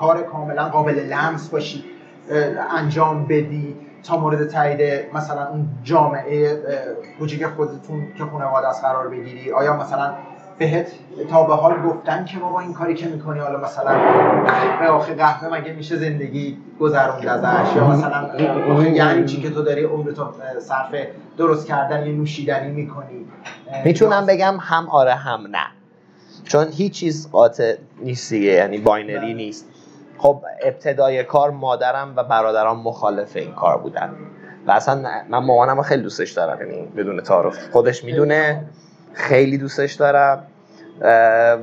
کار 0.00 0.22
کاملا 0.22 0.68
قابل 0.68 0.94
لمس 0.94 1.48
باشی 1.48 1.84
انجام 2.76 3.24
بدی 3.24 3.76
تا 4.04 4.16
مورد 4.16 4.48
تایید 4.48 5.04
مثلا 5.14 5.48
اون 5.48 5.68
جامعه 5.84 6.62
کوچیک 7.18 7.46
خودتون 7.46 8.06
که 8.18 8.24
خانواده 8.24 8.68
است 8.68 8.82
قرار 8.82 9.08
بگیری. 9.08 9.52
آیا 9.52 9.76
مثلا 9.76 10.12
بهت 10.58 10.86
تا 11.30 11.44
به 11.44 11.54
حال 11.54 11.82
گفتن 11.82 12.24
که 12.24 12.38
بابا 12.38 12.60
این 12.60 12.72
کاری 12.72 12.94
که 12.94 13.06
می‌کنی 13.06 13.38
حالا 13.40 13.60
مثلا 13.60 13.98
به 14.80 14.88
آخه 14.88 15.14
قهوه 15.14 15.58
مگه 15.58 15.72
میشه 15.72 15.96
زندگی 15.96 16.58
گذروند 16.80 17.26
ازش؟ 17.26 17.76
یا 17.76 17.88
مثلا 17.88 18.30
یعنی 18.84 19.24
چی 19.24 19.40
که 19.40 19.50
تو 19.50 19.62
داری 19.62 19.84
عمرتو 19.84 20.26
صرف 20.58 20.94
درست 21.36 21.66
کردن 21.66 22.06
یه 22.06 22.12
نوشیدنی 22.12 22.72
می‌کنی. 22.72 23.26
می‌تونم 23.84 24.26
بگم 24.26 24.56
هم 24.60 24.88
آره 24.88 25.14
هم 25.14 25.40
نه. 25.50 25.66
چون 26.44 26.66
هیچ 26.68 26.92
چیز 26.92 27.30
قاطع 27.30 27.74
نیست 28.02 28.32
دیگه 28.32 28.50
یعنی 28.50 28.78
باینری 28.78 29.34
نیست. 29.34 29.69
خب 30.20 30.42
ابتدای 30.62 31.24
کار 31.24 31.50
مادرم 31.50 32.12
و 32.16 32.24
برادرم 32.24 32.80
مخالف 32.80 33.36
این 33.36 33.54
کار 33.54 33.78
بودن. 33.78 34.10
و 34.66 34.70
اصلا 34.70 35.02
من 35.28 35.38
مامانم 35.38 35.82
خیلی 35.82 36.02
دوستش 36.02 36.30
دارم 36.32 36.60
یعنی 36.60 36.86
بدون 36.86 37.20
تعارف. 37.20 37.70
خودش 37.70 38.04
می‌دونه 38.04 38.64
خیلی 39.12 39.58
دوستش 39.58 39.94
دارم. 39.94 40.46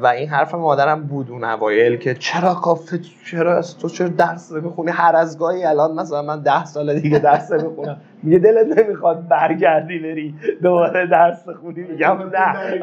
و 0.02 0.14
این 0.18 0.30
حرف 0.30 0.56
مادرم 0.56 1.04
بود 1.04 1.32
اون 1.32 1.44
اوایل 1.44 1.98
که 1.98 2.14
چرا 2.14 2.54
کافه 2.54 3.00
چرا 3.32 3.62
تو 3.62 3.90
چرا 3.90 4.08
درس 4.08 4.52
می‌خونی 4.52 4.92
هر 4.92 5.16
از 5.16 5.40
گاهی 5.40 5.64
الان 5.64 6.00
مثلا 6.00 6.22
من 6.22 6.42
ده 6.42 6.66
سال 6.66 7.00
دیگه 7.00 7.20
درس 7.20 7.52
می‌خونم 7.52 8.02
میگه 8.24 8.40
دلت 8.40 8.78
نمی‌خواد 8.78 9.28
برگردی 9.28 10.00
بری 10.00 10.36
دوباره 10.64 11.08
درس 11.08 11.50
خونی؟ 11.62 11.82
میگم 11.82 12.18
نه. 12.34 12.82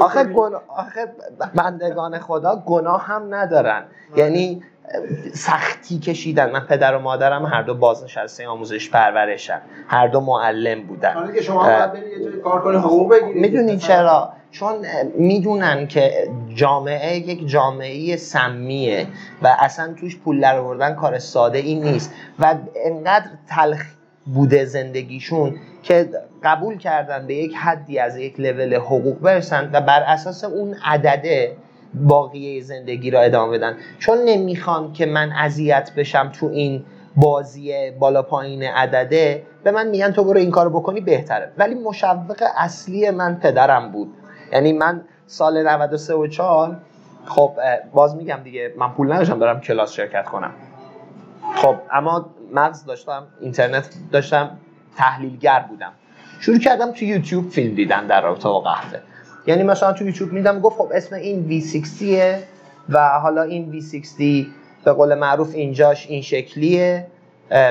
آخه 0.00 0.24
گنا... 0.24 0.62
آخه 0.68 1.00
بندگان 1.54 2.18
خدا 2.18 2.62
گناه 2.66 3.06
هم 3.06 3.34
ندارن. 3.34 3.84
یعنی 4.16 4.62
سختی 5.32 5.98
کشیدن. 5.98 6.50
من 6.50 6.60
پدر 6.60 6.96
و 6.96 6.98
مادرم 6.98 7.46
هر 7.46 7.62
دو 7.62 7.74
بازنشسته 7.74 8.48
آموزش 8.48 8.90
پرورشن. 8.90 9.60
هر 9.88 10.08
دو 10.08 10.20
معلم 10.20 10.82
بودن. 10.82 11.32
که 11.34 11.42
شما 11.42 11.64
باید 11.64 11.92
بری 11.92 12.10
یه 12.10 12.24
جای 12.24 12.40
کار 12.40 12.60
کنی 12.60 12.76
حقوق 12.76 13.10
بگیری. 13.10 13.40
می‌دونی 13.40 13.76
چرا؟ 13.76 14.32
چون 14.50 14.74
می‌دونن 15.18 15.86
که 15.86 16.10
جامعه 16.54 17.16
یک 17.16 17.48
جامعه 17.48 18.16
سمیه 18.16 19.06
و 19.42 19.56
اصلا 19.58 19.94
توش 20.00 20.18
پول 20.18 20.40
در 20.40 20.58
آوردن 20.58 20.94
کار 20.94 21.18
ساده 21.18 21.58
ای 21.58 21.74
نیست. 21.74 22.14
و 22.38 22.54
انقدر 22.86 23.26
تلخ 23.48 23.82
بوده 24.26 24.64
زندگیشون 24.64 25.54
که 25.82 26.08
قبول 26.42 26.78
کردن 26.78 27.26
به 27.26 27.34
یک 27.34 27.54
حدی 27.56 27.98
از 27.98 28.16
یک 28.16 28.40
لول 28.40 28.74
حقوق 28.74 29.18
برسن 29.18 29.70
و 29.72 29.80
بر 29.80 30.02
اساس 30.02 30.44
اون 30.44 30.76
عدده 30.84 31.56
باقیه 31.94 32.62
زندگی 32.62 33.10
را 33.10 33.20
ادامه 33.20 33.58
بدن. 33.58 33.76
چون 33.98 34.18
نمی‌خوان 34.24 34.92
که 34.92 35.06
من 35.06 35.32
اذیت 35.32 35.90
بشم 35.96 36.30
تو 36.32 36.46
این 36.46 36.84
بازی 37.16 37.90
بالا 37.90 38.22
پایین 38.22 38.62
عدده 38.62 39.42
به 39.64 39.70
من 39.70 39.88
میگن 39.88 40.10
تو 40.10 40.24
برو 40.24 40.38
این 40.38 40.50
کارو 40.50 40.70
بکنی 40.70 41.00
بهتره. 41.00 41.52
ولی 41.58 41.74
مشوق 41.74 42.42
اصلی 42.56 43.10
من 43.10 43.34
پدرم 43.34 43.92
بود. 43.92 44.08
یعنی 44.52 44.72
من 44.72 45.00
سال 45.26 45.68
93 45.68 46.14
و 46.14 46.26
4 46.26 46.76
خب 47.26 47.52
باز 47.94 48.16
میگم 48.16 48.40
دیگه 48.44 48.72
من 48.76 48.92
پول 48.92 49.12
نداشتم 49.12 49.38
برم 49.38 49.60
کلاس 49.60 49.92
شرکت 49.92 50.24
کنم. 50.24 50.50
خب 51.54 51.76
اما 51.92 52.26
مغز 52.52 52.84
داشتم 52.84 53.26
اینترنت 53.40 53.88
داشتم 54.12 54.50
تحلیلگر 54.96 55.60
بودم. 55.68 55.92
شروع 56.40 56.58
کردم 56.58 56.92
تو 56.92 57.04
یوتیوب 57.04 57.50
فیلم 57.50 57.74
دیدن 57.74 58.06
در 58.06 58.22
رابطه 58.22 58.48
با 58.48 58.60
قهوه 58.60 58.98
یعنی 59.46 59.62
مثلا 59.62 59.92
تو 59.92 60.04
یوتیوب 60.04 60.32
میدم 60.32 60.60
گفت 60.60 60.76
خب 60.78 60.90
اسم 60.94 61.14
این 61.14 61.62
V60 61.62 62.02
و 62.88 63.18
حالا 63.18 63.42
این 63.42 63.80
V60 63.80 64.46
به 64.84 64.92
قول 64.92 65.14
معروف 65.14 65.54
اینجاش 65.54 66.06
این 66.06 66.22
شکلیه. 66.22 67.06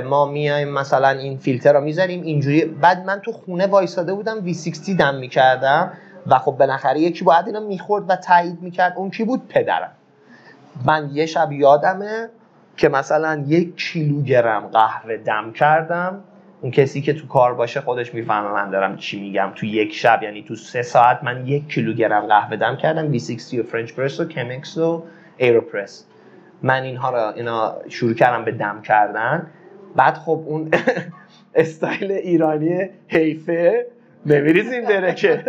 ما 0.06 0.26
میایم 0.26 0.68
مثلا 0.68 1.10
این 1.10 1.38
فیلتر 1.38 1.74
رو 1.74 1.82
می‌ذاریم 1.82 2.22
اینجوری. 2.24 2.66
بعد 2.66 3.06
من 3.06 3.20
تو 3.20 3.32
خونه 3.32 3.68
وایساده 3.68 4.14
بودم 4.14 4.54
V60 4.54 4.90
دم 5.00 5.16
می‌کردم 5.16 5.92
و 6.28 6.40
خب 6.40 6.52
بالاخره 6.52 7.00
یکی 7.00 7.24
باید 7.24 7.48
اینو 7.48 7.68
می‌خورد 7.68 8.10
و 8.10 8.16
تایید 8.16 8.62
می‌کرد. 8.62 8.94
اون 8.98 9.12
کی 9.12 9.24
بود؟ 9.24 9.48
پدرم. 9.48 9.92
من 10.86 11.10
یه 11.14 11.26
شب 11.26 11.52
یادمه 11.52 12.30
که 12.82 12.90
مثلا 12.90 13.44
یک 13.48 13.76
کیلوگرم 13.76 14.68
قهوه 14.68 15.18
دم 15.18 15.52
کردم 15.52 16.24
اون 16.62 16.72
کسی 16.72 17.02
که 17.02 17.14
تو 17.14 17.28
کار 17.28 17.54
باشه 17.54 17.82
خودش 17.82 18.14
می‌فهمه 18.14 18.52
من 18.52 18.70
دارم 18.70 18.98
چی 18.98 19.22
میگم. 19.22 19.52
تو 19.56 19.66
یک 19.66 19.94
شب 19.94 20.24
یعنی 20.24 20.44
تو 20.44 20.56
سه 20.56 20.82
ساعت 20.82 21.24
من 21.24 21.48
یک 21.48 21.68
کیلوگرم 21.68 22.28
قهوه 22.28 22.58
دم 22.58 22.76
کردم 22.76 23.18
V60 23.18 23.54
و 23.54 23.64
French 23.64 23.94
press 23.94 24.20
و 24.20 24.26
Chemex 24.26 24.78
و 24.78 25.04
AeroPress 25.38 26.06
من 26.64 26.84
اینها 26.84 27.10
رو 27.10 27.34
اینا 27.36 27.76
شروع 27.90 28.14
کردم 28.14 28.46
به 28.46 28.52
دم 28.52 28.82
کردن. 28.82 29.48
بعد 29.96 30.14
خب 30.14 30.44
اون 30.48 30.72
استایل 31.56 32.12
ایرانی 32.12 32.90
حیفه 33.08 33.86
نمیریزیم 34.26 34.86
بره 34.86 35.14
که 35.14 35.46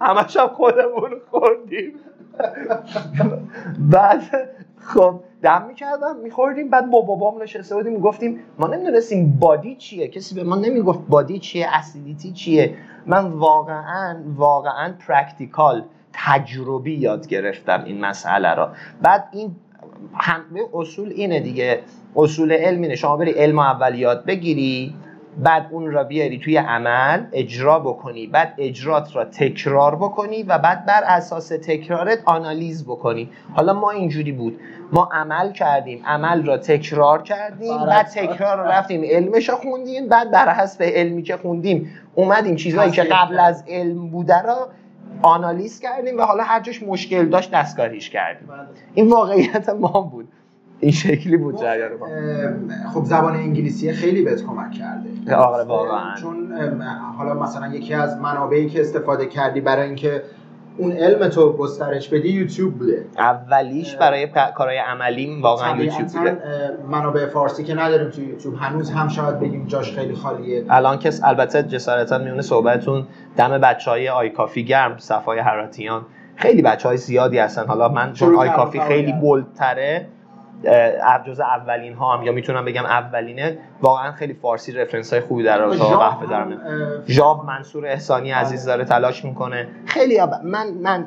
همش 0.00 0.36
هم 0.40 0.48
خودمون 0.48 1.10
خوردیم. 1.30 1.92
بعد 3.78 4.22
خب 4.78 5.20
دم 5.42 5.64
می‌کردم 5.68 6.16
میخوردیم 6.22 6.70
بعد 6.70 6.90
با 6.90 7.00
بابام 7.00 7.42
نشسته 7.42 7.74
بودیم 7.74 7.92
می‌گفتیم 7.92 8.40
ما 8.58 8.66
نمی‌دونستیم 8.66 9.36
body 9.40 9.76
چیه. 9.76 10.08
کسی 10.08 10.34
به 10.34 10.44
ما 10.44 10.56
نمی‌گفت 10.56 11.00
body 11.08 11.38
چیه 11.38 11.66
acidity 11.72 12.32
چیه. 12.32 12.74
من 13.06 13.26
واقعا 13.26 14.16
واقعا 14.36 14.94
practical 15.08 15.84
تجربی 16.12 16.94
یاد 16.94 17.26
گرفتم 17.26 17.84
این 17.84 18.00
مسئله 18.00 18.54
را. 18.54 18.72
بعد 19.02 19.28
این 19.32 19.56
همه 20.14 20.60
اصول 20.74 21.08
اینه 21.08 21.40
دیگه. 21.40 21.80
اصول 22.16 22.52
علم 22.52 22.82
اینه. 22.82 22.94
شما 22.94 23.16
بری 23.16 23.30
علم 23.30 23.58
اول 23.58 23.94
یاد 23.94 24.24
بگیری 24.24 24.94
بعد 25.38 25.66
اون 25.70 25.90
را 25.90 26.04
بیاری 26.04 26.38
توی 26.38 26.56
عمل 26.56 27.24
اجرا 27.32 27.78
بکنی 27.78 28.26
بعد 28.26 28.54
اجرات 28.58 29.16
را 29.16 29.24
تکرار 29.24 29.96
بکنی 29.96 30.42
و 30.42 30.58
بعد 30.58 30.86
بر 30.86 31.02
اساس 31.04 31.48
تکرارت 31.48 32.18
آنالیز 32.24 32.84
بکنی. 32.84 33.30
حالا 33.54 33.72
ما 33.72 33.90
اینجوری 33.90 34.32
بود. 34.32 34.60
ما 34.92 35.08
عمل 35.12 35.52
کردیم 35.52 36.02
عمل 36.06 36.46
را 36.46 36.58
تکرار 36.58 37.22
کردیم 37.22 37.86
بعد 37.86 38.06
تکرار 38.06 38.56
رو 38.56 38.64
رفتیم. 38.64 39.02
علمش 39.04 39.48
رو 39.48 39.54
خوندیم 39.54 40.08
بعد 40.08 40.30
بر 40.30 40.54
حسب 40.54 40.82
علمی 40.82 41.22
که 41.22 41.36
خوندیم 41.36 41.90
اومدیم 42.14 42.56
چیزهایی 42.56 42.90
که 42.90 43.02
قبل 43.02 43.40
از 43.40 43.64
علم 43.68 44.08
بوده 44.08 44.42
را 44.42 44.68
آنالیز 45.22 45.80
کردیم 45.80 46.18
و 46.18 46.22
حالا 46.22 46.44
هر 46.44 46.60
جاش 46.60 46.82
مشکل 46.82 47.28
داشت 47.28 47.50
دستکاریش 47.50 48.10
کردیم. 48.10 48.48
این 48.94 49.10
واقعیت 49.10 49.68
ما 49.68 50.00
بود. 50.00 50.28
این 50.84 50.92
شکلی 50.92 51.36
بود 51.36 51.60
جریان 51.60 51.90
خب 52.94 53.04
زبان 53.04 53.34
انگلیسی 53.34 53.92
خیلی 53.92 54.22
بهت 54.22 54.42
کمک 54.42 54.72
کرده. 54.72 55.36
آره، 55.36 55.64
واقعاً. 55.64 56.14
چون 56.14 56.52
حالا 57.18 57.34
مثلا 57.34 57.74
یکی 57.74 57.94
از 57.94 58.16
منابعی 58.20 58.68
که 58.68 58.80
استفاده 58.80 59.26
کردی 59.26 59.60
برای 59.60 59.86
اینکه 59.86 60.22
اون 60.76 60.92
علم 60.92 61.28
تو 61.28 61.52
گسترش 61.52 62.08
بدی 62.08 62.28
یوتیوب 62.28 62.74
بوده. 62.74 63.06
اولیش 63.18 63.96
برای 63.96 64.28
کارهای 64.54 64.78
عملیم 64.78 65.42
واقعا 65.42 65.82
یوتیوب 65.82 66.08
بوده. 66.08 66.38
منابع 66.90 67.26
فارسی 67.26 67.64
که 67.64 67.74
نداریم 67.74 68.10
تو 68.10 68.22
یوتیوب. 68.22 68.54
هنوز 68.58 68.90
هم 68.90 69.08
شاید 69.08 69.40
بگیم 69.40 69.66
جاش 69.66 69.92
خیلی 69.92 70.14
خالیه. 70.14 70.64
الان 70.70 70.98
که 70.98 71.10
البته 71.22 71.62
جسارتا 71.62 72.18
میونه 72.18 72.42
صحبتتون 72.42 73.06
دم 73.36 73.58
بچه 73.58 73.90
های 73.90 74.08
آی 74.08 74.30
کافی 74.30 74.64
گرم 74.64 74.98
صفای 74.98 75.38
هراتیان 75.38 76.02
خیلی 76.36 76.62
بچه 76.62 76.88
های 76.88 76.96
زیادی 76.96 77.38
هستن. 77.38 77.66
حالا 77.66 77.88
من 77.88 78.12
چون 78.12 78.36
آی 78.36 78.48
کافی 78.48 78.80
خیلی 78.80 79.12
فعالیت. 79.12 80.06
جز 81.26 81.40
اولین 81.40 81.94
ها 81.94 82.16
هم 82.16 82.22
یا 82.22 82.32
می‌تونم 82.32 82.64
بگم 82.64 82.84
اولینه. 82.84 83.58
واقعا 83.80 84.12
خیلی 84.12 84.34
فارسی 84.34 84.72
رفرنس 84.72 85.12
های 85.12 85.20
خوبی 85.20 85.42
در 85.42 85.58
رابطه 85.58 85.78
با 85.78 85.98
قهوه 85.98 86.22
هم، 86.22 86.28
دارم 86.28 87.04
ژاو 87.08 87.42
منصور 87.42 87.86
احسانی 87.86 88.30
عزیز 88.30 88.64
داره 88.64 88.84
تلاش 88.84 89.24
می‌کنه. 89.24 89.68
خیلی 89.86 90.20
آب- 90.20 90.40
من 90.44 90.70
من 90.82 91.06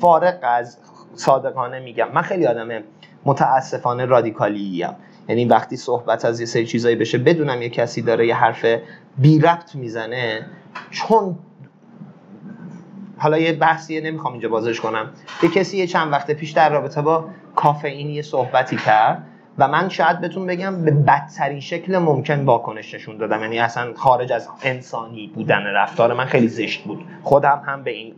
فارق 0.00 0.38
از 0.42 0.78
صادقانه 1.14 1.80
میگم. 1.80 2.08
من 2.14 2.22
خیلی 2.22 2.46
آدم 2.46 2.68
متاسفانه 3.24 4.04
رادیکالی 4.04 4.84
ام 4.84 4.94
یعنی 5.28 5.44
وقتی 5.44 5.76
صحبت 5.76 6.24
از 6.24 6.40
یه 6.40 6.46
سری 6.46 6.66
چیزایی 6.66 6.96
بشه 6.96 7.18
بدونم 7.18 7.62
یه 7.62 7.68
کسی 7.68 8.02
داره 8.02 8.26
یه 8.26 8.34
حرف 8.34 8.66
بی 9.18 9.38
ربط 9.38 9.74
می‌زنه 9.74 10.46
چون 10.90 11.38
حالا 13.18 13.38
یه 13.38 13.52
بحثیه 13.52 14.00
نمی‌خوام 14.00 14.32
اینجا 14.32 14.48
بازش 14.48 14.80
کنم. 14.80 15.10
یه 15.42 15.50
کسی 15.50 15.76
یه 15.78 15.86
چند 15.86 16.12
وقت 16.12 16.30
پیش 16.30 16.50
در 16.50 16.72
رابطه 16.72 17.02
با 17.02 17.24
کافئین 17.56 18.10
یه 18.10 18.22
صحبتی 18.22 18.76
کرد 18.76 19.22
و 19.58 19.68
من 19.68 19.88
شاید 19.88 20.20
بهتون 20.20 20.46
بگم 20.46 20.84
به 20.84 20.90
بدترین 20.90 21.60
شکل 21.60 21.98
ممکن 21.98 22.44
واکنش 22.44 22.94
نشون 22.94 23.16
دادم. 23.16 23.40
یعنی 23.40 23.58
اصلا 23.58 23.94
خارج 23.96 24.32
از 24.32 24.48
انسانی 24.62 25.26
بودن 25.34 25.62
رفتار 25.62 26.14
من 26.14 26.24
خیلی 26.24 26.48
زشت 26.48 26.84
بود. 26.84 27.04
خودم 27.22 27.62
هم 27.66 27.82
به 27.82 27.90
این 27.90 28.14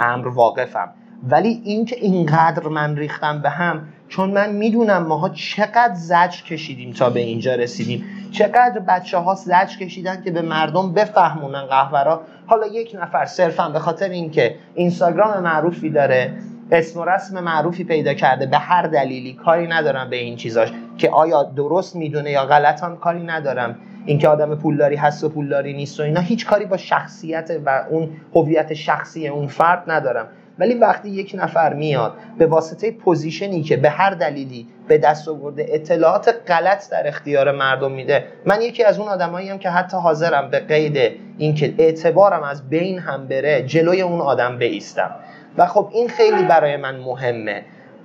امر 0.00 0.28
واقفم. 0.28 0.88
ولی 1.28 1.60
اینکه 1.64 1.96
اینقدر 1.96 2.68
من 2.68 2.96
ریختم 2.96 3.42
به 3.42 3.50
هم 3.50 3.88
چون 4.08 4.30
من 4.30 4.52
می‌دونم 4.52 5.06
ماها 5.06 5.28
چقدر 5.28 5.94
زجر 5.94 6.42
کشیدیم 6.42 6.92
تا 6.92 7.10
به 7.10 7.20
اینجا 7.20 7.54
رسیدیم. 7.54 8.04
چقدر 8.30 8.78
بچه 8.88 9.18
ها 9.18 9.34
زجر 9.34 9.76
کشیدن 9.80 10.22
که 10.22 10.30
به 10.30 10.42
مردم 10.42 10.92
بفهمونن 10.92 11.66
قهوه 11.66 12.02
را 12.02 12.20
حالا 12.46 12.66
یک 12.66 12.96
نفر 13.00 13.24
صرفا 13.24 13.68
به 13.68 13.78
خاطر 13.78 14.08
اینکه 14.08 14.54
اینستاگرام 14.74 15.40
معروفی 15.40 15.90
داره 15.90 16.32
اسم 16.72 17.00
و 17.00 17.04
رسم 17.04 17.40
معروفی 17.40 17.84
پیدا 17.84 18.14
کرده. 18.14 18.46
به 18.46 18.58
هر 18.58 18.82
دلیلی 18.82 19.32
کاری 19.32 19.66
ندارم 19.66 20.10
به 20.10 20.16
این 20.16 20.36
چیزاش 20.36 20.72
که 20.98 21.10
آیا 21.10 21.42
درست 21.42 21.96
می‌دونه 21.96 22.30
یا 22.30 22.44
غلط 22.44 22.84
کاری 23.00 23.22
ندارم. 23.22 23.78
اینکه 24.06 24.28
آدم 24.28 24.54
پولداری 24.54 24.96
هست 24.96 25.24
و 25.24 25.28
پولداری 25.28 25.72
نیست 25.72 26.00
و 26.00 26.02
اینا 26.02 26.20
هیچ 26.20 26.46
کاری 26.46 26.66
با 26.66 26.76
شخصیت 26.76 27.50
و 27.64 27.84
اون 27.90 28.10
هویت 28.34 28.74
شخصی 28.74 29.28
اون 29.28 29.46
فرد 29.46 29.90
ندارم. 29.90 30.28
ولی 30.58 30.74
وقتی 30.74 31.08
یک 31.08 31.32
نفر 31.38 31.74
میاد 31.74 32.12
به 32.38 32.46
واسطه 32.46 32.90
پوزیشنی 32.90 33.62
که 33.62 33.76
به 33.76 33.90
هر 33.90 34.10
دلیلی 34.10 34.66
به 34.88 34.98
دست 34.98 35.28
آورده 35.28 35.66
اطلاعات 35.68 36.34
غلط 36.48 36.90
در 36.90 37.08
اختیار 37.08 37.52
مردم 37.52 37.92
میده 37.92 38.24
من 38.46 38.62
یکی 38.62 38.84
از 38.84 38.98
اون 38.98 39.08
آدمایی 39.08 39.48
هم 39.48 39.58
که 39.58 39.70
حتی 39.70 39.96
حاضرم 39.96 40.50
به 40.50 40.60
قید 40.60 41.12
اینکه 41.38 41.74
اعتبارم 41.78 42.42
از 42.42 42.68
بین 42.68 42.98
هم 42.98 43.26
بره 43.28 43.62
جلوی 43.62 44.02
اون 44.02 44.20
آدم 44.20 44.58
بیستم. 44.58 45.10
و 45.58 45.66
خب 45.66 45.88
این 45.92 46.08
خیلی 46.08 46.42
برای 46.42 46.76
من 46.76 46.96
مهمه. 46.96 47.62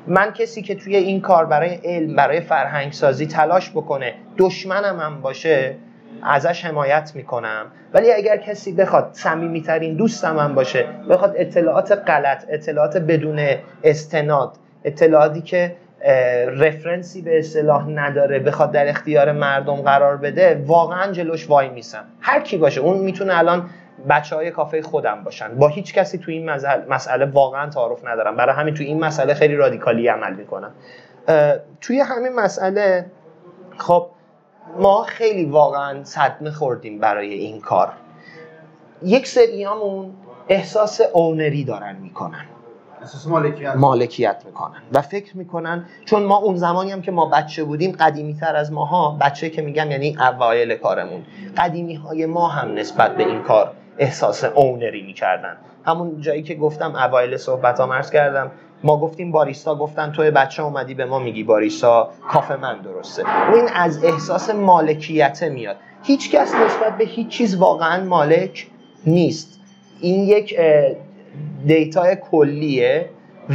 من 0.07 0.31
کسی 0.31 0.61
که 0.61 0.75
توی 0.75 0.95
این 0.95 1.21
کار 1.21 1.45
برای 1.45 1.79
علم 1.83 2.15
برای 2.15 2.41
فرهنگ 2.41 2.91
سازی 2.91 3.27
تلاش 3.27 3.71
بکنه 3.71 4.13
دشمنم 4.37 4.99
هم 4.99 5.21
باشه 5.21 5.75
ازش 6.23 6.65
حمایت 6.65 7.11
می‌کنم. 7.15 7.65
ولی 7.93 8.11
اگر 8.11 8.37
کسی 8.37 8.71
بخواد 8.71 9.09
صمیمیترین 9.11 9.95
دوستم 9.95 10.39
هم 10.39 10.55
باشه 10.55 10.85
بخواد 11.09 11.33
اطلاعات 11.37 11.91
غلط 11.91 12.45
اطلاعات 12.49 12.97
بدون 12.97 13.47
استناد 13.83 14.51
اطلاعاتی 14.83 15.41
که 15.41 15.75
رفرنسی 16.47 17.21
به 17.21 17.39
اصطلاح 17.39 17.89
نداره 17.89 18.39
بخواد 18.39 18.71
در 18.71 18.89
اختیار 18.89 19.31
مردم 19.31 19.75
قرار 19.75 20.17
بده 20.17 20.63
واقعا 20.65 21.11
جلوش 21.11 21.49
وای 21.49 21.69
میسم. 21.69 22.03
هر 22.21 22.39
کی 22.41 22.57
باشه 22.57 22.81
اون 22.81 22.97
می‌تونه 22.97 23.37
الان 23.37 23.69
بچه 24.09 24.35
های 24.35 24.51
کافه 24.51 24.81
خودم 24.81 25.23
باشن. 25.23 25.55
با 25.55 25.67
هیچ 25.67 25.93
کسی 25.93 26.17
توی 26.17 26.33
این 26.33 26.49
مسئله, 26.89 27.25
واقعا 27.25 27.69
تعارف 27.69 28.05
ندارم. 28.05 28.35
برای 28.35 28.55
همین 28.55 28.73
توی 28.73 28.85
این 28.85 28.99
مسئله 28.99 29.33
خیلی 29.33 29.55
رادیکالی 29.55 30.07
عمل 30.07 30.33
می‌کنم. 30.33 30.71
توی 31.81 31.99
همین 31.99 32.33
مسئله 32.35 33.11
خب 33.77 34.07
ما 34.79 35.03
خیلی 35.03 35.45
واقعا 35.45 36.03
صدمه 36.03 36.51
خوردیم 36.51 36.99
برای 36.99 37.33
این 37.33 37.61
کار. 37.61 37.93
یک 39.03 39.27
سریامون 39.27 40.13
احساس 40.49 41.01
اونری 41.13 41.63
دارن 41.63 41.95
می‌کنن. 41.95 42.45
اساس 43.01 43.27
مالکیت. 43.27 43.75
مالکیت 43.75 44.43
می‌کنن 44.45 44.81
و 44.93 45.01
فکر 45.01 45.37
می‌کنن 45.37 45.85
چون 46.05 46.23
ما 46.23 46.37
اون 46.37 46.55
زمانی 46.55 46.91
هم 46.91 47.01
که 47.01 47.11
ما 47.11 47.25
بچه 47.25 47.63
بودیم 47.63 47.91
قدیمی 47.91 48.33
تر 48.33 48.55
از 48.55 48.71
ماها 48.71 49.17
بچه 49.21 49.49
که 49.49 49.61
میگم 49.61 49.91
یعنی 49.91 50.17
اوایل 50.19 50.75
کارمون 50.75 51.23
قدیمی 51.57 51.95
های 51.95 52.25
ما 52.25 52.47
هم 52.47 52.73
نسبت 52.73 53.15
به 53.15 53.23
این 53.23 53.41
کار 53.41 53.71
احساس 53.99 54.43
اونری 54.43 55.01
می‌کردن. 55.01 55.57
همون 55.85 56.21
جایی 56.21 56.43
که 56.43 56.55
گفتم 56.55 56.95
اوایل 56.95 57.37
صحبت 57.37 57.79
مرز 57.79 58.11
کردم 58.11 58.51
ما 58.83 58.97
گفتیم 58.99 59.31
باریستا 59.31 59.75
گفتن 59.75 60.11
توی 60.11 60.31
بچه 60.31 60.63
اومدی 60.63 60.93
به 60.93 61.05
ما 61.05 61.19
میگی 61.19 61.43
باریستا 61.43 62.09
کافه 62.29 62.55
من 62.55 62.81
درسته. 62.81 63.23
این 63.53 63.67
از 63.75 64.03
احساس 64.03 64.49
مالکیت 64.49 65.43
میاد. 65.43 65.75
هیچ 66.03 66.31
کس 66.31 66.55
نسبت 66.55 66.97
به 66.97 67.03
هیچ 67.05 67.27
چیز 67.27 67.57
واقعا 67.57 68.05
مالک 68.05 68.67
نیست. 69.05 69.59
این 70.01 70.23
یک 70.23 70.59
دیتا 71.65 72.15
کلیه 72.15 73.09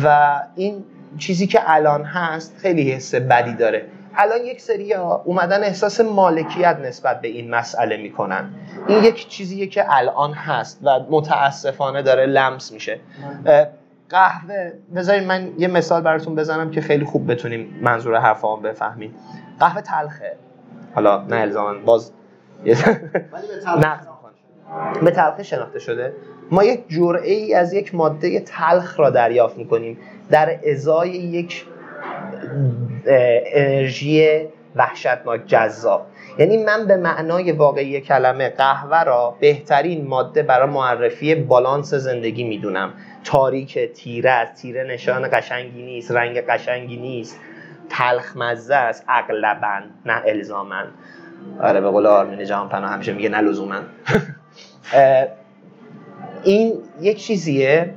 و 0.05 0.41
این 0.57 0.85
چیزی 1.19 1.47
که 1.47 1.61
الان 1.67 2.05
هست 2.05 2.57
خیلی 2.59 2.91
حس 2.93 3.15
بدی 3.15 3.55
داره. 3.55 3.85
الان 4.17 4.41
یک 4.45 4.61
سری 4.61 4.95
اومدن 4.95 5.65
احساس 5.65 6.01
مالکیت 6.01 6.79
نسبت 6.83 7.21
به 7.21 7.29
این 7.29 7.51
مسئله 7.51 7.97
می‌کنن. 7.97 8.51
این 8.87 9.05
یک 9.05 9.29
چیزیه 9.29 9.67
که 9.67 9.85
الان 9.89 10.33
هست 10.33 10.81
و 10.83 11.01
متاسفانه 11.11 12.03
داره 12.03 12.27
لمس 12.27 12.73
میشه. 12.73 13.01
قهوه 14.09 14.73
بذارید 14.97 15.25
من 15.25 15.53
یه 15.59 15.69
مثال 15.69 16.03
براتون 16.03 16.35
بزنم 16.35 16.71
که 16.71 16.81
خیلی 16.81 17.05
خوب 17.05 17.31
بتونیم 17.33 17.79
منظور 17.83 18.17
حرفام 18.17 18.63
بفهمید 18.63 19.15
قهوه 19.61 19.81
تلخه. 19.81 20.37
حالا 20.95 21.23
نه 21.23 21.37
الزاما 21.37 21.79
باز 21.85 22.13
ولی 22.65 22.77
به 25.03 25.11
تلخی 25.11 25.45
شناخته 25.45 25.79
شده. 25.79 26.13
ما 26.51 26.65
یک 26.65 26.89
جرعه 26.89 27.33
ای 27.33 27.55
از 27.55 27.73
یک 27.73 27.95
ماده 27.95 28.41
تلخ 28.41 29.01
را 29.01 29.11
دریافت 29.11 29.59
می‌کنیم. 29.59 29.99
در 30.31 30.59
ازای 30.71 31.11
یک 31.11 31.67
انرژی 33.07 34.41
وحشتناک 34.77 35.47
جذاب. 35.47 36.07
یعنی 36.39 36.57
من 36.57 36.87
به 36.87 36.97
معنای 36.97 37.53
واقعی 37.53 38.01
کلمه 38.01 38.49
قهوه 38.49 39.03
را 39.03 39.37
بهترین 39.41 40.07
ماده 40.07 40.43
برای 40.43 40.69
معرفی 40.69 41.35
بالانس 41.35 41.95
زندگی 41.95 42.45
می‌دونم. 42.45 42.93
تاریک 43.25 43.79
تیره 43.79 44.31
است 44.31 44.63
تیره 44.63 44.85
نشان 44.85 45.29
قشنگی 45.33 45.83
نیست 45.83 46.11
رنگ 46.11 46.41
قشنگی 46.47 46.97
نیست. 46.97 47.41
تلخ 47.91 48.37
مزه 48.37 48.75
است 48.75 49.05
اغلبا 49.09 49.81
نه 50.07 50.23
الزامن. 50.27 50.87
آره 51.61 51.81
به 51.81 51.91
قول 51.91 52.07
آرمین 52.07 52.45
جهان 52.45 52.69
پناه 52.69 52.91
همیشه 52.91 53.13
میگه 53.13 53.29
نه 53.29 53.41
لزوما 53.41 53.77
این 56.45 56.79
یک 57.01 57.19
چیزیه 57.19 57.95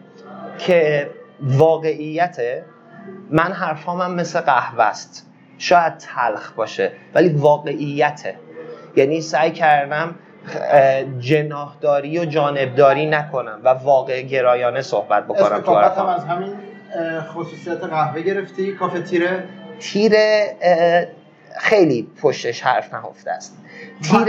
که 0.58 1.10
واقعیته 1.42 2.64
من 3.30 3.52
حرفام 3.52 4.02
هم 4.02 4.14
مثل 4.14 4.40
قهوه 4.40 4.84
است. 4.84 5.28
شاید 5.58 5.98
تلخ 5.98 6.52
باشه 6.52 6.92
ولی 7.14 7.30
واقعیته. 7.30 8.36
یعنی 8.96 9.22
سعی 9.22 9.52
کردم 9.52 10.16
اه، 10.72 11.04
جناحداری 11.20 12.20
و 12.20 12.26
جانبداری 12.26 13.06
نکنم 13.06 13.60
و 13.64 13.70
واقع 13.70 14.22
گرایانه 14.22 14.82
صحبت 14.82 15.26
بکنم 15.26 15.60
تو 15.60 15.76
هم 15.76 16.08
از 16.08 16.26
همین 16.26 16.56
خصوصیت 17.22 17.84
قهوه 17.84 18.22
گرفتی 18.22 18.72
کافه 18.72 19.02
تیره؟ 19.02 19.44
تیره 19.80 20.56
خیلی 21.60 22.08
پشتش 22.22 22.62
حرف 22.62 22.94
نهفته 22.94 23.32
است. 23.32 23.58
بگو. 24.02 24.26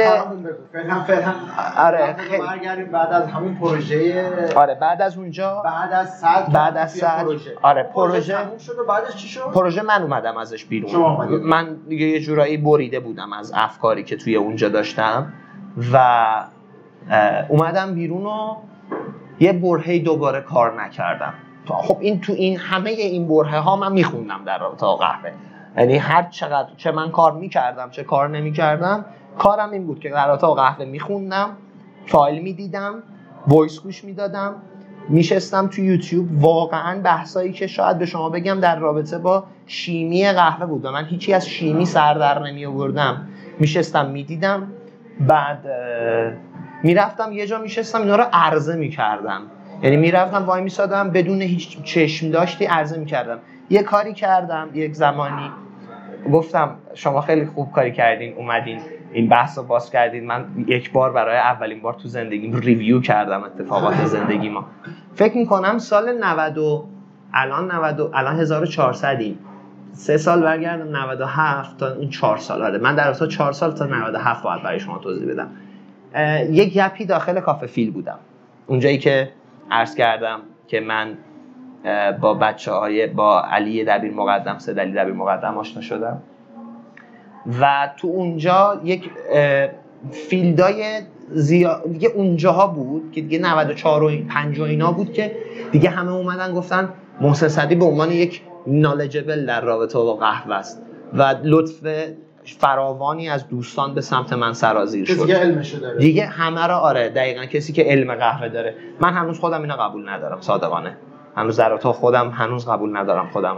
فعلا 0.72 1.05
فعلا. 1.07 1.35
آره، 1.77 1.99
بعد 1.99 2.16
خیلی. 2.16 2.43
برگردیم 2.43 2.87
بعد 2.87 3.12
از 3.12 3.29
همون 3.29 3.55
پروژه. 3.55 4.53
آره 4.57 4.74
بعد 4.74 5.03
از 5.03 5.18
اونجا 5.18 5.62
بعد 5.64 5.93
از 5.93 6.18
صد 6.18 6.53
بعد 6.53 6.77
از 6.77 6.93
صد 6.93 7.22
پروژه. 7.22 7.57
آره 7.62 7.83
پروژه 7.83 8.33
تموم 8.33 8.59
شد 8.59 8.79
و 8.79 8.85
بعدش 8.85 9.16
چی 9.16 9.29
شد؟ 9.29 9.41
پروژه 9.55 9.83
من 9.83 10.03
اومدم 10.03 10.37
ازش 10.37 10.64
بیرون. 10.64 10.91
شما. 10.91 11.24
من 11.27 11.77
دیگه 11.89 12.07
یه 12.07 12.20
جورایی 12.20 12.57
بریده 12.57 13.01
بودم 13.01 13.33
از 13.33 13.53
افکاری 13.55 14.05
که 14.05 14.16
توی 14.16 14.37
اونجا 14.37 14.68
داشتم 14.68 15.33
و 15.93 16.27
اومدم 17.49 17.95
بیرون 17.95 18.27
و 18.27 18.57
یه 19.41 19.53
برهه 19.53 19.99
دوباره 19.99 20.41
کار 20.41 20.83
نکردم. 20.83 21.35
خب 21.68 21.99
این 22.01 22.20
تو 22.20 22.33
این 22.33 22.59
همه 22.59 22.91
این 22.91 23.29
برهه 23.29 23.59
ها 23.59 23.77
من 23.77 23.93
میخوندم 23.93 24.41
در 24.47 24.59
رابطه 24.59 24.87
قهوه. 24.87 25.33
یعنی 25.77 25.97
هر 25.97 26.22
چقدر 26.22 26.68
چه 26.77 26.91
من 26.91 27.11
کار 27.11 27.33
می‌کردم 27.33 27.91
چه 27.91 28.05
کار 28.05 28.29
نمی‌کردم 28.29 29.05
کارم 29.39 29.70
این 29.70 29.87
بود 29.87 30.01
که 30.01 30.11
در 30.11 30.37
با 30.37 30.55
قهوه 30.55 30.85
میخوندم 30.85 31.49
فایل 32.07 32.43
می‌دیدم 32.43 32.95
وایس 33.47 33.81
گوش 33.81 34.05
می‌دادم 34.05 34.55
میشستم 35.09 35.66
تو 35.66 35.81
یوتیوب. 35.83 36.45
واقعا 36.45 37.01
بحثایی 37.01 37.53
که 37.53 37.66
شاید 37.66 37.99
به 37.99 38.07
شما 38.07 38.29
بگم 38.31 38.61
در 38.61 38.79
رابطه 38.79 39.18
با 39.18 39.45
شیمی 39.66 40.33
قهوه 40.33 40.66
بود 40.66 40.85
و 40.85 40.91
من 40.91 41.05
هیچی 41.05 41.35
از 41.35 41.49
شیمی 41.49 41.87
سر 41.87 42.14
در 42.14 42.39
نمی 42.39 42.66
آوردم 42.66 43.29
میشستم 43.59 44.07
می‌دیدم. 44.07 44.68
بعد 45.20 45.66
می‌رفتم 46.83 47.33
یه 47.33 47.47
جا 47.47 47.59
میشستم 47.59 48.01
اینا 48.01 48.16
رو 48.16 48.24
عرضه 48.33 48.77
می‌کردم. 48.77 49.43
یعنی 49.83 49.97
می‌رفتم 49.97 50.47
وای 50.47 50.62
میسادم 50.62 51.11
بدون 51.11 51.43
هیچ 51.43 51.83
چشم 51.83 52.31
داشتی 52.31 52.64
عرضه 52.64 52.99
می‌کردم. 52.99 53.39
یه 53.70 53.83
کاری 53.83 54.12
کردم 54.12 54.68
یک 54.74 54.95
زمانی 54.95 55.51
گفتم 56.33 56.77
شما 56.95 57.20
خیلی 57.20 57.47
خوب 57.47 57.72
کاری 57.72 57.93
کردین 57.93 58.35
اومدین 58.37 58.81
این 59.12 59.29
بحث 59.29 59.59
رو 59.59 59.64
باز 59.64 59.91
کردین. 59.91 60.27
من 60.27 60.45
یک 60.66 60.93
بار 60.93 61.12
برای 61.12 61.37
اولین 61.37 61.81
بار 61.81 61.95
تو 61.95 62.09
زندگیم 62.09 62.57
ریویو 62.57 63.01
کردم 63.01 63.43
اتفاقات 63.45 64.05
زندگی 64.05 64.49
ما. 64.49 64.66
فکر 65.14 65.37
می‌کنم 65.37 65.79
سال 65.79 66.24
90 66.24 66.59
الان 67.35 67.70
90 67.70 68.01
الان 68.14 68.41
1400 68.41 69.20
این 69.20 69.39
سه 69.93 70.16
سال 70.16 70.43
برگردم 70.43 70.97
97 70.97 71.77
تا 71.77 71.93
این 71.93 72.11
4 72.11 72.39
سال 72.39 72.62
آره. 72.62 72.79
من 72.79 72.95
در 72.95 73.09
اصل 73.09 73.29
4 73.29 73.53
سال 73.53 73.72
تا 73.72 73.87
97 73.87 74.43
باید 74.43 74.62
برای 74.62 74.81
شما 74.81 74.99
توضیح 74.99 75.33
بدم. 75.33 75.51
یک 76.51 76.74
گپی 76.74 77.07
داخل 77.07 77.41
کافه 77.41 77.66
فیل 77.66 77.91
بودم. 77.91 78.18
اونجایی 78.66 78.99
که 78.99 79.33
عرض 79.70 79.95
کردم 79.95 80.41
که 80.66 80.81
من 80.81 81.18
با 82.20 82.35
بچه 82.35 82.72
های 82.72 83.07
با 83.07 83.43
علی 83.43 83.85
دبیر 83.85 84.12
مقدم 84.12 84.59
سه 84.59 84.74
علی 84.74 84.93
دبیر 84.93 85.14
مقدم 85.14 85.59
آشنا 85.59 85.83
شدم. 85.83 86.22
و 87.61 87.89
تو 87.97 88.09
اونجا 88.09 88.81
یک 88.85 89.11
فیلدای 90.11 91.01
زیاد 91.31 91.93
دیگه 91.93 92.09
اونجاها 92.09 92.66
بود 92.66 93.12
که 93.12 93.20
دیگه 93.20 93.39
94 93.39 94.03
و 94.03 94.11
5 94.29 94.61
و 94.61 94.62
اینا 94.62 94.93
بود 94.93 95.12
که 95.12 95.37
دیگه 95.72 95.91
همه 95.91 96.12
اومدن 96.12 96.55
گفتن 96.55 96.89
محسن 97.20 97.49
صدی 97.49 97.74
به 97.74 97.85
عنوان 97.85 98.12
یک 98.12 98.43
نالجبل 98.66 99.47
در 99.47 99.61
رابطه 99.61 99.99
با 99.99 100.16
قهوه 100.16 100.55
است 100.55 100.83
و 101.14 101.35
لطف 101.45 101.87
فراوانی 102.45 103.29
از 103.29 103.49
دوستان 103.49 103.95
به 103.95 104.01
سمت 104.01 104.33
من 104.33 104.53
سرازیر 104.53 105.05
شد. 105.05 105.20
دیگه 105.20 105.39
علمشو 105.39 105.79
داره. 105.79 105.99
دیگه 105.99 106.27
همه 106.27 106.66
را 106.66 106.79
آره 106.79 107.09
دقیقا 107.09 107.45
کسی 107.45 107.72
که 107.72 107.83
علم 107.83 108.14
قهوه 108.14 108.49
داره. 108.49 108.74
من 109.01 109.12
هنوز 109.12 109.39
خودم 109.39 109.62
اینو 109.62 109.74
قبول 109.74 110.09
ندارم 110.09 110.41
صادقانه. 110.41 110.97
هنوز 111.37 111.57
در 111.57 111.76
خودم 111.76 112.30
هنوز 112.30 112.68
قبول 112.68 112.97
ندارم 112.97 113.28
خودم 113.28 113.57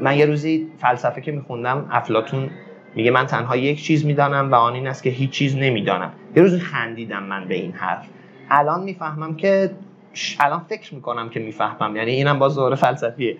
من 0.00 0.16
یه 0.16 0.26
روزی 0.26 0.68
فلسفه 0.78 1.20
که 1.20 1.32
میخوندم 1.32 1.88
افلاتون 1.90 2.50
میگه 2.94 3.10
من 3.10 3.26
تنها 3.26 3.56
یک 3.56 3.82
چیز 3.82 4.06
می‌دانم 4.06 4.52
و 4.52 4.54
آن 4.54 4.74
این 4.74 4.86
است 4.86 5.02
که 5.02 5.10
هیچ 5.10 5.30
چیز 5.30 5.56
نمی‌دانم. 5.56 6.12
یه 6.36 6.42
روزی 6.42 6.58
خندیدم 6.58 7.22
من 7.22 7.48
به 7.48 7.54
این 7.54 7.72
حرف. 7.72 8.06
الان 8.50 8.82
می‌فهمم 8.82 9.36
که 9.36 9.70
الان 10.40 10.60
فکر 10.68 10.94
می‌کنم 10.94 11.28
که 11.28 11.40
می‌فهمم 11.40 11.96
یعنی 11.96 12.10
اینم 12.10 12.38
باز 12.38 12.54
دوره 12.54 12.76
فلسفیه. 12.76 13.36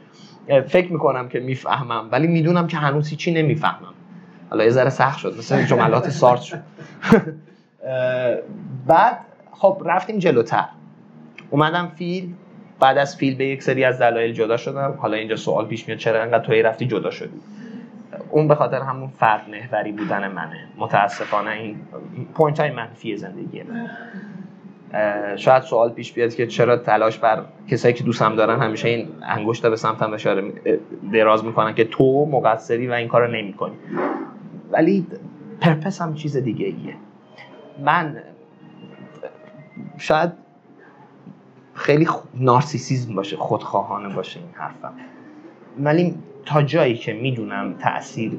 فکر 0.69 0.93
می‌کنم 0.93 1.29
که 1.29 1.41
می‌فهمم 1.41 2.09
ولی 2.13 2.27
می‌دونم 2.27 2.67
که 2.67 2.77
هنوز 2.77 3.09
هیچی 3.09 3.33
نمی‌فهمم. 3.33 3.95
حالا 4.51 4.65
یه 4.65 4.71
ذره 4.71 4.91
سخت 4.91 5.19
شد 5.19 5.39
مثل 5.39 5.65
جملات 5.65 6.11
سارت 6.11 6.41
شد. 6.41 6.59
بعد 8.87 9.19
خب 9.53 9.83
رفتیم 9.85 10.19
جلوتر. 10.19 10.65
اومدم 11.51 11.93
فیل 11.97 12.35
بعد 12.81 12.99
از 12.99 13.17
فیل 13.17 13.37
به 13.37 13.47
یک 13.47 13.63
سری 13.63 13.85
از 13.85 13.99
دلایل 13.99 14.33
جدا 14.33 14.57
شدم. 14.57 14.95
حالا 14.99 15.17
اینجا 15.17 15.37
سوال 15.37 15.67
پیش 15.67 15.89
میاد 15.89 15.99
چرا 15.99 16.23
انقدر 16.23 16.45
توی 16.45 16.63
رفتی 16.63 16.87
جدا 16.87 17.11
شدی؟ 17.11 17.41
اون 18.31 18.49
به 18.49 18.55
خاطر 18.55 18.81
همون 18.81 19.09
فرد 19.09 19.49
محوری 19.51 19.93
بودن 19.93 20.29
منه. 20.29 20.69
متاسفانه 20.77 21.51
این 21.51 21.77
point 22.35 22.61
های 22.61 22.71
منفی 22.71 23.17
زندگی 23.17 23.63
من 23.63 23.91
شاید 25.37 25.63
سوال 25.63 25.91
پیش 25.91 26.13
بیاد 26.13 26.35
که 26.35 26.47
چرا 26.47 26.77
تلاش 26.77 27.19
بر 27.19 27.43
کسایی 27.69 27.95
که 27.95 28.05
دوستم 28.05 28.37
دارن 28.37 28.61
همیشه 28.61 28.89
این 28.89 29.09
انگشت 29.23 29.67
به 29.67 29.77
سمتم 29.77 30.13
اشاره 30.13 30.53
دراز 31.13 31.45
می‌کنن 31.45 31.75
که 31.75 31.85
تو 31.85 32.27
مقصری 32.27 32.89
و 32.89 32.93
این 32.93 33.09
کارو 33.09 33.27
نمی‌کنی. 33.27 33.75
ولی 34.71 35.07
پرپس 35.61 36.03
هم 36.03 36.15
چیز 36.15 36.37
دیگه 36.37 36.67
ایه 36.67 36.95
من 37.85 38.17
شاید 39.99 40.44
خیلی 41.75 42.09
نارسیسیزم 42.35 43.15
باشه 43.15 43.37
خودخواهانه 43.37 44.15
باشه 44.15 44.41
این 44.41 44.49
حرفم 44.53 44.93
ولی 45.79 46.15
تا 46.47 46.63
جایی 46.63 46.95
که 46.95 47.13
می‌دونم 47.13 47.75
تاثیر 47.79 48.33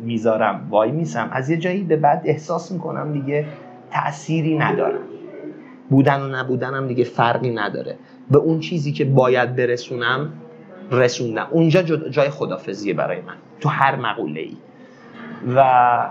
می‌ذارم 0.00 0.66
وای 0.70 0.90
میسم. 0.90 1.28
از 1.32 1.50
یه 1.50 1.56
جایی 1.56 1.82
به 1.82 1.96
بعد 1.96 2.22
احساس 2.24 2.72
می‌کنم 2.72 3.12
دیگه 3.12 3.46
تأثیری 3.90 4.58
ندارم. 4.58 5.00
بودن 5.90 6.20
و 6.20 6.28
نبودنم 6.28 6.88
دیگه 6.88 7.04
فرقی 7.04 7.50
نداره. 7.50 7.98
به 8.30 8.38
اون 8.38 8.60
چیزی 8.60 8.92
که 8.92 9.04
باید 9.04 9.56
برسونم 9.56 10.32
رسوندم. 10.90 11.48
اونجا 11.50 11.82
جای 11.82 12.30
خداحافظیه 12.30 12.94
برای 12.94 13.20
من 13.20 13.34
تو 13.60 13.68
هر 13.68 13.96
مقوله 13.96 14.40
ای 14.40 14.56
و 15.56 16.10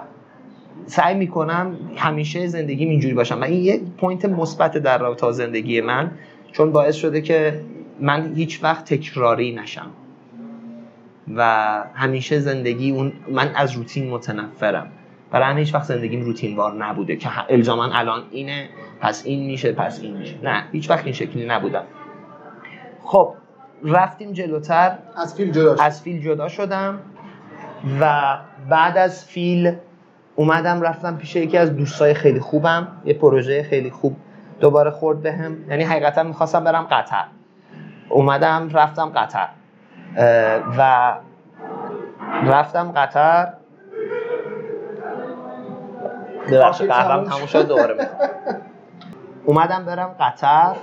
سعی 0.85 1.15
می‌کنم 1.15 1.75
همیشه 1.95 2.47
زندگی 2.47 2.85
اینجوری 2.85 3.13
باشم. 3.13 3.41
و 3.41 3.43
این 3.43 3.63
یه 3.63 3.81
point 3.97 4.25
مثبت 4.25 4.77
در 4.77 4.97
رابطه 4.97 5.31
زندگی 5.31 5.81
من. 5.81 6.11
چون 6.51 6.71
باعث 6.71 6.95
شده 6.95 7.21
که 7.21 7.61
من 7.99 8.33
هیچ 8.35 8.63
وقت 8.63 8.93
تکراری 8.93 9.55
نشم. 9.55 9.91
و 11.35 11.83
همیشه 11.93 12.39
زندگی 12.39 12.91
اون 12.91 13.13
من 13.31 13.51
از 13.55 13.71
روتین 13.71 14.09
متنفرم. 14.09 14.91
برای 15.31 15.45
همین 15.45 15.57
هیچ 15.57 15.75
وقت 15.75 15.83
زندگیم 15.83 16.21
روتین 16.21 16.55
وار 16.55 16.73
نبوده 16.73 17.15
که 17.15 17.29
الزاما 17.49 17.85
الان 17.93 18.23
اینه 18.31 18.69
پس 19.01 19.25
این 19.25 19.45
میشه 19.45 19.71
پس 19.71 20.01
این 20.01 20.17
میشه. 20.17 20.35
نه 20.43 20.63
هیچ 20.71 20.89
وقت 20.89 21.03
این 21.03 21.13
شکلی 21.13 21.45
نبودم. 21.45 21.83
خب 23.03 23.33
رفتیم 23.83 24.31
جلوتر. 24.31 24.97
از 25.17 25.35
فیل 25.35 25.51
جدا 25.51 25.75
شد. 25.75 25.81
از 25.81 26.01
فیل 26.01 26.21
جدا 26.21 26.47
شدم 26.47 26.99
و 28.01 28.37
بعد 28.69 28.97
از 28.97 29.25
فیل 29.25 29.73
اومدم 30.35 30.81
رفتم 30.81 31.17
پیش 31.17 31.35
یکی 31.35 31.57
از 31.57 31.75
دوستای 31.75 32.13
خیلی 32.13 32.39
خوبم. 32.39 32.87
یه 33.05 33.13
پروژه 33.13 33.63
خیلی 33.63 33.89
خوب 33.89 34.15
دوباره 34.59 34.91
خورد 34.91 35.21
بهم 35.21 35.69
یعنی 35.69 35.83
حقیقتا 35.83 36.23
می‌خواستم 36.23 36.63
برم 36.63 36.87
قطر. 36.91 37.23
اومدم 38.09 38.69
رفتم 38.73 39.09
قطر. 39.15 39.47
و 40.77 41.13
رفتم 42.43 42.91
قطر. 42.91 43.53
ببخشید 46.51 46.87
قهوهم 46.89 47.23
تموم 47.23 47.45
شد 47.45 47.67
دوباره 47.67 48.09
اومدم 49.45 49.85
برم 49.85 50.15
قطر. 50.19 50.75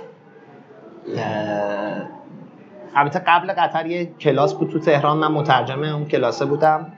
البته 2.95 3.19
قبل 3.19 3.53
قطر 3.53 3.85
یه 3.85 4.05
کلاس 4.05 4.53
بود 4.53 4.71
تو 4.71 4.79
تهران. 4.79 5.17
من 5.17 5.31
مترجم 5.31 5.83
اون 5.83 6.05
کلاسه 6.05 6.45
بودم. 6.45 6.93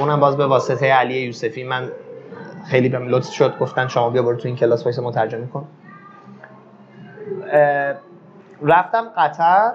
اونم 0.00 0.20
باز 0.20 0.36
به 0.36 0.46
واسطه 0.46 0.92
علی 0.92 1.14
یوسفی. 1.14 1.64
من 1.64 1.90
خیلی 2.66 2.88
بهم 2.88 3.08
لطف 3.08 3.32
شد 3.32 3.58
گفتن 3.58 3.88
شما 3.88 4.10
بیا 4.10 4.22
برو 4.22 4.36
تو 4.36 4.48
این 4.48 4.56
کلاس 4.56 4.84
وایسا 4.84 4.98
مترجمی 4.98 5.48
کن 5.48 5.68
رفتم 8.62 9.04
قطر 9.16 9.72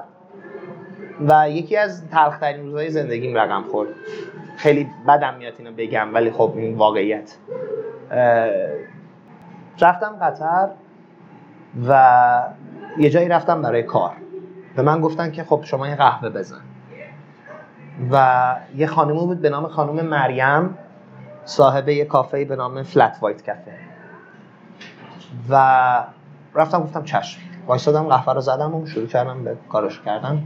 و 1.30 1.50
یکی 1.50 1.78
از 1.78 2.08
تلخترین 2.10 2.66
روزهای 2.66 2.90
زندگیم 2.90 3.38
رقم 3.38 3.64
خورد. 3.64 3.90
خیلی 4.58 4.90
بدم 5.08 5.34
میاد 5.34 5.54
اینو 5.58 5.72
بگم 5.78 6.14
ولی 6.14 6.32
خب 6.32 6.54
این 6.56 6.78
واقعیت. 6.78 7.38
رفتم 9.82 10.16
قطر 10.22 10.70
و 11.88 12.44
یه 12.98 13.10
جایی 13.10 13.28
رفتم 13.28 13.62
برای 13.62 13.84
کار. 13.84 14.12
به 14.76 14.82
من 14.82 15.02
گفتن 15.02 15.32
که 15.32 15.44
خب 15.44 15.62
شما 15.64 15.88
یه 15.88 15.96
قهوه 15.96 16.30
بزن. 16.30 16.62
و 18.12 18.56
یه 18.76 18.88
خانمی 18.88 19.20
بود 19.20 19.42
به 19.42 19.50
نام 19.50 19.68
خانم 19.68 20.06
مریم. 20.06 20.78
صاحب 21.46 21.90
یه 21.90 22.06
کافه 22.06 22.46
به 22.46 22.56
نام 22.56 22.84
فلت 22.84 23.18
وایت 23.22 23.46
کافه 23.46 23.72
و 25.50 26.04
رفتم 26.56 26.80
گفتم 26.80 27.04
چشم. 27.04 27.40
وایسادم 27.68 28.04
قهوه 28.04 28.34
رو 28.34 28.42
زدم 28.42 28.76
و 28.76 28.86
شروع 28.86 29.08
کردم 29.08 29.44
به 29.44 29.56
کارش 29.70 30.02
کردم 30.02 30.44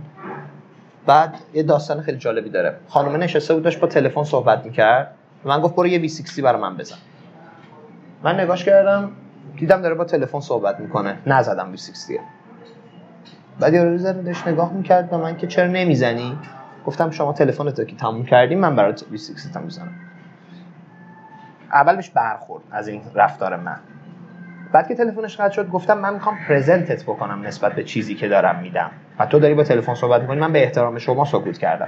بعد 1.06 1.36
یه 1.54 1.64
داستان 1.64 2.02
خیلی 2.02 2.18
جالبی 2.18 2.50
داره. 2.50 2.78
خانم 2.90 3.24
نشسته 3.24 3.54
بود 3.54 3.64
داشت 3.64 3.80
با 3.80 3.88
تلفن 3.88 4.24
صحبت 4.24 4.66
می‌کرد. 4.66 5.16
من 5.44 5.62
گفت 5.62 5.76
برو 5.76 5.88
یه 5.88 6.08
V60 6.08 6.40
برای 6.40 6.62
من 6.62 6.78
بزن. 6.78 6.96
من 8.24 8.40
نگاش 8.40 8.66
کردم 8.66 9.12
دیدم 9.56 9.82
داره 9.82 9.96
با 9.96 10.04
تلفن 10.04 10.40
صحبت 10.40 10.80
می‌کنه. 10.80 11.18
نزدم 11.28 11.76
V60 11.76 12.20
بعد 13.60 13.74
یه 13.74 13.84
روز 13.84 14.04
داشت 14.04 14.48
نگاه 14.48 14.74
می‌کرد 14.74 15.10
به 15.10 15.18
من 15.18 15.38
که 15.38 15.48
چرا 15.48 15.68
نمی‌زنی؟ 15.68 16.38
گفتم 16.86 17.10
شما 17.10 17.34
تلفنتو 17.34 17.84
که 17.84 17.96
تموم 17.96 18.26
کردیم 18.26 18.60
من 18.60 18.76
برات 18.76 19.02
V60 19.02 19.54
تا 19.54 19.60
می‌زنم. 19.60 20.05
اول 21.76 21.96
بهش 21.96 22.10
برخورد 22.10 22.64
از 22.72 22.88
این 22.88 23.02
رفتار 23.16 23.56
من. 23.56 23.78
بعد 24.72 24.88
که 24.88 24.96
تلفنش 24.96 25.38
قطع 25.38 25.54
شد 25.54 25.70
گفتم 25.70 25.98
من 25.98 26.14
می‌خوام 26.14 26.38
پرزنتت 26.48 27.04
بکنم 27.04 27.42
نسبت 27.42 27.74
به 27.74 27.84
چیزی 27.84 28.16
که 28.16 28.28
دارم 28.28 28.60
میدم. 28.60 28.92
و 29.20 29.26
تو 29.26 29.40
داری 29.40 29.54
با 29.54 29.64
تلفن 29.64 29.94
صحبت 29.94 30.22
می‌کنی 30.22 30.40
من 30.40 30.54
به 30.54 30.64
احترام 30.64 30.98
شما 30.98 31.26
سکوت 31.26 31.58
کردم. 31.58 31.88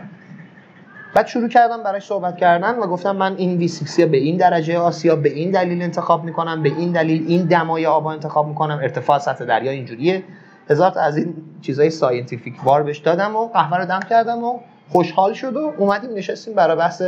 بعد 1.15 1.27
شروع 1.27 1.49
کردم 1.49 1.83
برای 1.83 1.99
صحبت 1.99 2.37
کردن 2.37 2.75
و 2.79 2.87
گفتم 2.87 3.15
من 3.15 3.35
این 3.35 3.57
V60 3.57 3.99
به 3.99 4.17
این 4.17 4.37
درجه 4.37 4.77
آسیا 4.77 5.15
به 5.15 5.29
این 5.29 5.51
دلیل 5.51 5.81
انتخاب 5.81 6.23
می‌کنم 6.23 6.63
به 6.63 6.69
این 6.69 6.91
دلیل 6.91 7.25
این 7.27 7.45
دمای 7.45 7.85
آبو 7.85 8.11
انتخاب 8.11 8.47
می‌کنم. 8.47 8.77
ارتفاع 8.77 9.19
سطح 9.19 9.45
دریا 9.45 9.71
اینجوریه. 9.71 10.23
هزار 10.69 10.99
از 10.99 11.17
این 11.17 11.33
چیزای 11.61 11.89
scientific 11.89 12.63
وار 12.63 12.83
بهش 12.83 12.97
دادم 12.97 13.35
و 13.35 13.47
قهوه 13.47 13.77
رو 13.77 13.85
دم 13.85 13.99
کردم 13.99 14.43
و 14.43 14.59
خوشحال 14.89 15.33
شد 15.33 15.55
و 15.55 15.73
اومدیم 15.77 16.13
نشستیم 16.13 16.55
برای 16.55 16.77
بحث 16.77 17.01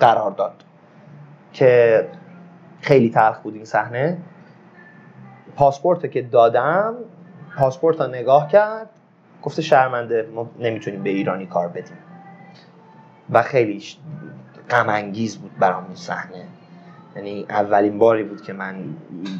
قرارداد 0.00 0.52
که 1.54 2.08
خیلی 2.80 3.10
تلخ 3.10 3.38
بود 3.38 3.54
این 3.54 3.64
صحنه. 3.64 4.18
پاسپورت 5.56 6.10
که 6.10 6.22
دادم 6.22 6.94
پاسپورت 7.56 8.00
رو 8.00 8.06
نگاه 8.06 8.48
کرد 8.48 8.90
گفته 9.42 9.62
شرمنده 9.62 10.28
ما 10.34 10.50
نمی‌تونیم 10.58 11.02
به 11.02 11.10
ایرانی 11.10 11.46
کار 11.46 11.68
بدیم. 11.68 11.96
و 13.30 13.42
خیلی 13.42 13.82
غم 14.70 14.88
انگیز 14.88 15.38
بود 15.38 15.58
برام 15.58 15.84
اون 15.84 15.94
صحنه. 15.94 16.44
یعنی 17.16 17.46
اولین 17.48 17.98
باری 17.98 18.24
بود 18.24 18.42
که 18.42 18.52
من 18.52 18.76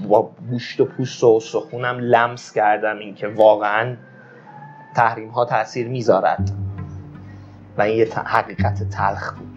با 0.08 0.30
گوشت 0.50 0.80
و 0.80 0.84
پوست 0.84 1.24
و 1.24 1.40
سخونم 1.40 1.98
لمس 1.98 2.52
کردم 2.52 2.98
اینکه 2.98 3.28
واقعا 3.28 3.96
تحریم 4.96 5.28
ها 5.28 5.44
تاثیر 5.44 5.88
می‌ذارد. 5.88 6.50
و 7.78 7.82
این 7.82 7.98
یه 7.98 8.14
حقیقت 8.14 8.88
تلخ 8.88 9.32
بود. 9.32 9.53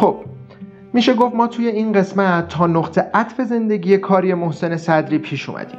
خب 0.00 0.16
میشه 0.92 1.14
گفت 1.14 1.34
ما 1.34 1.46
توی 1.46 1.66
این 1.66 1.92
قسمت 1.92 2.48
تا 2.48 2.66
نقطه 2.66 3.10
عطف 3.14 3.40
زندگی 3.40 3.98
کاری 3.98 4.34
محسن 4.34 4.76
صدری 4.76 5.18
پیش 5.18 5.48
اومدیم 5.48 5.78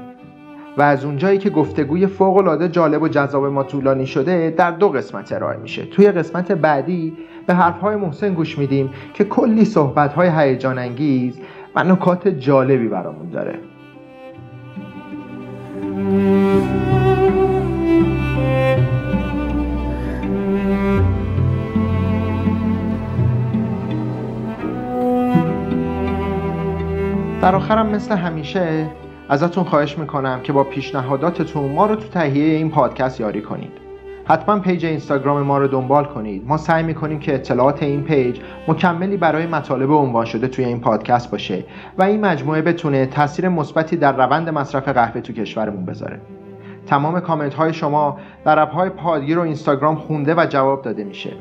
و 0.77 0.81
از 0.81 1.05
اونجایی 1.05 1.37
که 1.37 1.49
گفتگوی 1.49 2.07
فوق 2.07 2.67
جالب 2.67 3.01
و 3.01 3.07
جذاب 3.07 3.45
ما 3.45 3.63
طولانی 3.63 4.07
شده 4.07 4.53
در 4.57 4.71
دو 4.71 4.89
قسمت 4.89 5.31
ارائه 5.31 5.57
میشه. 5.57 5.85
توی 5.85 6.11
قسمت 6.11 6.51
بعدی 6.51 7.13
به 7.47 7.53
حرفهای 7.53 7.95
محسن 7.95 8.33
گوش 8.33 8.57
میدیم 8.57 8.89
که 9.13 9.23
کلی 9.23 9.65
صحبتهای 9.65 10.29
هیجان 10.35 10.79
انگیز 10.79 11.39
و 11.75 11.83
نکات 11.83 12.27
جالبی 12.27 12.87
برامون 12.87 13.29
داره. 13.29 13.59
در 27.41 27.55
آخرم 27.55 27.89
مثل 27.89 28.15
همیشه 28.15 28.89
ازتون 29.29 29.63
خواهش 29.63 29.97
می‌کنم 29.97 30.39
که 30.43 30.53
با 30.53 30.63
پیشنهاداتتون 30.63 31.71
ما 31.71 31.85
رو 31.85 31.95
تو 31.95 32.07
تهیه 32.07 32.55
این 32.55 32.69
پادکست 32.69 33.19
یاری 33.19 33.41
کنید. 33.41 33.71
حتما 34.25 34.59
page 34.59 34.85
اینستاگرام 34.85 35.41
ما 35.41 35.57
رو 35.57 35.67
دنبال 35.67 36.05
کنید. 36.05 36.47
ما 36.47 36.57
سعی 36.57 36.83
می‌کنیم 36.83 37.19
که 37.19 37.35
اطلاعات 37.35 37.83
این 37.83 38.03
page 38.03 38.39
مکملی 38.67 39.17
برای 39.17 39.45
مطالب 39.45 39.91
عنوان 39.91 40.25
شده 40.25 40.47
توی 40.47 40.65
این 40.65 40.79
پادکست 40.79 41.31
باشه 41.31 41.63
و 41.97 42.03
این 42.03 42.21
مجموعه 42.25 42.61
بتونه 42.61 43.05
تاثیر 43.05 43.49
مثبتی 43.49 43.97
در 43.97 44.25
روند 44.25 44.49
مصرف 44.49 44.87
قهوه 44.87 45.21
تو 45.21 45.33
کشورمون 45.33 45.85
بذاره. 45.85 46.21
تمام 46.85 47.19
کامنت 47.19 47.53
های 47.53 47.73
شما 47.73 48.17
در 48.45 48.59
app 48.59 48.73
های 48.73 48.89
پادگیر 48.89 49.39
و 49.39 49.41
اینستاگرام 49.41 49.95
خونده 49.95 50.35
و 50.35 50.45
جواب 50.49 50.81
داده 50.81 51.03
میشه. 51.03 51.31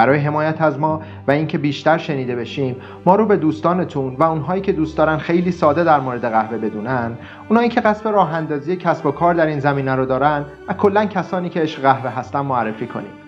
برای 0.00 0.18
حمایت 0.18 0.62
از 0.62 0.78
ما 0.78 1.02
و 1.28 1.30
اینکه 1.30 1.58
بیشتر 1.58 1.98
شنیده 1.98 2.36
بشیم 2.36 2.76
ما 3.06 3.16
رو 3.16 3.26
به 3.26 3.36
دوستانتون 3.36 4.16
و 4.18 4.22
اونهایی 4.22 4.62
که 4.62 4.72
دوست 4.72 4.96
دارن 4.96 5.18
خیلی 5.18 5.52
ساده 5.52 5.84
در 5.84 6.00
مورد 6.00 6.30
قهوه 6.30 6.58
بدونن. 6.58 7.18
اونایی 7.48 7.68
که 7.68 7.80
قصد 7.80 8.08
راه 8.08 8.34
اندازی 8.34 8.76
کسب 8.76 9.06
و 9.06 9.10
کار 9.10 9.34
در 9.34 9.46
این 9.46 9.60
زمینه 9.60 9.94
رو 9.94 10.06
دارن 10.06 10.44
و 10.68 10.72
کلا 10.72 11.04
کسانی 11.04 11.48
که 11.48 11.60
عشق 11.60 11.82
قهوه 11.82 12.10
هستن 12.10 12.40
معرفی 12.40 12.86
کنیم. 12.86 13.19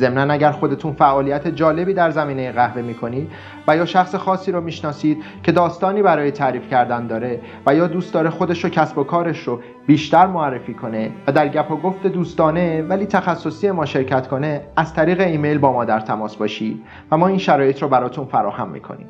ضمنا 0.00 0.32
اگر 0.32 0.52
خودتون 0.52 0.92
فعالیت 0.92 1.48
جالبی 1.48 1.94
در 1.94 2.10
زمینه 2.10 2.52
قهوه 2.52 2.82
می‌کنید 2.82 3.30
و 3.68 3.76
یا 3.76 3.86
شخص 3.86 4.14
خاصی 4.14 4.52
رو 4.52 4.60
می‌شناسید 4.60 5.22
که 5.42 5.52
داستانی 5.52 6.02
برای 6.02 6.30
تعریف 6.30 6.68
کردن 6.70 7.06
داره 7.06 7.40
و 7.66 7.74
یا 7.74 7.86
دوست 7.86 8.14
داره 8.14 8.30
خودش 8.30 8.64
رو 8.64 8.70
کسب 8.70 8.98
و 8.98 9.04
کارش 9.04 9.38
رو 9.48 9.60
بیشتر 9.86 10.26
معرفی 10.26 10.74
کنه 10.74 11.10
و 11.26 11.32
در 11.32 11.48
گپ 11.48 11.70
و 11.70 11.76
گفت 11.76 12.06
دوستانه 12.06 12.82
ولی 12.82 13.06
تخصصی 13.06 13.70
ما 13.70 13.86
شرکت 13.86 14.28
کنه 14.28 14.60
از 14.76 14.94
طریق 14.94 15.20
ایمیل 15.20 15.58
با 15.58 15.72
ما 15.72 15.84
در 15.84 16.00
تماس 16.00 16.36
باشید 16.36 16.82
و 17.10 17.16
ما 17.16 17.28
این 17.28 17.38
شرایط 17.38 17.82
رو 17.82 17.88
براتون 17.88 18.24
فراهم 18.24 18.68
می‌کنیم. 18.68 19.06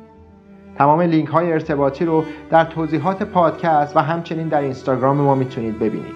تمام 0.77 1.01
لینک 1.01 1.29
های 1.29 1.51
ارتباطی 1.51 2.05
رو 2.05 2.23
در 2.49 2.65
توضیحات 2.65 3.23
پادکست 3.23 3.97
و 3.97 3.99
همچنین 3.99 4.47
در 4.47 4.61
اینستاگرام 4.61 5.17
ما 5.17 5.35
می‌تونید 5.35 5.79
ببینید. 5.79 6.15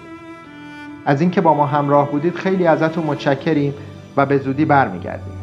از 1.06 1.20
اینکه 1.20 1.40
با 1.40 1.54
ما 1.54 1.66
همراه 1.66 2.10
بودید 2.10 2.34
خیلی 2.34 2.66
ازتون 2.66 3.04
متشکریم. 3.04 3.74
و 4.16 4.26
به 4.26 4.38
زودی 4.38 4.64
برمیگردیم. 4.64 5.34